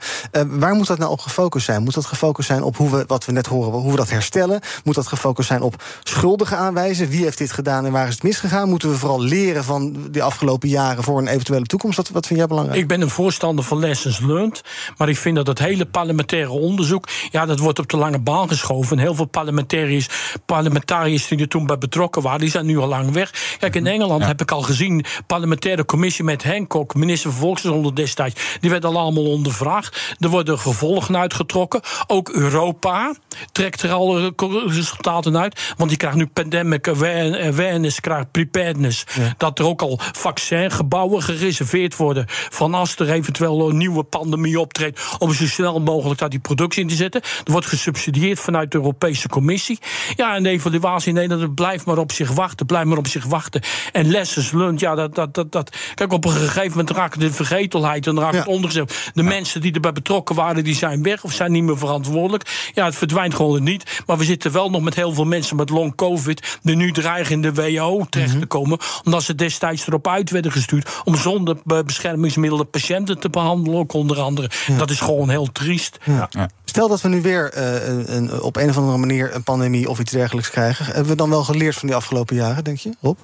waar 0.49 0.75
moet 0.75 0.87
dat 0.87 0.99
nou 0.99 1.11
op 1.11 1.21
gefocust 1.21 1.65
zijn? 1.65 1.83
Moet 1.83 1.95
dat 1.95 2.07
gefocust 2.07 2.49
zijn 2.49 2.63
op 2.63 2.77
hoe 2.77 2.91
we, 2.91 3.05
wat 3.07 3.25
we 3.25 3.33
net 3.33 3.47
horen, 3.47 3.81
hoe 3.81 3.91
we 3.91 3.97
dat 3.97 4.11
herstellen? 4.11 4.61
Moet 4.85 4.95
dat 4.95 5.07
gefocust 5.07 5.49
zijn 5.49 5.63
op 5.63 5.83
schuldigen 6.03 6.57
aanwijzen? 6.57 7.09
Wie 7.09 7.23
heeft 7.23 7.39
dit 7.39 7.53
gedaan 7.53 7.87
en 7.87 7.93
waar 7.93 8.07
is 8.07 8.15
het 8.15 8.23
misgegaan? 8.23 8.69
Moeten 8.69 8.91
we 8.91 8.97
vooral 8.97 9.21
leren 9.21 9.65
van 9.65 9.97
de 10.11 10.23
afgelopen 10.23 10.69
jaren 10.69 11.05
voor 11.05 11.19
een 11.19 11.29
eventuele 11.29 11.67
toekomst? 11.67 11.97
Wat, 11.97 12.09
wat 12.09 12.27
vind 12.27 12.39
jij 12.39 12.49
belangrijk? 12.49 12.81
Ik 12.81 12.89
ben 12.89 13.01
een 13.01 13.11
voorstander 13.31 13.65
van 13.65 13.79
lessons 13.79 14.21
learned. 14.21 14.63
Maar 14.97 15.09
ik 15.09 15.17
vind 15.17 15.37
dat 15.37 15.47
het 15.47 15.59
hele 15.59 15.87
parlementaire 15.87 16.51
onderzoek. 16.51 17.09
ja, 17.31 17.47
dat 17.47 17.59
wordt 17.59 17.79
op 17.79 17.89
de 17.89 17.97
lange 17.97 18.19
baan 18.19 18.49
geschoven. 18.49 18.97
En 18.97 19.03
heel 19.03 19.15
veel 19.15 19.27
parlementariërs, 19.27 20.09
parlementariërs 20.47 21.29
die 21.29 21.39
er 21.39 21.49
toen 21.49 21.67
bij 21.67 21.79
betrokken 21.79 22.23
waren. 22.23 22.41
die 22.41 22.51
zijn 22.51 22.67
nu 22.67 22.79
al 22.79 22.89
lang 22.89 23.13
weg. 23.13 23.57
Kijk, 23.59 23.75
in 23.75 23.87
Engeland 23.87 24.21
ja. 24.21 24.27
heb 24.27 24.41
ik 24.41 24.51
al 24.51 24.63
gezien. 24.63 25.05
parlementaire 25.27 25.85
commissie 25.85 26.25
met 26.25 26.45
Hancock, 26.45 26.95
minister 26.95 27.31
van 27.31 27.41
Volksgezondheid 27.41 27.97
destijds. 27.97 28.57
die 28.61 28.71
werden 28.71 28.91
al 28.91 28.99
allemaal 28.99 29.31
ondervraagd. 29.31 30.17
Er 30.19 30.29
worden 30.29 30.59
gevolgen 30.59 31.17
uitgetrokken. 31.17 31.81
Ook 32.07 32.29
Europa 32.29 33.15
trekt 33.53 33.83
er 33.83 33.93
al 33.93 34.33
resultaten 34.67 35.39
uit. 35.39 35.75
Want 35.77 35.89
die 35.89 35.99
krijgt 35.99 36.17
nu 36.17 36.27
pandemic 36.27 36.89
awareness, 36.89 38.01
krijgt 38.01 38.31
preparedness. 38.31 39.05
Ja. 39.15 39.35
Dat 39.37 39.59
er 39.59 39.67
ook 39.67 39.83
al 39.83 39.99
vaccingebouwen 40.13 41.23
gereserveerd 41.23 41.97
worden. 41.97 42.25
van 42.29 42.75
als 42.75 42.97
er 42.97 43.07
eventueel 43.21 43.69
een 43.69 43.77
nieuwe 43.77 44.03
pandemie 44.03 44.61
optreedt. 44.61 45.01
om 45.19 45.33
zo 45.33 45.47
snel 45.47 45.81
mogelijk 45.81 46.21
daar 46.21 46.29
die 46.29 46.39
productie 46.39 46.83
in 46.83 46.89
te 46.89 46.95
zetten. 46.95 47.23
Er 47.23 47.53
wordt 47.53 47.67
gesubsidieerd 47.67 48.41
vanuit 48.41 48.71
de 48.71 48.77
Europese 48.77 49.29
Commissie. 49.29 49.79
Ja, 50.17 50.35
en 50.35 50.43
de 50.43 50.49
evaluatie 50.49 51.09
in 51.09 51.15
Nederland 51.15 51.55
blijft 51.55 51.85
maar 51.85 51.99
op 51.99 52.13
zich 52.13 52.33
wachten. 52.33 52.67
Blijft 52.67 52.87
maar 52.87 52.99
op 52.99 53.07
zich 53.07 53.25
wachten. 53.25 53.63
En 53.93 54.11
lessons 54.11 54.53
learned, 54.53 54.81
ja, 54.81 54.95
dat. 54.95 55.15
dat, 55.15 55.35
dat, 55.35 55.53
dat. 55.53 55.77
Kijk, 55.95 56.13
op 56.13 56.25
een 56.25 56.31
gegeven 56.31 56.71
moment 56.71 56.91
raakt 56.91 57.21
de 57.21 57.33
vergetelheid. 57.33 58.07
en 58.07 58.21
raakt 58.21 58.33
ja. 58.33 58.39
het 58.39 58.49
ondergezet. 58.49 59.11
De 59.15 59.23
ja. 59.23 59.29
mensen 59.29 59.61
die 59.61 59.73
erbij 59.73 59.93
betrokken 59.93 60.35
waren, 60.35 60.65
die 60.65 60.75
zijn 60.75 61.03
weg 61.03 61.25
of 61.25 61.33
zijn 61.33 61.53
niet 61.53 61.63
meer 61.63 61.79
verantwoordelijk. 61.79 62.71
Ja, 62.75 62.85
het 62.85 62.95
verdwijnt 62.95 63.35
gewoon 63.35 63.63
niet. 63.63 64.03
Maar 64.07 64.19
we 64.19 64.25
zitten 64.25 64.53
wel 64.53 64.71
nog 64.71 64.83
met 64.83 64.95
heel 64.95 65.13
veel 65.13 65.25
mensen 65.25 65.57
met 65.57 65.71
long 65.71 65.95
COVID. 65.95 66.59
die 66.63 66.77
nu 66.77 66.93
dreigen 66.93 67.33
in 67.33 67.43
de 67.43 67.53
WHO 67.53 68.07
terecht 68.09 68.29
mm 68.29 68.33
-hmm. 68.33 68.41
te 68.41 68.47
komen. 68.47 68.79
omdat 69.05 69.23
ze 69.23 69.35
destijds 69.35 69.87
erop 69.87 70.09
uit 70.09 70.31
werden 70.31 70.53
gestuurd. 70.53 71.01
om 71.05 71.17
zonder 71.17 71.57
beschermingsmiddelen 71.65 72.71
patiënten 72.71 73.10
te 73.19 73.31
behandelen, 73.31 73.79
ook 73.79 73.93
onder 73.93 74.21
andere. 74.21 74.51
Ja. 74.67 74.77
Dat 74.77 74.91
is 74.91 75.01
gewoon 75.01 75.29
heel 75.29 75.53
triest. 75.53 75.99
Ja. 76.05 76.29
Ja. 76.31 76.51
Stel 76.65 76.89
dat 76.89 77.01
we 77.01 77.09
nu 77.09 77.23
weer 77.23 77.55
uh, 77.57 78.17
een, 78.17 78.43
op 78.43 78.57
een 78.57 78.69
of 78.69 78.77
andere 78.77 78.99
manier 78.99 79.35
een 79.35 79.43
pandemie 79.43 79.89
of 79.89 79.99
iets 79.99 80.13
dergelijks 80.13 80.51
krijgen. 80.51 80.85
Hebben 80.85 81.07
we 81.07 81.15
dan 81.15 81.31
wel 81.31 81.45
geleerd 81.45 81.77
van 81.77 81.89
die 81.89 81.97
afgelopen 81.97 82.37
jaren, 82.37 82.65
denk 82.65 82.79
je, 82.79 82.95
Rob? 83.01 83.19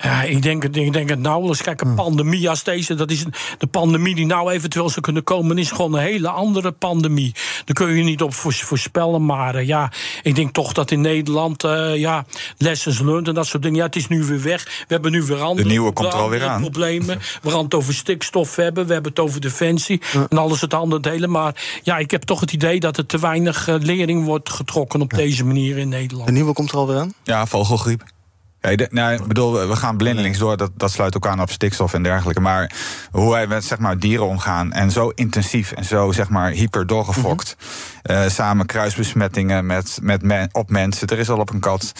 Ja, 0.00 0.22
ik 0.22 0.42
denk, 0.42 0.64
ik 0.64 0.92
denk 0.92 1.08
het 1.08 1.18
nauwelijks. 1.18 1.62
Kijk, 1.62 1.80
een 1.80 1.94
pandemie 1.94 2.48
als 2.48 2.62
deze, 2.64 2.94
dat 2.94 3.10
is 3.10 3.24
de 3.58 3.66
pandemie 3.66 4.14
die 4.14 4.26
nou 4.26 4.52
eventueel 4.52 4.88
zou 4.88 5.00
kunnen 5.00 5.24
komen, 5.24 5.58
is 5.58 5.70
gewoon 5.70 5.94
een 5.94 6.00
hele 6.00 6.28
andere 6.28 6.72
pandemie. 6.72 7.34
Daar 7.64 7.74
kun 7.74 7.96
je 7.96 8.04
niet 8.04 8.22
op 8.22 8.34
voorspellen. 8.34 9.24
Maar 9.26 9.54
uh, 9.54 9.66
ja, 9.66 9.92
ik 10.22 10.34
denk 10.34 10.52
toch 10.52 10.72
dat 10.72 10.90
in 10.90 11.00
Nederland, 11.00 11.64
uh, 11.64 11.96
ja, 11.96 12.24
lessons 12.56 12.98
learned 12.98 13.28
en 13.28 13.34
dat 13.34 13.46
soort 13.46 13.62
dingen. 13.62 13.78
Ja, 13.78 13.84
het 13.84 13.96
is 13.96 14.08
nu 14.08 14.24
weer 14.24 14.42
weg. 14.42 14.64
We 14.64 14.94
hebben 14.94 15.12
nu 15.12 15.22
weer 15.22 15.40
andere, 15.40 15.62
de 15.62 15.74
nieuwe 15.74 15.92
komt 15.92 16.12
er 16.12 16.18
alweer 16.18 16.46
aan. 16.46 16.60
problemen. 16.60 17.18
We 17.42 17.50
gaan 17.50 17.64
het 17.64 17.74
over 17.74 17.94
stikstof 17.94 18.56
hebben, 18.56 18.86
we 18.86 18.92
hebben 18.92 19.10
het 19.10 19.20
over 19.20 19.40
defensie 19.40 20.00
ja. 20.12 20.26
en 20.28 20.38
alles 20.38 20.60
het 20.60 20.74
andere 20.74 21.02
delen. 21.02 21.30
Maar 21.30 21.80
ja, 21.82 21.98
ik 21.98 22.10
heb 22.10 22.22
toch 22.22 22.40
het 22.40 22.52
idee 22.52 22.80
dat 22.80 22.96
er 22.96 23.06
te 23.06 23.18
weinig 23.18 23.68
uh, 23.68 23.74
lering 23.78 24.24
wordt 24.24 24.50
getrokken 24.50 25.00
op 25.00 25.10
ja. 25.10 25.16
deze 25.16 25.44
manier 25.44 25.78
in 25.78 25.88
Nederland. 25.88 26.26
De 26.26 26.32
nieuwe 26.32 26.52
komt 26.52 26.70
er 26.70 26.76
alweer 26.76 26.98
aan? 26.98 27.12
Ja, 27.22 27.46
vogelgriep. 27.46 28.16
Ja, 28.60 28.86
nou, 28.90 29.14
ik 29.14 29.26
bedoel, 29.26 29.68
we 29.68 29.76
gaan 29.76 29.96
blindelings 29.96 30.38
door, 30.38 30.56
dat, 30.56 30.70
dat 30.76 30.90
sluit 30.90 31.16
ook 31.16 31.26
aan 31.26 31.40
op 31.40 31.50
stikstof 31.50 31.94
en 31.94 32.02
dergelijke. 32.02 32.40
Maar 32.40 32.72
hoe 33.10 33.30
wij 33.30 33.46
met 33.46 33.64
zeg 33.64 33.78
maar, 33.78 33.98
dieren 33.98 34.26
omgaan 34.26 34.72
en 34.72 34.90
zo 34.90 35.08
intensief 35.08 35.72
en 35.72 35.84
zo 35.84 36.12
zeg 36.12 36.28
maar, 36.28 36.50
hyper 36.50 36.86
doorgefokt. 36.86 37.56
Mm 37.58 37.66
-hmm. 38.02 38.24
uh, 38.24 38.30
samen 38.30 38.66
kruisbesmettingen 38.66 39.66
met, 39.66 39.98
met 40.02 40.22
men, 40.22 40.48
op 40.52 40.70
mensen. 40.70 41.08
Er 41.08 41.18
is 41.18 41.30
al 41.30 41.38
op 41.38 41.50
een 41.50 41.60
kat. 41.60 41.92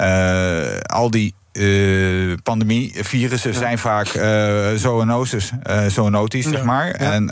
Uh, 0.00 0.78
al 0.80 1.10
die 1.10 1.34
uh, 1.52 2.34
pandemie, 2.42 2.92
virussen 2.96 3.54
zijn 3.54 3.78
vaak 3.78 4.14
uh, 4.14 4.66
zoonoses, 4.74 5.52
uh, 5.70 5.86
zoonotisch, 5.86 6.46
zeg 6.46 6.64
maar. 6.64 6.90
En 6.90 7.26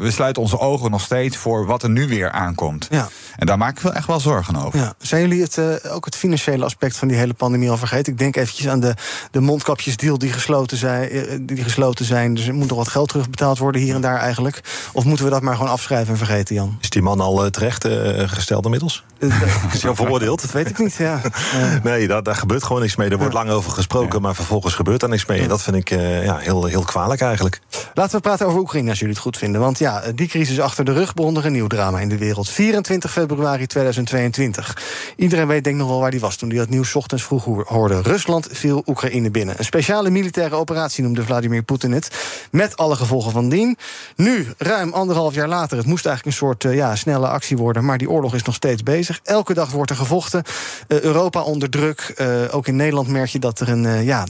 we 0.00 0.10
sluiten 0.10 0.42
onze 0.42 0.58
ogen 0.58 0.90
nog 0.90 1.00
steeds 1.00 1.36
voor 1.36 1.66
wat 1.66 1.82
er 1.82 1.90
nu 1.90 2.08
weer 2.08 2.30
aankomt. 2.30 2.86
Ja. 2.90 3.08
En 3.38 3.46
daar 3.46 3.58
maak 3.58 3.76
ik 3.76 3.82
wel 3.82 3.92
echt 3.92 4.06
wel 4.06 4.20
zorgen 4.20 4.56
over. 4.56 4.78
Ja. 4.78 4.94
Zijn 4.98 5.22
jullie 5.22 5.42
het, 5.42 5.88
ook 5.88 6.04
het 6.04 6.16
financiële 6.16 6.64
aspect 6.64 6.96
van 6.96 7.08
die 7.08 7.16
hele 7.16 7.34
pandemie 7.34 7.70
al 7.70 7.76
vergeten? 7.76 8.12
Ik 8.12 8.18
denk 8.18 8.36
eventjes 8.36 8.68
aan 8.68 8.80
de, 8.80 8.94
de 9.30 9.40
mondkapjesdeal 9.40 10.18
die 10.18 10.32
gesloten, 10.32 10.76
zijn, 10.76 11.46
die 11.46 11.62
gesloten 11.62 12.04
zijn. 12.04 12.34
Dus 12.34 12.46
er 12.46 12.54
moet 12.54 12.68
nog 12.68 12.78
wat 12.78 12.88
geld 12.88 13.08
terugbetaald 13.08 13.58
worden 13.58 13.80
hier 13.80 13.94
en 13.94 14.00
daar 14.00 14.18
eigenlijk. 14.18 14.60
Of 14.92 15.04
moeten 15.04 15.24
we 15.24 15.30
dat 15.30 15.42
maar 15.42 15.56
gewoon 15.56 15.70
afschrijven 15.70 16.12
en 16.12 16.18
vergeten, 16.18 16.54
Jan? 16.54 16.78
Is 16.80 16.90
die 16.90 17.02
man 17.02 17.20
al 17.20 17.50
terecht 17.50 17.88
gesteld 18.26 18.64
inmiddels? 18.64 19.04
is 19.72 19.80
hij 19.80 19.90
al 19.90 19.96
veroordeeld? 19.96 20.40
Dat 20.40 20.50
weet 20.50 20.70
ik 20.70 20.78
niet, 20.78 20.94
ja. 20.94 21.20
nee, 21.82 22.08
daar, 22.08 22.22
daar 22.22 22.36
gebeurt 22.36 22.64
gewoon 22.64 22.82
niks 22.82 22.96
mee. 22.96 23.10
Er 23.10 23.18
wordt 23.18 23.34
lang 23.34 23.50
over 23.50 23.72
gesproken, 23.72 24.22
maar 24.22 24.34
vervolgens 24.34 24.74
gebeurt 24.74 25.02
er 25.02 25.08
niks 25.08 25.26
mee. 25.26 25.40
En 25.40 25.48
dat 25.48 25.62
vind 25.62 25.76
ik 25.76 25.90
uh, 25.90 26.24
ja, 26.24 26.36
heel, 26.36 26.64
heel 26.64 26.82
kwalijk 26.82 27.20
eigenlijk. 27.20 27.60
Laten 27.94 28.16
we 28.16 28.20
praten 28.20 28.46
over 28.46 28.60
Oekraïne 28.60 28.88
als 28.88 28.98
jullie 28.98 29.14
het 29.14 29.22
goed 29.22 29.36
vinden. 29.36 29.60
Want 29.60 29.78
ja, 29.78 30.02
die 30.14 30.28
crisis 30.28 30.60
achter 30.60 30.84
de 30.84 30.92
rug 30.92 31.14
begon 31.14 31.36
er 31.36 31.46
een 31.46 31.52
nieuw 31.52 31.66
drama 31.66 32.00
in 32.00 32.08
de 32.08 32.18
wereld. 32.18 32.48
24 32.48 33.10
februari 33.10 33.27
2022. 33.66 34.76
Iedereen 35.16 35.46
weet 35.46 35.64
denk 35.64 35.76
nog 35.76 35.88
wel 35.88 36.00
waar 36.00 36.10
die 36.10 36.20
was 36.20 36.36
toen 36.36 36.48
hij 36.48 36.58
dat 36.58 36.68
nieuws 36.68 36.94
ochtends 36.94 37.24
vroeg 37.24 37.44
hoorde. 37.68 38.02
Rusland 38.02 38.48
viel 38.50 38.82
Oekraïne 38.86 39.30
binnen. 39.30 39.54
Een 39.58 39.64
speciale 39.64 40.10
militaire 40.10 40.54
operatie 40.54 41.02
noemde 41.04 41.24
Vladimir 41.24 41.62
Poetin 41.62 41.92
het. 41.92 42.10
Met 42.50 42.76
alle 42.76 42.96
gevolgen 42.96 43.32
van 43.32 43.48
dien. 43.48 43.76
Nu, 44.16 44.46
ruim 44.58 44.92
anderhalf 44.92 45.34
jaar 45.34 45.48
later, 45.48 45.76
het 45.76 45.86
moest 45.86 46.06
eigenlijk 46.06 46.36
een 46.36 46.46
soort 46.46 46.64
uh, 46.64 46.74
ja, 46.74 46.96
snelle 46.96 47.28
actie 47.28 47.56
worden. 47.56 47.84
Maar 47.84 47.98
die 47.98 48.10
oorlog 48.10 48.34
is 48.34 48.42
nog 48.42 48.54
steeds 48.54 48.82
bezig. 48.82 49.20
Elke 49.22 49.54
dag 49.54 49.70
wordt 49.70 49.90
er 49.90 49.96
gevochten. 49.96 50.42
Uh, 50.88 51.00
Europa 51.00 51.42
onder 51.42 51.70
druk. 51.70 52.14
Uh, 52.16 52.26
ook 52.50 52.66
in 52.66 52.76
Nederland 52.76 53.08
merk 53.08 53.28
je 53.28 53.38
dat 53.38 53.60
er 53.60 53.68
een, 53.68 54.04
ja, 54.04 54.26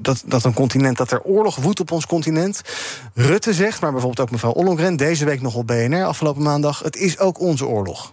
dat, 0.00 0.22
dat 0.26 0.44
een 0.44 0.54
continent, 0.54 0.96
dat 0.96 1.10
er 1.10 1.22
oorlog 1.22 1.56
woedt 1.56 1.80
op 1.80 1.90
ons 1.90 2.06
continent. 2.06 2.62
Rutte 3.14 3.54
zegt, 3.54 3.80
maar 3.80 3.92
bijvoorbeeld 3.92 4.26
ook 4.26 4.32
mevrouw 4.32 4.52
Ollongren, 4.52 4.96
deze 4.96 5.24
week 5.24 5.40
nog 5.40 5.54
op 5.54 5.66
BNR 5.66 6.04
afgelopen 6.04 6.42
maandag. 6.42 6.78
Het 6.78 6.96
is 6.96 7.18
ook 7.18 7.40
onze 7.40 7.66
oorlog. 7.66 8.03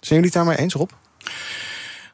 Zijn 0.00 0.20
jullie 0.20 0.24
het 0.24 0.32
daar 0.32 0.44
maar 0.44 0.58
eens, 0.58 0.74
Rob? 0.74 0.90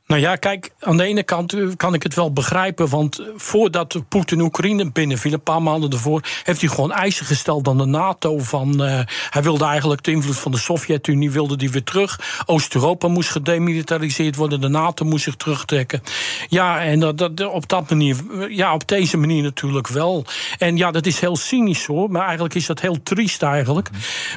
Nou 0.07 0.21
ja, 0.21 0.37
kijk, 0.37 0.71
aan 0.81 0.97
de 0.97 1.05
ene 1.05 1.23
kant 1.23 1.53
eh, 1.53 1.67
kan 1.77 1.95
ik 1.95 2.03
het 2.03 2.15
wel 2.15 2.33
begrijpen. 2.33 2.89
Want 2.89 3.21
voordat 3.37 4.03
Poetin 4.09 4.41
Oekraïne 4.41 4.93
binnenviel, 4.93 5.33
een 5.33 5.43
paar 5.43 5.63
maanden 5.63 5.91
ervoor, 5.91 6.23
heeft 6.43 6.61
hij 6.61 6.71
gewoon 6.71 6.93
eisen 6.93 7.27
gesteld 7.27 7.69
aan 7.69 7.79
de 7.79 7.85
NATO. 7.85 8.39
Van, 8.39 8.83
uh, 8.83 9.01
hij 9.31 9.43
wilde 9.43 9.65
eigenlijk 9.65 10.03
de 10.03 10.11
invloed 10.11 10.39
van 10.39 10.53
de 10.53 10.59
Sovjet-Unie 10.59 11.31
wilde 11.31 11.57
die 11.57 11.71
weer 11.71 11.83
terug. 11.83 12.43
Oost-Europa 12.47 13.09
moest 13.09 13.31
gedemilitariseerd 13.31 14.37
worden, 14.37 14.61
de 14.61 14.69
NATO 14.69 15.05
moest 15.05 15.25
zich 15.25 15.35
terugtrekken. 15.35 16.03
Ja, 16.49 16.81
en 16.81 17.01
dat, 17.01 17.19
dat, 17.19 17.47
op, 17.47 17.69
dat 17.69 17.91
manier, 17.91 18.17
ja, 18.49 18.75
op 18.75 18.89
deze 18.89 19.17
manier 19.17 19.43
natuurlijk 19.43 19.89
wel. 19.89 20.25
En 20.59 20.77
ja, 20.77 20.91
dat 20.91 21.07
is 21.07 21.21
heel 21.21 21.37
cynisch 21.37 21.87
hoor, 21.87 22.11
maar 22.11 22.25
eigenlijk 22.25 22.55
is 22.55 22.67
dat 22.67 22.81
heel 22.81 23.03
triest 23.03 23.43
eigenlijk. 23.43 23.91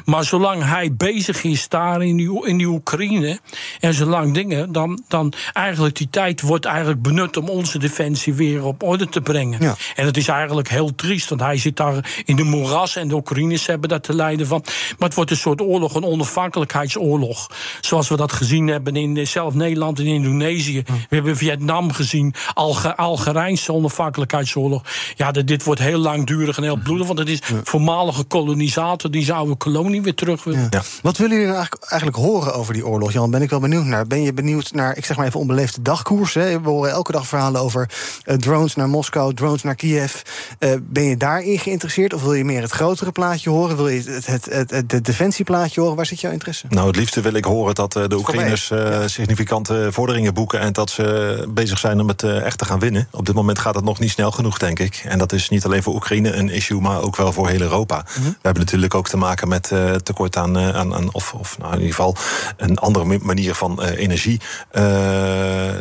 Maar 0.04 0.24
zolang 0.24 0.64
hij 0.64 0.92
bezig 0.92 1.42
is 1.42 1.68
daar 1.68 2.02
in 2.02 2.16
die, 2.16 2.46
in 2.46 2.56
die 2.56 2.66
Oekraïne 2.66 3.40
en 3.80 3.94
zolang 3.94 4.34
dingen, 4.34 4.72
dan. 4.72 5.02
dan 5.08 5.32
eigenlijk 5.58 5.96
die 5.96 6.08
tijd 6.10 6.40
wordt 6.40 6.64
eigenlijk 6.64 7.02
benut 7.02 7.36
om 7.36 7.48
onze 7.48 7.78
defensie 7.78 8.34
weer 8.34 8.64
op 8.64 8.82
orde 8.82 9.08
te 9.08 9.20
brengen. 9.20 9.62
Ja. 9.62 9.76
En 9.94 10.06
het 10.06 10.16
is 10.16 10.28
eigenlijk 10.28 10.68
heel 10.68 10.94
triest, 10.94 11.28
want 11.28 11.40
hij 11.40 11.56
zit 11.56 11.76
daar 11.76 12.22
in 12.24 12.36
de 12.36 12.42
moeras 12.42 12.96
en 12.96 13.08
de 13.08 13.14
Oekraïners 13.14 13.66
hebben 13.66 13.88
dat 13.88 14.02
te 14.02 14.14
lijden 14.14 14.46
van. 14.46 14.62
Maar 14.98 15.08
het 15.08 15.14
wordt 15.14 15.30
een 15.30 15.36
soort 15.36 15.60
oorlog, 15.60 15.94
een 15.94 16.04
onafhankelijkheidsoorlog. 16.04 17.50
Zoals 17.80 18.08
we 18.08 18.16
dat 18.16 18.32
gezien 18.32 18.66
hebben 18.66 18.96
in 18.96 19.26
zelf 19.26 19.54
Nederland 19.54 19.98
en 19.98 20.06
Indonesië. 20.06 20.82
We 20.86 21.14
hebben 21.14 21.36
Vietnam 21.36 21.92
gezien, 21.92 22.34
Alge 22.54 22.96
Algerijnse 22.96 23.72
onafhankelijkheidsoorlog. 23.72 24.82
Ja, 25.16 25.30
dit 25.30 25.64
wordt 25.64 25.80
heel 25.80 25.98
langdurig 25.98 26.56
en 26.56 26.62
heel 26.62 26.78
bloedig, 26.82 27.06
want 27.06 27.18
het 27.18 27.28
is 27.28 27.40
voormalige 27.62 28.24
kolonisator 28.24 29.10
die 29.10 29.24
zou 29.24 29.48
een 29.50 29.56
kolonie 29.56 30.02
weer 30.02 30.14
terug 30.14 30.44
willen. 30.44 30.66
Ja. 30.70 30.82
Wat 31.02 31.16
willen 31.16 31.36
jullie 31.36 31.52
nou 31.52 31.58
eigenlijk, 31.58 31.90
eigenlijk 31.90 32.22
horen 32.22 32.54
over 32.54 32.74
die 32.74 32.86
oorlog? 32.86 33.12
Jan, 33.12 33.30
ben 33.30 33.42
ik 33.42 33.50
wel 33.50 33.60
benieuwd 33.60 33.84
naar. 33.84 34.06
Ben 34.06 34.22
je 34.22 34.32
benieuwd 34.32 34.72
naar, 34.72 34.96
ik 34.96 35.04
zeg 35.04 35.16
maar 35.16 35.26
even 35.26 35.40
onbeleefde 35.48 35.82
dagkoers. 35.82 36.34
Hè. 36.34 36.60
We 36.60 36.68
horen 36.68 36.90
elke 36.90 37.12
dag 37.12 37.26
verhalen 37.26 37.60
over 37.60 37.90
uh, 38.24 38.36
drones 38.36 38.74
naar 38.74 38.88
Moskou, 38.88 39.34
drones 39.34 39.62
naar 39.62 39.74
Kiev. 39.74 40.14
Uh, 40.58 40.70
ben 40.82 41.02
je 41.02 41.16
daarin 41.16 41.58
geïnteresseerd? 41.58 42.14
Of 42.14 42.22
wil 42.22 42.34
je 42.34 42.44
meer 42.44 42.62
het 42.62 42.70
grotere 42.70 43.12
plaatje 43.12 43.50
horen? 43.50 43.76
Wil 43.76 43.88
je 43.88 44.02
het, 44.02 44.26
het, 44.26 44.44
het, 44.44 44.70
het, 44.70 44.92
het 44.92 45.04
defensieplaatje 45.04 45.80
horen? 45.80 45.96
Waar 45.96 46.06
zit 46.06 46.20
jouw 46.20 46.32
interesse? 46.32 46.66
Nou, 46.68 46.86
het 46.86 46.96
liefste 46.96 47.20
wil 47.20 47.32
ik 47.32 47.44
horen 47.44 47.74
dat 47.74 47.96
uh, 47.96 48.04
de 48.06 48.16
Oekraïners 48.16 48.68
ja. 48.68 49.08
significante 49.08 49.88
vorderingen 49.90 50.34
boeken... 50.34 50.60
en 50.60 50.72
dat 50.72 50.90
ze 50.90 51.46
bezig 51.48 51.78
zijn 51.78 52.00
om 52.00 52.08
het 52.08 52.22
echt 52.22 52.58
te 52.58 52.64
gaan 52.64 52.78
winnen. 52.78 53.08
Op 53.10 53.26
dit 53.26 53.34
moment 53.34 53.58
gaat 53.58 53.74
het 53.74 53.84
nog 53.84 53.98
niet 53.98 54.10
snel 54.10 54.30
genoeg, 54.30 54.58
denk 54.58 54.78
ik. 54.78 55.02
En 55.04 55.18
dat 55.18 55.32
is 55.32 55.48
niet 55.48 55.64
alleen 55.64 55.82
voor 55.82 55.94
Oekraïne 55.94 56.32
een 56.32 56.48
issue, 56.48 56.80
maar 56.80 57.02
ook 57.02 57.16
wel 57.16 57.32
voor 57.32 57.48
heel 57.48 57.60
Europa. 57.60 57.96
Mm 57.96 58.22
-hmm. 58.22 58.30
We 58.30 58.38
hebben 58.42 58.62
natuurlijk 58.62 58.94
ook 58.94 59.08
te 59.08 59.16
maken 59.16 59.48
met 59.48 59.72
tekort 60.02 60.36
aan, 60.36 60.58
aan, 60.58 60.94
aan 60.94 61.12
of, 61.12 61.34
of 61.34 61.58
nou, 61.58 61.72
in 61.72 61.80
ieder 61.80 61.94
geval 61.94 62.16
een 62.56 62.78
andere 62.78 63.18
manier 63.18 63.54
van 63.54 63.82
energie 63.82 64.40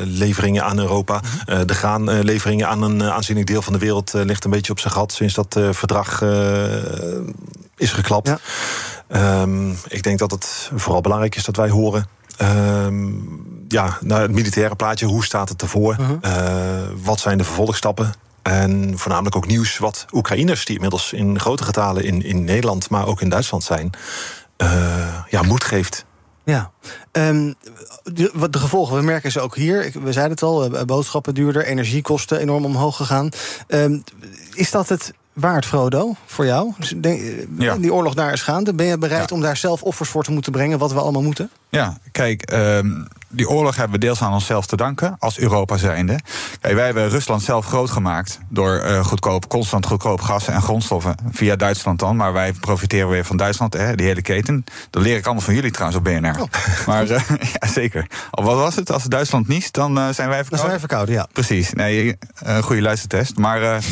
leveringen 0.03 0.63
aan 0.63 0.79
Europa. 0.79 1.21
De 1.65 1.73
graanleveringen 1.73 2.67
aan 2.67 2.81
een 2.81 3.03
aanzienlijk 3.03 3.47
deel 3.47 3.61
van 3.61 3.73
de 3.73 3.79
wereld 3.79 4.13
ligt 4.13 4.45
een 4.45 4.51
beetje 4.51 4.71
op 4.71 4.79
zijn 4.79 4.93
gat 4.93 5.11
sinds 5.11 5.33
dat 5.33 5.59
verdrag 5.71 6.21
is 7.77 7.91
geklapt. 7.91 8.27
Ja. 8.27 9.41
Um, 9.41 9.77
ik 9.87 10.03
denk 10.03 10.19
dat 10.19 10.31
het 10.31 10.71
vooral 10.75 11.01
belangrijk 11.01 11.35
is 11.35 11.43
dat 11.43 11.55
wij 11.55 11.69
horen. 11.69 12.07
Um, 12.41 13.45
ja, 13.67 13.97
nou, 14.01 14.21
het 14.21 14.31
militaire 14.31 14.75
plaatje, 14.75 15.05
hoe 15.05 15.25
staat 15.25 15.49
het 15.49 15.61
ervoor? 15.61 15.95
Uh 15.99 16.07
-huh. 16.07 16.17
uh, 16.21 16.87
wat 17.03 17.19
zijn 17.19 17.37
de 17.37 17.43
vervolgstappen? 17.43 18.13
En 18.41 18.97
voornamelijk 18.97 19.35
ook 19.35 19.47
nieuws 19.47 19.77
wat 19.77 20.05
Oekraïners, 20.11 20.65
die 20.65 20.75
inmiddels 20.75 21.13
in 21.13 21.39
grote 21.39 21.63
getalen 21.63 22.03
in, 22.03 22.23
in 22.23 22.43
Nederland, 22.43 22.89
maar 22.89 23.07
ook 23.07 23.21
in 23.21 23.29
Duitsland 23.29 23.63
zijn, 23.63 23.89
ja, 25.29 25.41
moed 25.41 25.63
geeft. 25.63 26.05
Ja, 26.47 26.71
um, 27.11 27.55
de, 28.03 28.47
de, 28.49 28.57
gevolgen, 28.57 28.95
we 28.95 29.01
merken 29.01 29.31
ze 29.31 29.39
ook 29.39 29.55
hier. 29.55 29.91
We 30.03 30.11
zeiden 30.11 30.31
het 30.31 30.41
al, 30.41 30.85
boodschappen 30.85 31.33
duurder, 31.33 31.65
energiekosten 31.65 32.39
enorm 32.39 32.65
omhoog 32.65 32.95
gegaan. 32.95 33.29
Um, 33.67 34.03
is 34.53 34.71
dat 34.71 34.89
het 34.89 35.13
waard, 35.33 35.65
Frodo, 35.65 36.15
voor 36.25 36.45
jou? 36.45 36.73
Denk, 36.97 37.47
ja. 37.57 37.77
Die 37.77 37.93
oorlog 37.93 38.13
daar 38.13 38.33
is 38.33 38.41
gaande. 38.41 38.73
Ben 38.73 38.85
je 38.85 38.97
bereid 38.97 39.29
ja. 39.29 39.35
om 39.35 39.41
daar 39.41 39.57
zelf 39.57 39.83
offers 39.83 40.09
voor 40.09 40.23
te 40.23 40.31
moeten 40.31 40.51
brengen, 40.51 40.79
wat 40.79 40.93
we 40.93 40.99
allemaal 40.99 41.21
moeten? 41.21 41.49
Ja, 41.69 41.97
kijk, 42.11 42.51
um, 42.53 43.07
die 43.29 43.49
oorlog 43.49 43.75
hebben 43.75 43.99
we 43.99 44.05
deels 44.05 44.21
aan 44.21 44.33
onszelf 44.33 44.65
te 44.65 44.75
danken, 44.75 45.15
als 45.19 45.39
Europa 45.39 45.77
zijnde. 45.77 46.19
Kijk, 46.61 46.75
wij 46.75 46.85
hebben 46.85 47.09
Rusland 47.09 47.41
zelf 47.41 47.65
groot 47.65 47.89
gemaakt 47.89 48.39
door 48.49 48.83
uh, 48.83 49.05
goedkoop, 49.05 49.47
constant 49.47 49.85
goedkoop 49.85 50.21
gas 50.21 50.47
en 50.47 50.61
grondstoffen 50.61 51.15
via 51.31 51.55
Duitsland 51.55 51.99
dan. 51.99 52.15
Maar 52.15 52.33
wij 52.33 52.53
profiteren 52.53 53.09
weer 53.09 53.25
van 53.25 53.37
Duitsland, 53.37 53.73
hè, 53.73 53.95
die 53.95 54.05
hele 54.05 54.21
keten. 54.21 54.63
Dat 54.89 55.03
leer 55.03 55.17
ik 55.17 55.25
allemaal 55.25 55.43
van 55.43 55.53
jullie 55.53 55.71
trouwens 55.71 55.99
op 55.99 56.03
BNR. 56.03 56.41
Oh. 56.41 56.47
Maar 56.87 57.03
uh, 57.03 57.21
ja, 57.59 57.67
zeker. 57.67 58.07
Of 58.31 58.43
wat 58.45 58.55
was 58.55 58.75
het? 58.75 58.91
Als 58.91 59.03
Duitsland 59.03 59.47
niest, 59.47 59.73
dan 59.73 59.97
uh, 59.97 60.09
zijn 60.09 60.29
wij 60.29 60.43
verkouden. 60.43 60.49
Dan 60.49 60.59
zijn 60.59 60.69
wij 60.69 60.79
verkouden, 60.79 61.15
ja. 61.15 61.27
Precies. 61.33 61.73
Nee, 61.73 62.17
goede 62.61 62.81
luistertest. 62.81 63.37
Maar. 63.37 63.83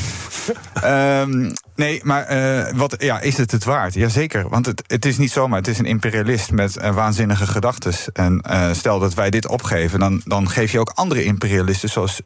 um, 0.83 1.53
Nee, 1.75 2.01
maar 2.03 2.35
uh, 2.35 2.71
wat, 2.75 2.95
ja, 2.97 3.19
is 3.19 3.37
het 3.37 3.51
het 3.51 3.63
waard? 3.63 3.93
Jazeker, 3.93 4.49
want 4.49 4.65
het, 4.65 4.83
het 4.87 5.05
is 5.05 5.17
niet 5.17 5.31
zomaar. 5.31 5.57
Het 5.57 5.67
is 5.67 5.79
een 5.79 5.85
imperialist 5.85 6.51
met 6.51 6.77
uh, 6.77 6.95
waanzinnige 6.95 7.47
gedachten. 7.47 7.93
En 8.13 8.43
uh, 8.49 8.73
stel 8.73 8.99
dat 8.99 9.13
wij 9.13 9.29
dit 9.29 9.47
opgeven, 9.47 9.99
dan, 9.99 10.21
dan 10.25 10.49
geef 10.49 10.71
je 10.71 10.79
ook 10.79 10.91
andere 10.93 11.23
imperialisten... 11.23 11.89
zoals 11.89 12.21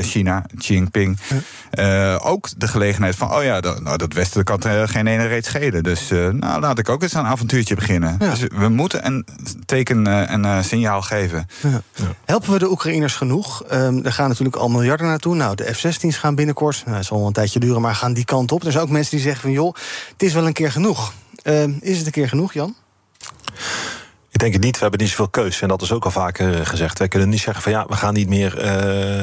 China, 0.00 0.44
Xi 0.58 0.74
Jinping, 0.74 1.18
ook 2.18 2.48
de 2.56 2.68
gelegenheid 2.68 3.16
van... 3.16 3.32
oh 3.34 3.42
ja, 3.42 3.60
dat, 3.60 3.82
nou, 3.82 3.96
dat 3.96 4.12
Westen 4.12 4.44
kan 4.44 4.62
geen 4.88 5.06
ene 5.06 5.26
reet 5.26 5.44
schelen. 5.44 5.82
Dus 5.82 6.08
nou, 6.32 6.60
laat 6.60 6.78
ik 6.78 6.88
ook 6.88 7.02
eens 7.02 7.14
een 7.14 7.26
avontuurtje 7.26 7.74
beginnen. 7.74 8.16
Ja. 8.18 8.30
Dus 8.30 8.40
we 8.54 8.68
moeten 8.68 9.06
een 9.06 9.26
teken 9.64 10.28
en 10.28 10.44
een 10.44 10.64
signaal 10.64 11.02
geven. 11.02 11.46
Ja. 11.62 11.80
Ja. 11.94 12.04
Helpen 12.24 12.52
we 12.52 12.58
de 12.58 12.70
Oekraïners 12.70 13.14
genoeg? 13.14 13.62
Um, 13.72 14.04
er 14.04 14.12
gaan 14.12 14.28
natuurlijk 14.28 14.56
al 14.56 14.68
miljarden 14.68 15.06
naartoe. 15.06 15.34
Nou, 15.34 15.54
de 15.54 15.74
F-16's 15.74 16.16
gaan 16.16 16.34
binnenkort, 16.34 16.82
nou, 16.84 16.96
het 16.96 17.06
zal 17.06 17.18
wel 17.18 17.26
een 17.26 17.32
tijdje 17.32 17.60
duren... 17.60 17.80
maar 17.80 17.94
gaan 17.94 18.12
die 18.12 18.24
kant 18.24 18.52
op. 18.52 18.64
Er 18.64 18.72
zijn 18.72 18.86
mensen 18.90 19.10
die 19.10 19.24
zeggen 19.24 19.42
van 19.42 19.52
joh, 19.52 19.74
het 20.12 20.22
is 20.22 20.32
wel 20.32 20.46
een 20.46 20.52
keer 20.52 20.72
genoeg. 20.72 21.12
Uh, 21.44 21.62
is 21.80 21.96
het 21.96 22.06
een 22.06 22.12
keer 22.12 22.28
genoeg, 22.28 22.52
Jan? 22.52 22.74
Ik 24.30 24.44
denk 24.44 24.52
het 24.52 24.62
niet. 24.62 24.74
We 24.74 24.82
hebben 24.82 25.00
niet 25.00 25.08
zoveel 25.08 25.28
keus. 25.28 25.60
En 25.60 25.68
dat 25.68 25.82
is 25.82 25.92
ook 25.92 26.04
al 26.04 26.10
vaker 26.10 26.66
gezegd. 26.66 26.98
Wij 26.98 27.08
kunnen 27.08 27.28
niet 27.28 27.40
zeggen 27.40 27.62
van 27.62 27.72
ja, 27.72 27.86
we 27.86 27.94
gaan 27.94 28.14
niet 28.14 28.28
meer 28.28 28.64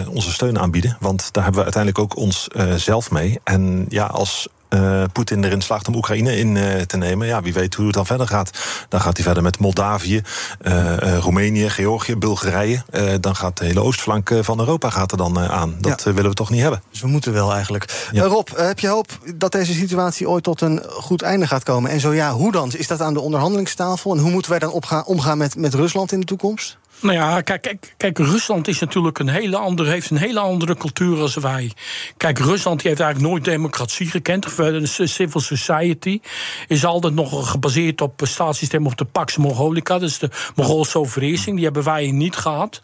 uh, 0.02 0.10
onze 0.10 0.32
steun 0.32 0.60
aanbieden. 0.60 0.98
Want 1.00 1.34
daar 1.34 1.44
hebben 1.44 1.60
we 1.64 1.72
uiteindelijk 1.72 2.04
ook 2.04 2.18
ons 2.22 2.48
uh, 2.56 2.74
zelf 2.74 3.12
mee. 3.12 3.40
En 3.44 3.86
ja, 3.90 4.06
als 4.06 4.48
uh, 4.70 5.04
Poetin 5.12 5.44
erin 5.44 5.62
slaagt 5.62 5.88
om 5.88 5.96
Oekraïne 5.96 6.38
in 6.38 6.56
uh, 6.56 6.82
te 6.82 6.98
nemen, 6.98 7.28
ja, 7.28 7.42
wie 7.42 7.54
weet 7.54 7.74
hoe 7.74 7.86
het 7.86 7.96
dan 7.96 8.06
verder 8.06 8.28
gaat. 8.28 8.50
Dan 8.90 9.02
gaat 9.02 9.16
hij 9.16 9.26
verder 9.26 9.44
met 9.44 9.60
Moldavië, 9.60 10.22
uh, 10.62 11.18
Roemenië, 11.18 11.70
Georgië, 11.70 12.16
Bulgarije. 12.16 12.84
dan 13.20 13.36
gaat 13.36 13.58
de 13.58 13.66
hele 13.66 13.82
oostflank 13.82 14.32
van 14.42 14.60
Europa 14.60 14.90
gaat 14.90 15.12
er 15.12 15.18
dan 15.18 15.40
aan. 15.40 15.76
Dat 15.80 16.04
ja. 16.06 16.14
willen 16.14 16.30
we 16.30 16.36
toch 16.36 16.50
niet 16.50 16.62
hebben. 16.62 16.82
Dus 16.92 17.02
we 17.02 17.08
moeten 17.08 17.34
wel 17.34 17.54
eigenlijk. 17.54 18.10
Ja. 18.12 18.24
Rob, 18.24 18.48
heb 18.56 18.80
je 18.80 18.88
hoop 18.88 19.08
dat 19.36 19.52
deze 19.52 19.74
situatie 19.74 20.30
ooit 20.30 20.44
tot 20.44 20.62
een 20.62 20.84
goed 20.90 21.22
einde 21.22 21.48
gaat 21.48 21.64
komen? 21.64 21.92
En 21.92 22.00
zo 22.00 22.14
ja, 22.14 22.32
hoe 22.32 22.52
dan? 22.52 22.74
Is 22.74 22.88
dat 22.88 23.02
aan 23.02 23.14
de 23.14 23.20
onderhandelingstafel? 23.20 24.14
En 24.14 24.20
hoe 24.20 24.32
moeten 24.32 24.52
wij 24.52 24.60
dan 24.60 24.72
opgaan, 24.72 25.06
omgaan 25.06 25.38
met, 25.38 25.56
met 25.56 25.74
Rusland 25.74 26.12
in 26.12 26.20
de 26.20 26.26
toekomst? 26.26 26.78
Nou 27.00 27.18
ja, 27.18 27.42
kijk, 27.42 27.62
kijk, 27.62 27.94
kijk, 27.98 28.18
Rusland 28.18 28.68
is 28.68 28.80
natuurlijk 28.80 29.20
een 29.20 29.28
hele 29.28 29.58
andere, 29.58 29.90
heeft 29.90 30.10
een 30.10 30.18
hele 30.18 30.40
andere 30.40 30.76
cultuur 30.76 31.20
als 31.20 31.36
wij. 31.36 31.72
Kijk, 32.18 32.40
Rusland 32.40 32.80
die 32.80 32.90
heeft 32.90 33.02
eigenlijk 33.02 33.32
nooit 33.32 33.44
democratie 33.46 34.08
gekend. 34.08 34.46
Eh, 34.46 34.56
De 34.56 35.08
civil 35.08 35.40
society 35.42 36.20
is 36.68 36.86
altijd 36.86 37.14
nog 37.14 37.52
gebaseerd 37.52 38.02
op 38.02 38.20
het 38.20 38.30
staatssysteem 38.30 38.86
of 38.86 38.96
de 38.96 39.06
Pax 39.06 39.38
Mongolica. 39.38 40.00
Dus 40.00 40.20
de 40.20 40.30
Mongoolse 40.56 41.00
overheersing. 41.00 41.56
Die 41.56 41.66
hebben 41.66 41.84
wij 41.84 42.12
niet 42.12 42.36
gehad. 42.36 42.82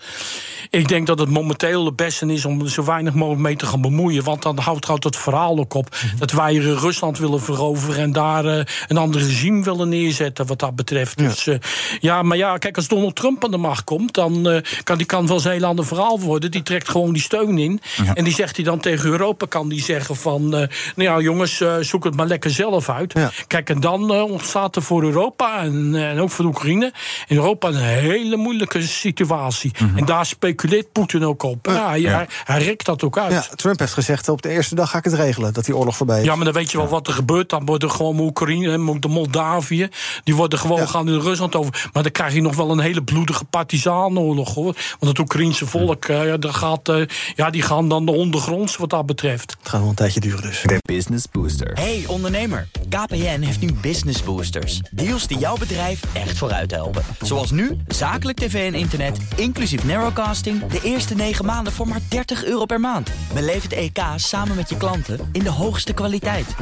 Ik 0.70 0.88
denk 0.88 1.08
dat 1.08 1.20
het 1.20 1.30
momenteel 1.30 1.86
het 1.86 1.96
beste 1.96 2.26
is 2.26 2.46
om 2.46 2.62
er 2.62 2.70
zo 2.70 2.84
weinig 2.84 3.14
mogelijk 3.14 3.42
mee 3.42 3.56
te 3.56 3.66
gaan 3.66 3.82
bemoeien. 3.82 4.24
Want 4.24 4.42
dan 4.42 4.58
houdt, 4.60 4.86
houdt 4.86 5.04
het 5.04 5.18
verhaal 5.18 5.58
ook 5.58 5.74
op 5.74 5.96
dat 6.20 6.32
wij 6.32 6.56
Rusland 6.56 7.18
willen 7.18 7.42
veroveren 7.42 8.04
en 8.04 8.12
daar 8.12 8.46
eh, 8.46 8.66
een 8.88 8.98
ander 8.98 9.22
regime 9.22 9.64
willen 9.64 9.90
neerzetten 9.90 10.48
wat 10.48 10.60
dat 10.60 10.76
betreft. 10.76 11.18
Dus 11.18 11.48
eh, 11.48 11.58
ja, 12.00 12.22
maar 12.22 12.38
ja, 12.38 12.58
kijk, 12.58 12.76
als 12.76 12.88
Donald 12.88 13.16
Trump 13.16 13.44
aan 13.44 13.52
de 13.52 13.58
macht 13.58 13.84
komt, 13.84 14.01
dan 14.12 14.50
eh, 14.50 14.62
kan 14.84 14.98
die 14.98 15.06
kan 15.06 15.40
heel 15.42 15.64
ander 15.64 15.86
verhaal 15.86 16.20
worden. 16.20 16.52
Die 16.52 16.64
trekt 16.64 16.90
gewoon 16.90 17.14
die 17.14 17.22
steun 17.22 17.58
in. 17.58 17.82
En 18.14 18.24
die 18.24 18.34
zegt 18.34 18.56
hij 18.56 18.66
dan 18.66 18.80
tegen 18.80 19.10
Europa, 19.10 19.46
kan 19.46 19.70
die 19.70 19.84
zeggen 19.84 20.16
van, 20.16 20.44
eh, 20.44 20.68
nou 20.96 21.10
ja, 21.10 21.20
jongens, 21.20 21.62
eh, 21.62 21.76
zoek 21.80 22.04
het 22.04 22.16
maar 22.16 22.28
lekker 22.28 22.52
zelf 22.52 22.90
uit. 22.90 23.14
Kijk, 23.48 23.70
en 23.70 23.80
dan 23.80 24.12
ontstaat 24.12 24.76
er 24.76 24.82
voor 24.82 25.04
Europa 25.04 25.60
en, 25.60 25.96
en 25.96 26.20
ook 26.20 26.30
voor 26.30 26.46
de 26.46 26.52
Oekraïne 26.52 26.94
in 27.28 27.36
Europa 27.36 27.68
een 27.68 27.76
hele 27.76 28.36
moeilijke 28.36 28.82
situatie. 28.82 29.72
En 29.96 30.06
daar 30.06 30.26
speculeert 30.26 30.92
Poetin 30.92 31.26
ook 31.26 31.44
op. 31.44 31.66
Ja, 31.66 31.90
hij, 31.90 32.00
Ja. 32.02 32.26
hij, 32.44 32.64
rekt 32.64 32.86
dat 32.86 33.04
ook 33.04 33.18
uit. 33.18 33.32
Ja, 33.32 33.56
Trump 33.56 33.80
heeft 33.80 33.94
gezegd, 33.94 34.30
op 34.30 34.42
de 34.42 34.50
eerste 34.50 34.76
dag 34.76 34.90
ga 34.90 34.98
ik 34.98 35.04
het 35.04 35.14
regelen, 35.14 35.54
dat 35.54 35.66
die 35.66 35.76
oorlog 35.76 35.96
voorbij 35.96 36.20
is. 36.20 36.26
Ja, 36.26 36.36
maar 36.36 36.46
dan 36.46 36.54
weet 36.54 36.72
je 36.72 36.78
wel 36.78 36.88
wat 36.88 37.08
er 37.08 37.14
gebeurt. 37.14 37.50
Dan 37.50 37.66
worden 37.66 37.92
gewoon 37.92 38.20
Oekraïne 38.20 38.72
en 38.72 39.00
de 39.02 39.08
Moldavië... 39.08 39.90
die 40.24 40.36
worden 40.36 40.60
gewoon 40.60 40.88
gaan 40.88 41.08
in 41.08 41.20
Rusland 41.20 41.56
over. 41.56 41.90
Maar 41.94 42.04
dan 42.04 42.12
krijg 42.12 42.34
je 42.34 42.42
nog 42.42 42.56
wel 42.56 42.72
een 42.72 42.80
hele 42.80 43.04
bloedige 43.04 43.46
partisanoorlog, 43.92 44.54
hoor. 44.54 44.76
Want 45.00 45.12
het 45.12 45.20
Oekraïense 45.20 45.66
volk, 45.66 46.06
eh, 46.06 46.26
ja, 46.26 46.38
daar 46.38 46.54
gaat, 46.54 46.90
eh, 46.90 47.02
ja, 47.36 47.50
die 47.50 47.62
gaan 47.62 47.90
dan 47.90 48.06
de 48.06 48.12
ondergronds 48.12 48.78
wat 48.78 48.90
dat 48.90 49.06
betreft. 49.06 49.56
Het 49.60 49.70
gaat 49.70 49.80
wel 49.80 49.90
een 49.90 49.96
tijdje 49.96 50.20
duren 50.20 50.42
dus. 50.42 50.66
Business 50.82 51.26
Booster. 51.32 51.72
Hey 51.74 52.04
ondernemer, 52.08 52.68
KPN 52.90 53.42
heeft 53.42 53.62
nu 53.62 53.74
Business 53.74 54.24
Boosters. 54.24 54.82
Deals 54.92 55.28
die 55.28 55.38
jouw 55.38 55.58
bedrijf 55.58 56.02
echt 56.14 56.38
vooruit 56.38 56.72
helpen. 56.72 57.04
Zoals 57.22 57.52
nu, 57.52 57.78
zakelijk 57.88 58.38
tv 58.38 58.74
en 58.74 58.80
internet, 58.80 59.18
inclusief 59.36 59.84
narrowcasting... 59.84 60.66
de 60.66 60.80
eerste 60.84 61.16
9 61.16 61.46
maanden 61.46 61.74
voor 61.74 61.88
maar 61.88 62.02
30 62.10 62.46
euro 62.46 62.66
per 62.66 62.80
maand. 62.80 63.10
Beleef 63.34 63.64
het 63.64 63.74
EK 63.74 64.00
samen 64.16 64.56
met 64.56 64.70
je 64.70 64.78
klanten 64.78 65.30
in 65.32 65.44
de 65.44 65.50
hoogste 65.50 65.94
kwaliteit. 65.94 66.56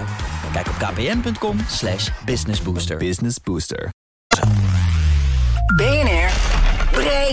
Kijk 0.53 0.67
op 0.67 0.75
kpn.com 0.77 1.57
slash 1.67 2.09
businessbooster. 2.25 2.97
Business 2.97 3.37
Booster. 3.43 3.89
BNR 5.75 6.18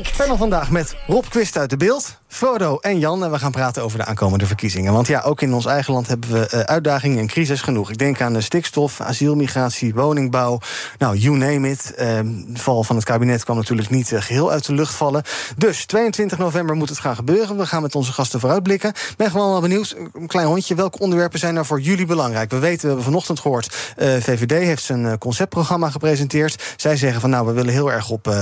breekt. 0.03 0.17
Panel 0.17 0.37
vandaag 0.37 0.71
met 0.71 0.97
Rob 1.07 1.25
Quist 1.29 1.59
uit 1.59 1.71
de 1.71 1.77
beeld, 1.77 2.21
Frodo 2.29 2.79
en 2.79 2.99
Jan. 2.99 3.25
En 3.25 3.31
we 3.31 3.39
gaan 3.39 3.51
praten 3.51 3.83
over 3.83 3.99
de 3.99 4.05
aankomende 4.05 4.47
verkiezingen. 4.47 4.93
Want 4.93 5.07
ja, 5.07 5.21
ook 5.21 5.43
in 5.43 5.55
ons 5.55 5.67
eigen 5.67 5.93
land 5.93 6.07
hebben 6.07 6.31
we 6.31 6.47
eh, 6.47 6.61
uitdagingen 6.61 7.19
en 7.19 7.27
crisis 7.27 7.61
genoeg. 7.61 7.91
Ik 7.91 7.99
denk 7.99 8.21
aan 8.21 8.33
de 8.33 8.41
stikstof, 8.41 9.01
asielmigratie, 9.01 9.95
woningbouw. 9.95 10.59
Nou, 10.99 11.17
you 11.17 11.37
name 11.37 11.71
it. 11.71 11.95
Eh, 11.95 12.07
de 12.47 12.61
val 12.61 12.85
van 12.85 12.97
het 12.97 13.05
kabinet 13.05 13.45
kwam 13.45 13.57
natuurlijk 13.57 13.91
niet 13.91 14.13
eh, 14.13 14.23
geheel 14.23 14.51
uit 14.51 14.67
de 14.67 14.73
lucht 14.73 14.95
vallen. 14.95 15.23
Dus 15.57 15.87
22 15.87 16.39
november 16.39 16.77
moet 16.77 16.89
het 16.89 16.99
gaan 16.99 17.15
gebeuren. 17.17 17.57
We 17.57 17.67
gaan 17.67 17.83
met 17.83 17.95
onze 17.95 18.13
gasten 18.13 18.41
vooruitblikken. 18.41 18.91
Ik 18.91 19.15
ben 19.17 19.31
gewoon 19.31 19.51
wel 19.51 19.61
benieuwd, 19.61 19.97
een 20.13 20.27
klein 20.27 20.47
hondje. 20.47 20.75
Welke 20.75 20.99
onderwerpen 20.99 21.39
zijn 21.39 21.55
nou 21.55 21.67
voor 21.67 21.81
jullie 21.81 22.07
belangrijk? 22.07 22.51
We 22.51 22.59
weten, 22.59 22.81
we 22.81 22.87
hebben 22.87 23.05
vanochtend 23.05 23.41
gehoord... 23.41 23.93
eh, 23.97 24.09
VVD 24.09 24.51
heeft 24.51 24.83
zijn 24.83 25.19
conceptprogramma 25.19 25.91
gepresenteerd. 25.91 26.75
Zij 26.77 26.97
zeggen 26.97 27.21
van 27.21 27.31
nou, 27.31 27.47
we 27.47 27.53
willen 27.53 27.73
heel 27.73 27.93
erg 27.93 28.11
op 28.11 28.35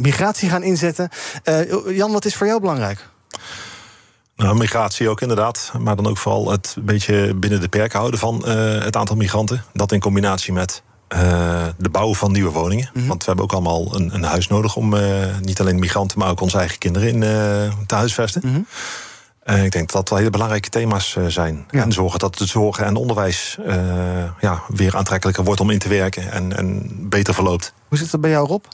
migratie 0.00 0.48
gaan 0.48 0.62
inzetten. 0.62 1.08
Jan, 1.86 2.12
wat 2.12 2.24
is 2.24 2.36
voor 2.36 2.46
jou 2.46 2.60
belangrijk? 2.60 3.14
Nou, 4.36 4.56
migratie 4.56 5.08
ook 5.08 5.20
inderdaad. 5.20 5.72
Maar 5.78 5.96
dan 5.96 6.06
ook 6.06 6.18
vooral 6.18 6.50
het 6.50 6.76
beetje 6.80 7.34
binnen 7.34 7.60
de 7.60 7.68
perken 7.68 7.98
houden 7.98 8.20
van 8.20 8.46
eh, 8.46 8.82
het 8.82 8.96
aantal 8.96 9.16
migranten. 9.16 9.64
Dat 9.72 9.92
in 9.92 10.00
combinatie 10.00 10.52
met 10.52 10.82
eh, 11.08 11.66
de 11.78 11.88
bouw 11.88 12.14
van 12.14 12.32
nieuwe 12.32 12.50
woningen. 12.50 12.90
Want 12.94 13.18
we 13.18 13.24
hebben 13.24 13.44
ook 13.44 13.52
allemaal 13.52 13.94
een, 13.94 14.14
een 14.14 14.22
huis 14.22 14.48
nodig 14.48 14.76
om 14.76 14.94
eh, 14.94 15.38
niet 15.40 15.60
alleen 15.60 15.78
migranten, 15.78 16.18
maar 16.18 16.30
ook 16.30 16.40
onze 16.40 16.58
eigen 16.58 16.78
kinderen 16.78 17.08
in 17.08 17.20
te 17.86 17.94
huisvesten. 17.94 18.66
Eh, 19.42 19.64
ik 19.64 19.72
denk 19.72 19.86
dat 19.86 19.92
dat 19.92 20.08
wel 20.08 20.18
hele 20.18 20.30
belangrijke 20.30 20.68
thema's 20.68 21.16
zijn. 21.28 21.66
En 21.70 21.92
zorgen 21.92 22.18
dat 22.18 22.38
het 22.38 22.48
zorg 22.48 22.78
en 22.78 22.96
onderwijs 22.96 23.58
ja, 24.40 24.62
weer 24.68 24.96
aantrekkelijker 24.96 25.44
wordt 25.44 25.60
om 25.60 25.70
in 25.70 25.78
te 25.78 25.88
werken 25.88 26.32
en, 26.32 26.56
en 26.56 26.88
beter 27.08 27.34
verloopt. 27.34 27.72
Hoe 27.88 27.98
zit 27.98 28.12
het 28.12 28.20
bij 28.20 28.30
jou, 28.30 28.46
Rob? 28.46 28.64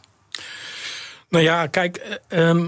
Nou 1.32 1.44
ja, 1.44 1.66
kijk, 1.66 1.96
eh, 1.96 2.48
ehm, 2.48 2.66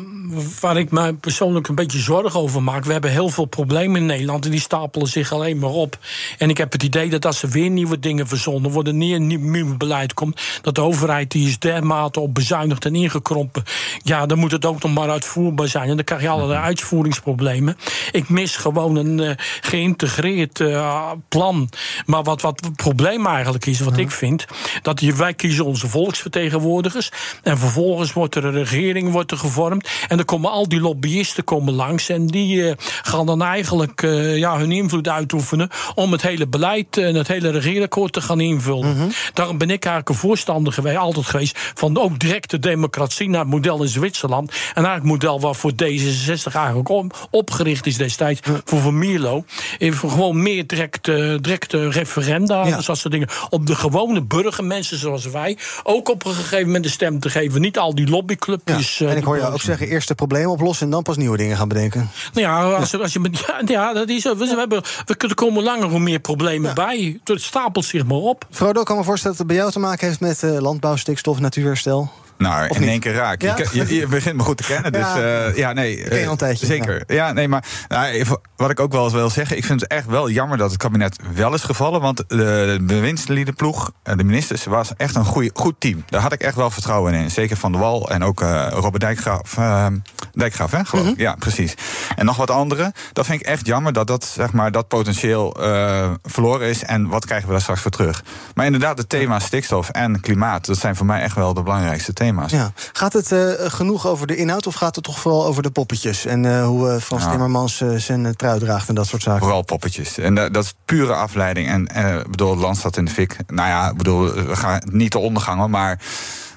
waar 0.61 0.77
ik 0.77 0.91
me 0.91 1.15
persoonlijk 1.15 1.69
een 1.69 1.75
beetje 1.75 1.99
zorgen 1.99 2.41
over 2.41 2.63
maak. 2.63 2.85
We 2.85 2.93
hebben 2.93 3.11
heel 3.11 3.29
veel 3.29 3.45
problemen 3.45 4.01
in 4.01 4.07
Nederland 4.07 4.45
en 4.45 4.51
die 4.51 4.61
stapelen 4.61 5.07
zich 5.07 5.33
alleen 5.33 5.59
maar 5.59 5.71
op. 5.71 5.99
En 6.39 6.51
ik 6.51 6.59
heb 6.59 6.73
het 6.73 6.83
idee 6.83 7.11
dat 7.11 7.27
als 7.27 7.43
er 7.43 7.49
weer 7.49 7.71
nieuwe 7.71 7.99
dingen 7.99 8.29
verzonnen 8.29 8.71
worden, 8.71 9.01
een 9.01 9.27
nieuw, 9.51 9.77
beleid 9.77 10.15
komt, 10.15 10.41
dat 10.63 10.75
de 10.75 10.81
overheid 10.81 11.31
die 11.31 11.49
is 11.49 11.59
dermate 11.59 12.21
op 12.21 12.35
bezuinigd 12.35 12.85
en 12.85 12.95
ingekrompen. 12.95 13.63
Ja, 14.03 14.27
dan 14.27 14.39
moet 14.39 14.53
het 14.53 14.65
ook 14.65 14.83
nog 14.83 14.95
maar 14.95 15.11
uitvoerbaar 15.11 15.69
zijn. 15.69 15.89
En 15.89 15.97
dan 15.97 16.05
krijg 16.05 16.23
je 16.23 16.29
allerlei 16.29 16.61
uitvoeringsproblemen. 16.61 17.77
Ik 18.13 18.29
mis 18.29 18.57
gewoon 18.57 18.97
een 18.97 19.21
eh, 19.21 19.35
geïntegreerd 19.61 20.61
eh, 20.61 21.11
plan. 21.29 21.69
Maar 22.07 22.23
wat, 22.23 22.41
wat 22.43 22.61
het 22.65 22.77
probleem 22.77 23.27
eigenlijk 23.27 23.67
is, 23.67 23.81
wat 23.81 23.97
ik 23.97 24.11
vind, 24.11 24.47
dat 24.83 25.01
je, 25.01 25.15
wij 25.15 25.35
kiezen 25.35 25.65
onze 25.65 25.89
volksvertegenwoordigers. 25.89 27.11
En 27.43 27.59
vervolgens 27.59 28.13
wordt 28.13 28.35
er 28.35 28.54
regering 28.63 29.11
wordt 29.13 29.31
er 29.31 29.39
gevormd. 29.39 29.89
En 30.09 30.17
dan 30.17 30.27
komen 30.27 30.51
al 30.51 30.69
die 30.69 30.81
lobbyisten 30.81 31.45
komen 31.45 31.75
langs. 31.75 32.09
En 32.09 32.27
die 32.27 32.69
eh, 32.69 32.75
gaan 33.03 33.27
dan 33.27 33.43
eigenlijk 33.43 34.03
eh, 34.03 34.37
ja, 34.37 34.59
hun 34.59 34.73
invloed 34.73 35.09
uitoefenen. 35.09 35.69
om 35.95 36.13
het 36.13 36.23
hele 36.23 36.47
beleid 36.47 36.97
en 36.97 37.15
het 37.15 37.29
hele 37.29 37.51
regeerakkoord 37.51 38.13
te 38.13 38.21
gaan 38.21 38.41
invullen. 38.41 39.13
Daarom 39.33 39.59
ben 39.59 39.71
ik 39.71 39.85
eigenlijk 39.85 40.09
een 40.09 40.29
voorstander 40.29 40.73
geweest, 40.73 40.97
altijd 40.97 41.27
geweest. 41.27 41.59
van 41.75 41.99
ook 41.99 42.19
directe 42.19 42.59
democratie 42.59 43.29
naar 43.29 43.41
het 43.41 43.51
model 43.51 43.83
in 43.83 43.89
Zwitserland. 43.89 44.51
En 44.51 44.85
eigenlijk 44.85 45.03
het 45.03 45.13
model 45.13 45.41
waarvoor 45.41 45.73
D66 45.73 46.53
eigenlijk 46.55 46.89
op- 46.89 47.29
opgericht 47.31 47.87
is 47.87 47.97
destijds. 47.97 48.41
voor 48.65 48.79
Van 48.81 48.99
Mierlo. 48.99 49.45
Even 49.79 50.11
gewoon 50.11 50.43
meer 50.43 50.67
direct, 50.67 51.09
eh, 51.09 51.35
directe 51.41 51.89
referenda. 51.91 52.67
Ja. 52.67 52.81
Dat 52.81 52.99
soort 52.99 53.11
dingen. 53.11 53.29
Op 53.51 53.67
de 53.67 53.75
gewone 53.75 54.23
burgermensen 54.23 54.99
zoals 54.99 55.27
wij. 55.27 55.59
ook 55.83 56.09
op 56.09 56.25
een 56.25 56.35
gegeven 56.35 56.67
moment 56.67 56.85
de 56.85 56.91
stem 56.91 57.21
te 57.21 57.31
geven. 57.31 57.61
Niet 57.61 57.79
al 57.79 57.95
die 57.95 58.09
lobbyclubjes. 58.47 59.01
eh, 59.01 59.11
en 59.11 59.17
ik 59.17 59.25
hoor 59.25 59.39
jou 59.39 59.53
ook 59.53 59.61
zeggen, 59.61 59.89
eerst 59.89 60.09
de 60.09 60.15
problemen 60.15 60.51
oplossen... 60.51 60.87
en 60.87 60.93
dan 60.93 61.03
pas 61.03 61.17
nieuwe 61.17 61.37
dingen 61.37 61.57
gaan 61.57 61.69
bedenken. 61.69 62.11
nou 62.33 62.47
ja, 62.47 62.63
als, 62.63 62.99
als 62.99 63.13
je, 63.13 63.31
ja, 63.47 63.61
ja, 63.65 63.93
dat 63.93 64.09
is, 64.09 64.23
we, 64.23 64.37
we 64.37 64.55
hebben, 64.59 64.83
we 65.05 65.17
kunnen 65.17 65.37
komen 65.37 65.63
langer 65.63 65.89
hoe 65.89 66.01
meer 66.01 66.19
problemen 66.19 66.75
bij. 66.75 67.21
Het 67.25 67.43
stapelt 67.43 67.85
zich 67.85 68.05
maar 68.05 68.17
op. 68.17 68.47
Frodo, 68.51 68.81
ik 68.81 68.87
kan 68.87 68.97
me 68.97 69.05
voorstellen 69.05 69.37
dat 69.37 69.47
het 69.47 69.55
bij 69.55 69.63
jou 69.63 69.73
te 69.73 69.79
maken 69.79 70.07
heeft... 70.07 70.21
met 70.21 70.43
eh, 70.43 70.59
landbouw, 70.61 70.97
stikstof, 70.97 71.41
natuurherstel. 71.41 72.11
Nou, 72.39 72.69
Of 72.69 72.75
in 72.77 72.81
niet? 72.81 72.91
één 72.91 73.01
keer 73.01 73.13
raak. 73.15 73.43
Ja? 73.43 73.57
Je, 73.57 73.69
je, 73.73 73.95
je 73.95 74.07
begint 74.07 74.37
me 74.37 74.43
goed 74.43 74.57
te 74.57 74.63
kennen. 74.63 74.93
Dus 74.93 75.01
Ja. 75.01 75.19
ja, 75.19 75.51
ja 75.55 75.73
nee. 75.73 76.05
eh, 76.05 76.23
een 76.23 76.37
tijdje, 76.37 76.67
Zeker. 76.67 77.03
Ja. 77.07 77.33
nee, 77.33 77.49
maar 77.49 77.65
nou, 77.89 78.25
wat 78.57 78.71
ik 78.71 78.81
ook 78.81 78.93
wel 78.93 79.05
eens 79.05 79.13
wil 79.13 79.31
zeggen. 79.31 79.57
Ik 79.57 79.65
vind 79.65 79.81
het 79.81 79.91
echt 79.91 80.07
wel 80.07 80.31
jammer 80.31 80.59
dat 80.59 80.71
het 80.71 80.79
kabinet 80.79 81.17
wel 81.35 81.55
is 81.55 81.63
gevallen. 81.63 82.01
Want 82.01 82.25
de 82.29 82.79
bewindsliederploeg, 82.83 83.91
eh, 84.03 84.17
de 84.17 84.25
ministers, 84.25 84.65
was 84.65 84.91
echt 84.97 85.15
een 85.15 85.25
goeie, 85.25 85.51
goed 85.55 85.75
team. 85.79 86.05
Daar 86.09 86.21
had 86.21 86.33
ik 86.33 86.41
echt 86.43 86.55
wel 86.57 86.71
vertrouwen 86.71 87.15
in. 87.15 87.31
Zeker 87.31 87.57
Van 87.57 87.73
de 87.73 87.79
Wal 87.79 88.11
en 88.11 88.25
ook 88.25 88.41
eh, 88.43 88.67
Robert 88.71 89.03
Dijkgraaf. 89.03 89.57
eh, 89.57 89.87
Dijkgraaf, 90.33 90.71
hè, 90.71 90.85
geloof 90.85 91.07
ik. 91.07 91.19
Ja, 91.19 91.35
precies. 91.39 91.75
En 92.17 92.25
nog 92.25 92.37
wat 92.37 92.51
andere. 92.51 92.93
Dat 93.13 93.27
vind 93.27 93.41
ik 93.41 93.47
echt 93.47 93.67
jammer 93.67 93.93
dat 93.93 94.07
dat, 94.07 94.25
zeg 94.25 94.53
maar, 94.53 94.73
dat 94.73 94.89
potentieel 94.89 95.55
eh, 95.63 96.11
verloren 96.23 96.69
is. 96.69 96.83
En 96.85 97.09
wat 97.09 97.25
krijgen 97.27 97.47
we 97.47 97.53
daar 97.53 97.63
straks 97.63 97.81
voor 97.81 97.91
terug? 97.91 98.25
Maar 98.55 98.67
inderdaad, 98.67 98.97
de 98.97 99.07
thema's 99.07 99.45
stikstof 99.45 99.89
en 99.89 100.21
klimaat... 100.21 100.67
dat 100.67 100.79
zijn 100.79 100.97
voor 100.97 101.07
mij 101.07 101.21
echt 101.21 101.35
wel 101.35 101.55
de 101.55 101.63
belangrijkste 101.63 102.13
thema's. 102.13 102.23
Ja. 102.51 102.73
Gaat 102.93 103.13
het 103.13 103.33
eh, 103.33 103.41
genoeg 103.57 104.07
over 104.07 104.27
de 104.27 104.37
inhoud 104.37 104.67
of 104.67 104.75
gaat 104.75 104.95
het 104.95 105.05
toch 105.05 105.19
vooral 105.19 105.45
over 105.47 105.63
de 105.63 105.71
poppetjes? 105.71 106.25
En 106.27 106.45
eh, 106.45 106.67
hoe 106.67 106.91
eh, 106.91 107.01
Frans 107.01 107.23
Ja. 107.25 107.31
Timmermans 107.31 107.83
zijn 107.97 108.37
trui 108.37 108.59
draagt 108.59 108.89
en 108.89 108.95
dat 108.95 109.07
soort 109.07 109.23
zaken? 109.23 109.41
Vooral 109.43 109.63
poppetjes. 109.63 110.19
En 110.19 110.35
dat, 110.35 110.55
dat 110.55 110.65
is 110.65 110.75
pure 110.85 111.15
afleiding. 111.15 111.69
En 111.69 111.87
eh, 111.87 112.15
ik 112.17 112.31
bedoel, 112.31 112.51
het 112.51 112.61
land 112.61 112.77
staat 112.77 112.97
in 112.97 113.05
de 113.05 113.11
fik. 113.11 113.37
Nou 113.47 113.69
ja, 113.69 113.91
ik 113.91 113.97
bedoel, 113.97 114.33
we 114.33 114.57
gaan 114.57 114.81
niet 114.93 115.11
te 115.11 115.19
ondergangen, 115.19 115.71
maar 115.71 116.01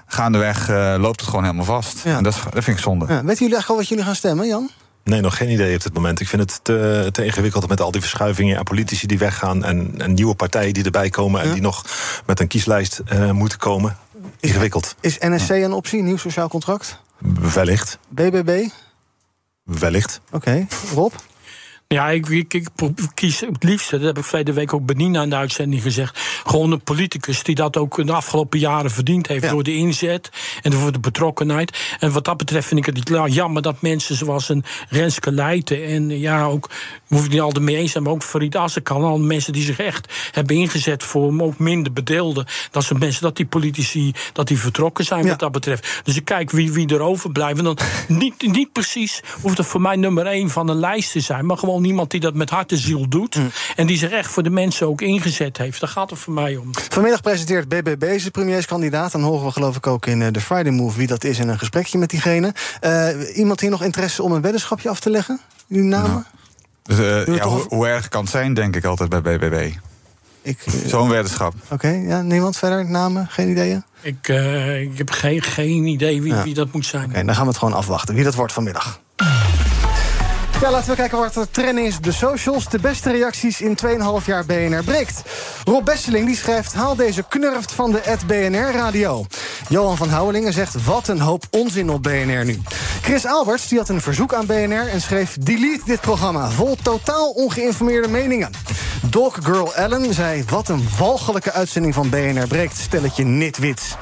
gaandeweg 0.08 0.70
eh, 0.70 0.96
loopt 1.00 1.20
het 1.20 1.30
gewoon 1.30 1.44
helemaal 1.46 1.66
vast. 1.66 2.06
En 2.06 2.24
dat, 2.24 2.34
is- 2.36 2.42
dat 2.54 2.64
vind 2.64 2.78
ik 2.78 2.84
zonde. 2.84 3.06
Ja, 3.06 3.14
weten 3.14 3.26
jullie 3.26 3.40
eigenlijk 3.40 3.70
al 3.70 3.76
wat 3.76 3.88
jullie 3.88 4.04
gaan 4.04 4.16
stemmen, 4.16 4.48
Jan? 4.48 4.70
Nee, 5.04 5.22
nog 5.22 5.38
geen 5.38 5.50
idee 5.50 5.76
op 5.76 5.84
dit 5.84 5.94
moment. 5.94 6.20
Ik 6.20 6.28
vind 6.28 6.42
het 6.42 6.60
te, 6.64 7.10
te 7.12 7.26
ingewikkeld 7.26 7.68
met 7.68 7.82
al 7.82 7.92
die 7.92 8.02
verschuivingen 8.02 8.58
en 8.58 8.64
politici 8.64 9.08
die 9.08 9.18
weggaan 9.18 9.64
en, 9.64 9.94
en 9.98 10.14
nieuwe 10.14 10.36
partijen 10.36 10.74
die 10.74 10.84
erbij 10.84 11.10
komen 11.10 11.42
en 11.42 11.52
die 11.54 11.62
nog 11.62 11.84
met 12.26 12.40
een 12.40 12.48
kieslijst 12.48 13.02
eh, 13.06 13.32
moeten 13.32 13.58
komen. 13.58 13.98
Ingewikkeld. 14.40 14.96
Is 15.00 15.18
NSC 15.20 15.50
een 15.50 15.74
optie, 15.74 16.02
nieuw 16.02 16.18
sociaal 16.18 16.50
contract? 16.50 17.00
Wellicht. 17.54 18.00
BBB? 18.10 18.68
Wellicht. 19.64 20.22
Oké. 20.32 20.68
Rob? 20.94 21.14
Ja, 21.90 22.10
ik, 22.10 22.28
ik, 22.28 22.54
ik 22.54 22.70
kies 23.14 23.40
het 23.40 23.64
liefste, 23.64 23.98
dat 23.98 24.06
heb 24.06 24.18
ik 24.18 24.24
verleden 24.24 24.54
week 24.54 24.74
ook 24.74 24.86
bij 24.86 24.96
Nina 24.96 25.22
in 25.22 25.30
de 25.30 25.36
uitzending 25.36 25.82
gezegd. 25.82 26.20
Gewoon 26.46 26.72
een 26.72 26.82
politicus 26.82 27.44
die 27.44 27.56
dat 27.56 27.78
ook 27.78 28.06
de 28.06 28.12
afgelopen 28.12 28.60
jaren 28.60 28.92
verdiend 28.92 29.28
heeft. 29.28 29.50
Door 29.50 29.64
de 29.64 29.76
inzet 29.76 30.30
en 30.62 30.72
door 30.72 30.92
de 30.92 31.00
betrokkenheid. 31.00 31.96
En 32.00 32.12
wat 32.12 32.26
dat 32.26 32.38
betreft 32.38 32.68
vind 32.68 32.88
ik 32.88 32.96
het 32.96 33.34
jammer 33.34 33.62
dat 33.62 33.82
mensen 33.82 34.16
zoals 34.16 34.50
een 34.50 34.64
Renske 34.90 35.32
Leijten. 35.32 35.86
en 35.86 36.20
ja, 36.20 36.46
ook, 36.46 36.70
hoef 37.08 37.26
ik 37.26 37.32
niet 37.32 37.42
altijd 37.42 37.64
mee 37.64 37.76
eens 37.76 37.92
zijn, 37.92 38.04
maar 38.04 38.14
ook 38.14 38.24
Farid 38.24 38.56
Assekan. 38.56 39.04
Al 39.04 39.20
mensen 39.20 39.54
die 39.54 39.64
zich 39.64 39.80
echt 39.80 40.14
hebben 40.32 40.56
ingezet 40.56 41.04
voor 41.04 41.42
ook 41.42 41.60
minder 41.60 41.94
bedeelden. 41.94 42.46
Dat 42.72 42.84
zijn 42.84 43.00
mensen, 43.00 43.22
dat 43.22 43.36
die 43.36 43.46
politici, 43.46 44.14
dat 44.34 44.48
die 44.48 44.60
vertrokken 44.60 45.06
zijn 45.06 45.28
wat 45.28 45.40
dat 45.40 45.52
betreft. 45.52 46.02
Dus 46.04 46.16
ik 46.16 46.26
kijk 46.26 46.52
wie, 46.52 46.72
wie 46.72 46.88
er 46.88 47.02
overblijven. 47.02 47.64
Dan 47.64 47.78
niet, 48.08 48.52
niet 48.52 48.72
precies 48.72 49.22
hoeft 49.42 49.58
het 49.58 49.68
voor 49.68 49.82
mij 49.82 49.96
nummer 49.96 50.26
één 50.26 50.50
van 50.50 50.70
een 50.70 50.80
lijst 50.80 51.12
te 51.12 51.20
zijn, 51.20 51.46
maar 51.46 51.58
gewoon 51.58 51.76
iemand 51.86 52.12
die 52.12 52.20
dat 52.20 52.34
met 52.34 52.50
hart 52.50 52.72
en 52.72 52.78
ziel 52.78 53.10
doet. 53.10 53.36
Mm. 53.36 53.52
En 53.76 53.88
die 53.88 53.98
zich 53.98 54.10
echt 54.10 54.32
voor 54.32 54.44
de 54.44 54.50
mensen 54.50 54.88
ook 54.88 55.02
ingezet 55.02 55.58
heeft. 55.58 55.80
Daar 55.80 55.90
gaat 55.90 56.10
het 56.10 56.20
voor 56.20 56.34
mij 56.34 56.56
om. 56.56 56.70
Vanmiddag 56.72 57.22
presenteert 57.22 57.70
BBB 57.70 58.20
zijn 58.20 58.32
premierskandidaat. 58.32 59.12
Dan 59.12 59.22
horen 59.22 59.46
we 59.46 59.52
geloof 59.52 59.76
ik 59.76 59.88
ook 59.88 60.06
in 60.06 60.34
de 60.34 60.42
Friday 60.42 60.72
Move 60.72 60.98
wie 60.98 61.08
dat 61.08 61.24
is 61.24 61.40
in 61.40 61.50
een 61.50 61.60
gesprekje 61.60 61.98
met 61.98 62.10
diegene. 62.10 62.54
Uh, 62.82 63.38
iemand 63.38 63.60
hier 63.60 63.70
nog 63.70 63.84
interesse 63.84 64.24
om 64.24 64.32
een 64.32 64.42
weddenschapje 64.42 64.90
af 64.90 65.00
te 65.00 65.10
leggen? 65.10 65.40
Die 65.68 65.82
namen? 65.82 66.10
Nou, 66.10 66.24
dus, 66.84 67.28
uh, 67.28 67.36
ja, 67.36 67.48
hoe, 67.48 67.66
hoe, 67.68 67.88
erg 67.88 68.08
kan 68.08 68.22
het 68.22 68.30
zijn, 68.30 68.54
denk 68.54 68.76
ik 68.76 68.86
altijd 68.86 69.10
bij 69.10 69.22
BBB. 69.22 69.72
Zo'n 70.86 71.10
weddenschap. 71.10 71.54
Oké, 71.64 71.74
okay, 71.74 72.02
ja, 72.02 72.22
niemand 72.22 72.58
verder? 72.58 72.90
Namen? 72.90 73.28
Geen 73.30 73.50
ideeën? 73.50 73.84
Ik, 74.02 74.28
uh, 74.28 74.82
ik 74.82 74.98
heb 74.98 75.10
geen, 75.10 75.42
geen 75.42 75.86
idee 75.86 76.22
wie, 76.22 76.34
ja. 76.34 76.44
wie 76.44 76.54
dat 76.54 76.72
moet 76.72 76.86
zijn. 76.86 77.04
Oké, 77.04 77.12
okay, 77.12 77.26
dan 77.26 77.36
gaan 77.36 77.44
we 77.44 77.50
het 77.50 77.60
gewoon 77.60 77.74
afwachten. 77.74 78.16
Wie 78.16 78.24
dat 78.24 78.36
wordt 78.36 78.54
vanmiddag. 78.54 79.00
Ja, 80.62 80.72
laten 80.72 80.90
we 80.90 80.96
kijken 80.96 81.18
wat 81.18 81.34
de 81.34 81.48
trend 81.52 81.80
is. 81.80 82.00
De 82.00 82.12
socials, 82.12 82.70
de 82.70 82.80
beste 82.80 83.12
reacties 83.12 83.62
in 83.62 83.78
2,5 83.86 84.26
jaar 84.26 84.46
BNR 84.46 84.84
breekt. 84.84 85.22
Rob 85.64 85.86
Besseling 85.86 86.26
die 86.26 86.36
schrijft... 86.36 86.74
haal 86.74 86.96
deze 86.96 87.24
knurft 87.30 87.72
van 87.72 87.92
de 87.92 88.18
BNR-radio. 88.28 89.26
Johan 89.70 89.98
van 89.98 90.10
Houwelingen 90.10 90.54
zegt... 90.54 90.84
wat 90.84 91.08
een 91.08 91.20
hoop 91.20 91.44
onzin 91.52 91.90
op 91.90 92.04
BNR 92.04 92.46
nu. 92.46 92.62
Chris 93.02 93.26
Alberts 93.26 93.68
die 93.68 93.78
had 93.78 93.90
een 93.90 94.02
verzoek 94.02 94.34
aan 94.34 94.46
BNR 94.46 94.88
en 94.88 95.02
schreef... 95.02 95.38
delete 95.40 95.86
dit 95.86 96.02
programma, 96.02 96.50
vol 96.50 96.78
totaal 96.82 97.30
ongeïnformeerde 97.30 98.08
meningen. 98.08 98.52
Dog 99.10 99.38
Girl 99.44 99.76
Ellen 99.76 100.14
zei... 100.14 100.44
wat 100.50 100.70
een 100.70 100.88
walgelijke 100.98 101.52
uitzending 101.52 101.94
van 101.94 102.10
BNR 102.10 102.48
breekt. 102.48 102.78
Stelletje 102.78 103.24
nitwits. 103.24 103.96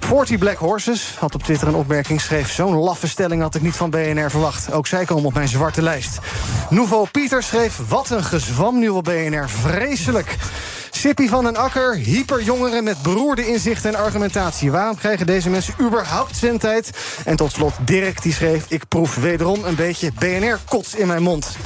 40 0.00 0.38
Black 0.38 0.56
Horses 0.56 1.14
had 1.18 1.34
op 1.34 1.42
Twitter 1.42 1.68
een 1.68 1.74
opmerking... 1.74 2.20
schreef... 2.20 2.52
zo'n 2.52 2.74
laffe 2.74 3.08
stelling 3.08 3.42
had 3.42 3.54
ik 3.54 3.62
niet 3.62 3.76
van 3.76 3.90
BNR 3.90 4.30
verwacht. 4.30 4.72
Ook 4.72 4.86
zij 4.86 5.04
komen 5.04 5.24
op 5.24 5.34
mijn 5.34 5.48
zwarte 5.48 5.82
lijst. 5.82 5.97
Nouveau 6.70 7.08
Pieter 7.10 7.42
schreef... 7.42 7.80
Wat 7.88 8.10
een 8.10 8.24
gezwam 8.24 8.78
nu 8.78 8.92
BNR. 8.92 9.48
Vreselijk. 9.48 10.36
Sippy 10.90 11.28
van 11.28 11.44
den 11.44 11.56
Akker, 11.56 11.94
hyperjongeren 11.94 12.84
met 12.84 13.02
beroerde 13.02 13.46
inzichten 13.46 13.94
en 13.94 14.00
argumentatie. 14.00 14.70
Waarom 14.70 14.96
krijgen 14.96 15.26
deze 15.26 15.50
mensen 15.50 15.74
überhaupt 15.80 16.36
zendtijd? 16.36 16.90
En 17.24 17.36
tot 17.36 17.52
slot 17.52 17.74
Dirk, 17.84 18.22
die 18.22 18.32
schreef... 18.32 18.64
Ik 18.68 18.88
proef 18.88 19.14
wederom 19.14 19.64
een 19.64 19.74
beetje 19.74 20.12
BNR-kots 20.18 20.94
in 20.94 21.06
mijn 21.06 21.22
mond. 21.22 21.56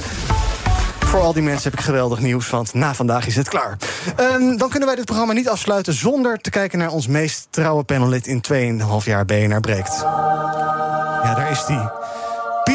Voor 0.99 1.21
al 1.21 1.33
die 1.33 1.43
mensen 1.43 1.69
heb 1.69 1.79
ik 1.79 1.85
geweldig 1.85 2.19
nieuws, 2.19 2.49
want 2.49 2.73
na 2.73 2.93
vandaag 2.93 3.27
is 3.27 3.35
het 3.35 3.49
klaar. 3.49 3.77
Um, 4.19 4.57
dan 4.57 4.69
kunnen 4.69 4.87
wij 4.87 4.97
dit 4.97 5.05
programma 5.05 5.33
niet 5.33 5.49
afsluiten 5.49 5.93
zonder 5.93 6.37
te 6.37 6.49
kijken 6.49 6.79
naar 6.79 6.91
ons 6.91 7.07
meest 7.07 7.47
trouwe 7.49 7.83
panellid 7.83 8.27
in 8.27 8.43
2,5 8.81 8.87
jaar 9.03 9.25
BNR 9.25 9.59
breekt. 9.59 9.99
Ja, 11.23 11.33
daar 11.35 11.51
is 11.51 11.65
die. 11.65 12.02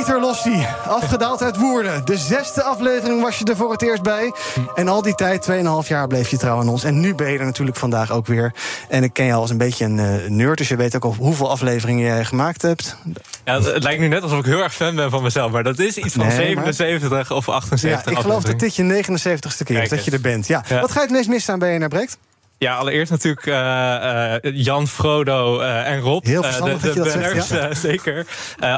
Pieter 0.08 0.26
Lossi, 0.26 0.66
afgedaald 0.86 1.42
uit 1.42 1.56
Woerden. 1.56 2.04
De 2.04 2.16
zesde 2.16 2.62
aflevering 2.62 3.22
was 3.22 3.38
je 3.38 3.44
er 3.44 3.56
voor 3.56 3.72
het 3.72 3.82
eerst 3.82 4.02
bij. 4.02 4.32
En 4.74 4.88
al 4.88 5.02
die 5.02 5.14
tijd, 5.14 5.48
2,5 5.50 5.88
jaar, 5.88 6.06
bleef 6.06 6.28
je 6.28 6.36
trouw 6.36 6.58
aan 6.60 6.68
ons. 6.68 6.84
En 6.84 7.00
nu 7.00 7.14
ben 7.14 7.32
je 7.32 7.38
er 7.38 7.44
natuurlijk 7.44 7.76
vandaag 7.76 8.10
ook 8.10 8.26
weer. 8.26 8.52
En 8.88 9.02
ik 9.02 9.12
ken 9.12 9.26
jou 9.26 9.40
als 9.40 9.50
een 9.50 9.58
beetje 9.58 9.84
een 9.84 9.98
uh, 9.98 10.28
nerd, 10.28 10.58
dus 10.58 10.68
je 10.68 10.76
weet 10.76 10.96
ook 10.96 11.04
al 11.04 11.14
hoeveel 11.18 11.50
afleveringen 11.50 12.04
jij 12.04 12.24
gemaakt 12.24 12.62
hebt. 12.62 12.96
Ja, 13.44 13.60
het 13.60 13.82
lijkt 13.82 14.00
nu 14.00 14.08
net 14.08 14.22
alsof 14.22 14.38
ik 14.38 14.44
heel 14.44 14.62
erg 14.62 14.74
fan 14.74 14.94
ben 14.94 15.10
van 15.10 15.22
mezelf. 15.22 15.52
Maar 15.52 15.62
dat 15.62 15.78
is 15.78 15.96
iets 15.96 16.14
van 16.14 16.26
nee, 16.26 16.36
77 16.36 17.28
maar... 17.28 17.38
of 17.38 17.48
78 17.48 18.04
Ja, 18.04 18.16
ik 18.16 18.22
geloof 18.22 18.42
dat 18.42 18.58
dit 18.58 18.76
je 18.76 19.02
79ste 19.04 19.62
keer 19.64 19.82
is 19.82 19.88
dat 19.88 20.04
je 20.04 20.10
er 20.10 20.20
bent. 20.20 20.46
Ja. 20.46 20.64
ja. 20.68 20.80
Wat 20.80 20.90
ga 20.90 21.00
je 21.00 21.06
het 21.06 21.14
meest 21.16 21.28
missen 21.28 21.52
aan 21.52 21.58
BNR 21.58 21.88
Breekt? 21.88 22.18
Ja, 22.58 22.76
allereerst 22.76 23.10
natuurlijk 23.10 23.46
uh, 23.46 23.54
uh, 23.54 24.64
Jan, 24.64 24.88
Frodo 24.88 25.60
uh, 25.60 25.88
en 25.88 26.00
Rob. 26.00 26.24
Heel 26.24 26.42
verstandig 26.42 26.80
de, 26.80 26.88
de 26.88 26.94
dat 26.94 27.12
banners, 27.12 27.46
zegt, 27.46 27.62
ja. 27.62 27.74
zeker. 27.74 28.26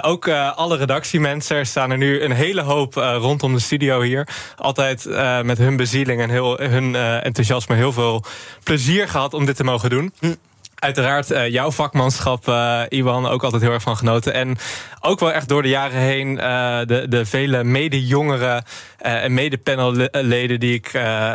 ook 0.03 0.29
alle 0.55 0.77
redactiemensen. 0.77 1.57
Er 1.57 1.67
staan 1.67 1.91
er 1.91 1.99
nu 1.99 2.23
een 2.23 2.33
hele 2.33 2.63
hoop 2.63 2.95
rondom 2.95 3.55
de 3.55 3.61
studio 3.61 4.01
hier. 4.01 4.29
Altijd 4.57 5.05
met 5.43 5.59
hun 5.59 5.77
bezieling 5.77 6.21
en 6.21 6.31
heel, 6.31 6.57
hun 6.57 6.95
enthousiasme 6.97 7.75
heel 7.77 7.93
veel 7.93 8.25
plezier 8.63 9.09
gehad 9.09 9.35
om 9.35 9.47
dit 9.47 9.57
te 9.57 9.65
mogen 9.65 9.91
doen. 9.91 10.13
Hm. 10.19 10.35
Uiteraard 10.81 11.31
uh, 11.31 11.49
jouw 11.49 11.71
vakmanschap, 11.71 12.49
uh, 12.49 12.81
Iwan, 12.89 13.27
ook 13.27 13.45
altijd 13.45 13.63
heel 13.63 13.73
erg 13.73 13.83
van 13.83 13.97
genoten. 13.97 14.33
En 14.33 14.59
ook 15.01 15.21
wel 15.21 15.33
echt 15.33 15.49
door 15.49 15.63
de 15.63 15.69
jaren 15.69 16.01
heen 16.01 16.29
uh, 16.29 16.79
de, 16.87 17.07
de 17.09 17.27
vele 17.27 17.65
mede-jongeren 17.65 18.65
en 19.01 19.35
mede-panelleden 19.35 20.61
die 20.61 20.75
ik 20.75 20.91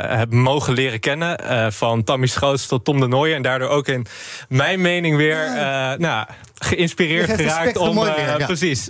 heb 0.08 0.32
mogen 0.32 0.74
leren 0.74 1.00
kennen. 1.00 1.40
van 1.74 2.04
Tammy 2.04 2.28
Schoots 2.28 2.68
tot 2.68 2.86
Tom 2.86 3.00
de 3.00 3.08
Nooijen. 3.08 3.36
En 3.36 3.42
daardoor 3.42 3.70
ook 3.70 3.88
in 3.88 4.06
mijn 4.50 4.82
mening 4.82 5.18
weer 5.18 5.50
nou, 5.98 6.26
geïnspireerd 6.56 7.32
geraakt 7.32 7.78
om 7.78 8.00
weer, 8.00 8.40
ja. 8.40 8.46
precies 8.46 8.88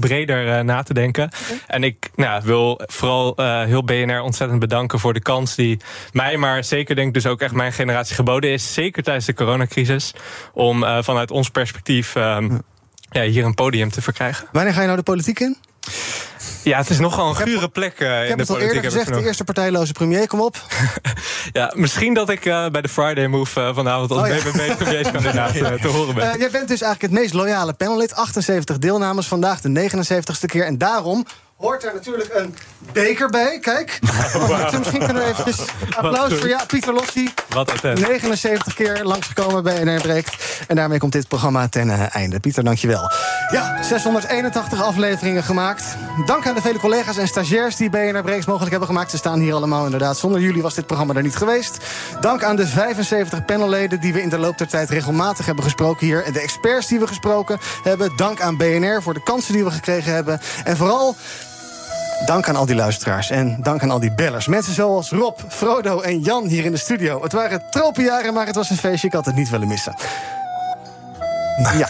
breder 0.00 0.64
na 0.64 0.82
te 0.82 0.94
denken. 0.94 1.30
En 1.66 1.84
ik 1.84 2.10
nou, 2.14 2.42
wil 2.44 2.80
vooral 2.86 3.34
heel 3.66 3.84
BNR 3.84 4.20
ontzettend 4.20 4.60
bedanken 4.60 4.98
voor 4.98 5.12
de 5.12 5.22
kans 5.22 5.54
die 5.54 5.80
mij, 6.12 6.36
maar 6.36 6.64
zeker 6.64 6.94
denk 6.94 7.08
ik 7.08 7.14
dus 7.14 7.26
ook 7.26 7.40
echt 7.40 7.54
mijn 7.54 7.72
generatie 7.72 8.14
geboden 8.14 8.50
is. 8.50 8.74
Zeker 8.74 9.02
tijdens 9.02 9.26
de 9.26 9.34
coronacrisis 9.34 10.14
om 10.52 10.84
vanuit 11.02 11.30
ons 11.30 11.50
perspectief 11.50 12.14
um, 12.14 12.62
ja, 13.10 13.22
hier 13.22 13.44
een 13.44 13.54
podium 13.54 13.90
te 13.90 14.02
verkrijgen. 14.02 14.48
Wanneer 14.52 14.72
ga 14.72 14.80
je 14.80 14.86
nou 14.86 14.98
de 14.98 15.04
politiek 15.04 15.40
in? 15.40 15.56
Ja, 16.70 16.78
het 16.78 16.90
is 16.90 16.98
nogal 16.98 17.28
een 17.28 17.36
gure 17.36 17.68
plek 17.68 18.00
uh, 18.00 18.08
ik 18.08 18.22
in 18.22 18.28
heb 18.28 18.36
de 18.36 18.42
het 18.42 18.50
al 18.50 18.56
politiek. 18.56 18.74
eerder 18.74 18.90
gezegd, 18.90 19.18
de 19.18 19.24
eerste 19.24 19.44
partijloze 19.44 19.92
premier, 19.92 20.26
kom 20.26 20.40
op. 20.40 20.56
ja, 21.52 21.72
misschien 21.74 22.14
dat 22.14 22.28
ik 22.28 22.44
uh, 22.44 22.68
bij 22.68 22.82
de 22.82 22.88
Friday 22.88 23.26
Move 23.26 23.60
uh, 23.60 23.74
vanavond 23.74 24.10
als 24.10 24.20
Oh, 24.20 24.28
ja. 24.28 24.34
BBB-premierskandidaat 24.34 25.52
te 25.82 25.88
horen 25.88 26.14
ben. 26.14 26.38
Jij 26.38 26.50
bent 26.50 26.68
dus 26.68 26.80
eigenlijk 26.80 27.02
het 27.02 27.10
meest 27.10 27.34
loyale 27.34 27.72
panellid. 27.72 28.14
78 28.14 28.78
deelnames, 28.78 29.26
vandaag 29.26 29.60
de 29.60 29.88
79ste 29.90 30.46
keer. 30.46 30.64
En 30.66 30.78
daarom 30.78 31.26
hoort 31.56 31.84
er 31.84 31.94
natuurlijk 31.94 32.34
een 32.34 32.54
beker 32.92 33.30
bij. 33.30 33.58
Kijk. 33.60 33.98
Wauw. 34.48 34.78
Misschien 34.78 35.04
kunnen 35.04 35.22
we 35.22 35.28
eventjes 35.28 35.66
applaus 35.96 36.32
voor 36.34 36.48
ja, 36.48 36.64
Pieter 36.66 36.92
Lossi. 36.92 37.32
Wat 37.48 37.70
attent. 37.70 38.00
79 38.00 38.74
keer 38.74 39.04
langsgekomen 39.04 39.62
bij 39.62 39.84
NR 39.84 40.00
Breekt. 40.00 40.64
En 40.68 40.76
daarmee 40.76 40.98
komt 40.98 41.12
dit 41.12 41.28
programma 41.28 41.68
ten 41.68 41.90
eh, 41.90 42.14
einde. 42.14 42.40
Pieter, 42.40 42.64
dankjewel. 42.64 43.10
Ja, 43.50 43.82
681 43.82 44.82
afleveringen 44.82 45.42
gemaakt. 45.42 45.84
Dank 46.26 46.46
aan 46.46 46.54
de 46.54 46.60
vele 46.60 46.78
collega's 46.78 47.16
en 47.16 47.28
stagiairs 47.28 47.76
die 47.76 47.90
BNR 47.90 48.22
Breekt 48.22 48.46
mogelijk 48.46 48.70
hebben 48.70 48.88
gemaakt. 48.88 49.10
Ze 49.10 49.16
staan 49.16 49.40
hier 49.40 49.54
allemaal 49.54 49.84
inderdaad. 49.84 50.18
Zonder 50.18 50.40
jullie 50.40 50.62
was 50.62 50.74
dit 50.74 50.86
programma 50.86 51.14
er 51.14 51.22
niet 51.22 51.36
geweest. 51.36 51.78
Dank 52.20 52.42
aan 52.42 52.56
de 52.56 52.66
75 52.66 53.44
panelleden 53.44 54.00
die 54.00 54.12
we 54.12 54.22
in 54.22 54.28
de 54.28 54.38
loop 54.38 54.58
der 54.58 54.68
tijd 54.68 54.90
regelmatig 54.90 55.46
hebben 55.46 55.64
gesproken 55.64 56.06
hier. 56.06 56.24
En 56.24 56.32
de 56.32 56.40
experts 56.40 56.86
die 56.86 56.98
we 56.98 57.06
gesproken 57.06 57.58
hebben. 57.82 58.12
Dank 58.16 58.40
aan 58.40 58.56
BNR 58.56 59.02
voor 59.02 59.14
de 59.14 59.22
kansen 59.22 59.52
die 59.52 59.64
we 59.64 59.70
gekregen 59.70 60.12
hebben. 60.12 60.40
En 60.64 60.76
vooral 60.76 61.16
Dank 62.24 62.48
aan 62.48 62.56
al 62.56 62.66
die 62.66 62.74
luisteraars 62.74 63.30
en 63.30 63.56
dank 63.62 63.82
aan 63.82 63.90
al 63.90 64.00
die 64.00 64.14
bellers. 64.14 64.46
Mensen 64.46 64.74
zoals 64.74 65.10
Rob, 65.10 65.38
Frodo 65.48 66.00
en 66.00 66.20
Jan 66.20 66.46
hier 66.46 66.64
in 66.64 66.72
de 66.72 66.78
studio. 66.78 67.22
Het 67.22 67.32
waren 67.32 67.62
tropenjaren, 67.70 68.34
maar 68.34 68.46
het 68.46 68.54
was 68.54 68.70
een 68.70 68.76
feestje. 68.76 69.06
Ik 69.06 69.12
had 69.12 69.26
het 69.26 69.34
niet 69.34 69.50
willen 69.50 69.68
missen. 69.68 69.94
Ja, 71.56 71.88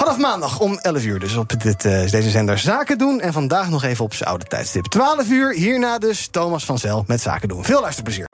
vanaf 0.00 0.18
maandag 0.18 0.58
om 0.58 0.78
11 0.78 1.04
uur 1.04 1.18
dus 1.18 1.36
op 1.36 1.62
dit, 1.62 1.84
eh, 1.84 2.10
deze 2.10 2.30
zender 2.30 2.58
Zaken 2.58 2.98
doen. 2.98 3.20
En 3.20 3.32
vandaag 3.32 3.68
nog 3.68 3.82
even 3.82 4.04
op 4.04 4.14
zijn 4.14 4.28
oude 4.28 4.44
tijdstip. 4.44 4.84
12 4.84 5.28
uur, 5.28 5.54
hierna 5.54 5.98
dus 5.98 6.26
Thomas 6.26 6.64
van 6.64 6.78
Zel 6.78 7.04
met 7.06 7.20
Zaken 7.20 7.48
doen. 7.48 7.64
Veel 7.64 7.80
luisterplezier. 7.80 8.26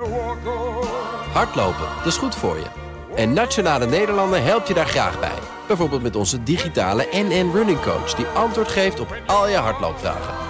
Hardlopen, 1.33 1.87
dat 1.97 2.07
is 2.07 2.17
goed 2.17 2.35
voor 2.35 2.57
je. 2.57 2.67
En 3.17 3.33
Nationale 3.33 3.87
Nederlanden 3.87 4.45
helpt 4.45 4.69
je 4.69 4.75
daar 4.75 4.87
graag 4.87 5.21
bij. 5.21 5.39
Bijvoorbeeld 5.67 6.03
met 6.03 6.17
onze 6.17 6.43
digitale 6.43 7.07
NN 7.13 7.51
Running 7.55 7.81
Coach... 7.81 8.15
die 8.15 8.27
antwoord 8.27 8.69
geeft 8.69 9.01
op 9.01 9.17
al 9.27 9.49
je 9.49 9.57
hardloopvragen. 9.57 10.50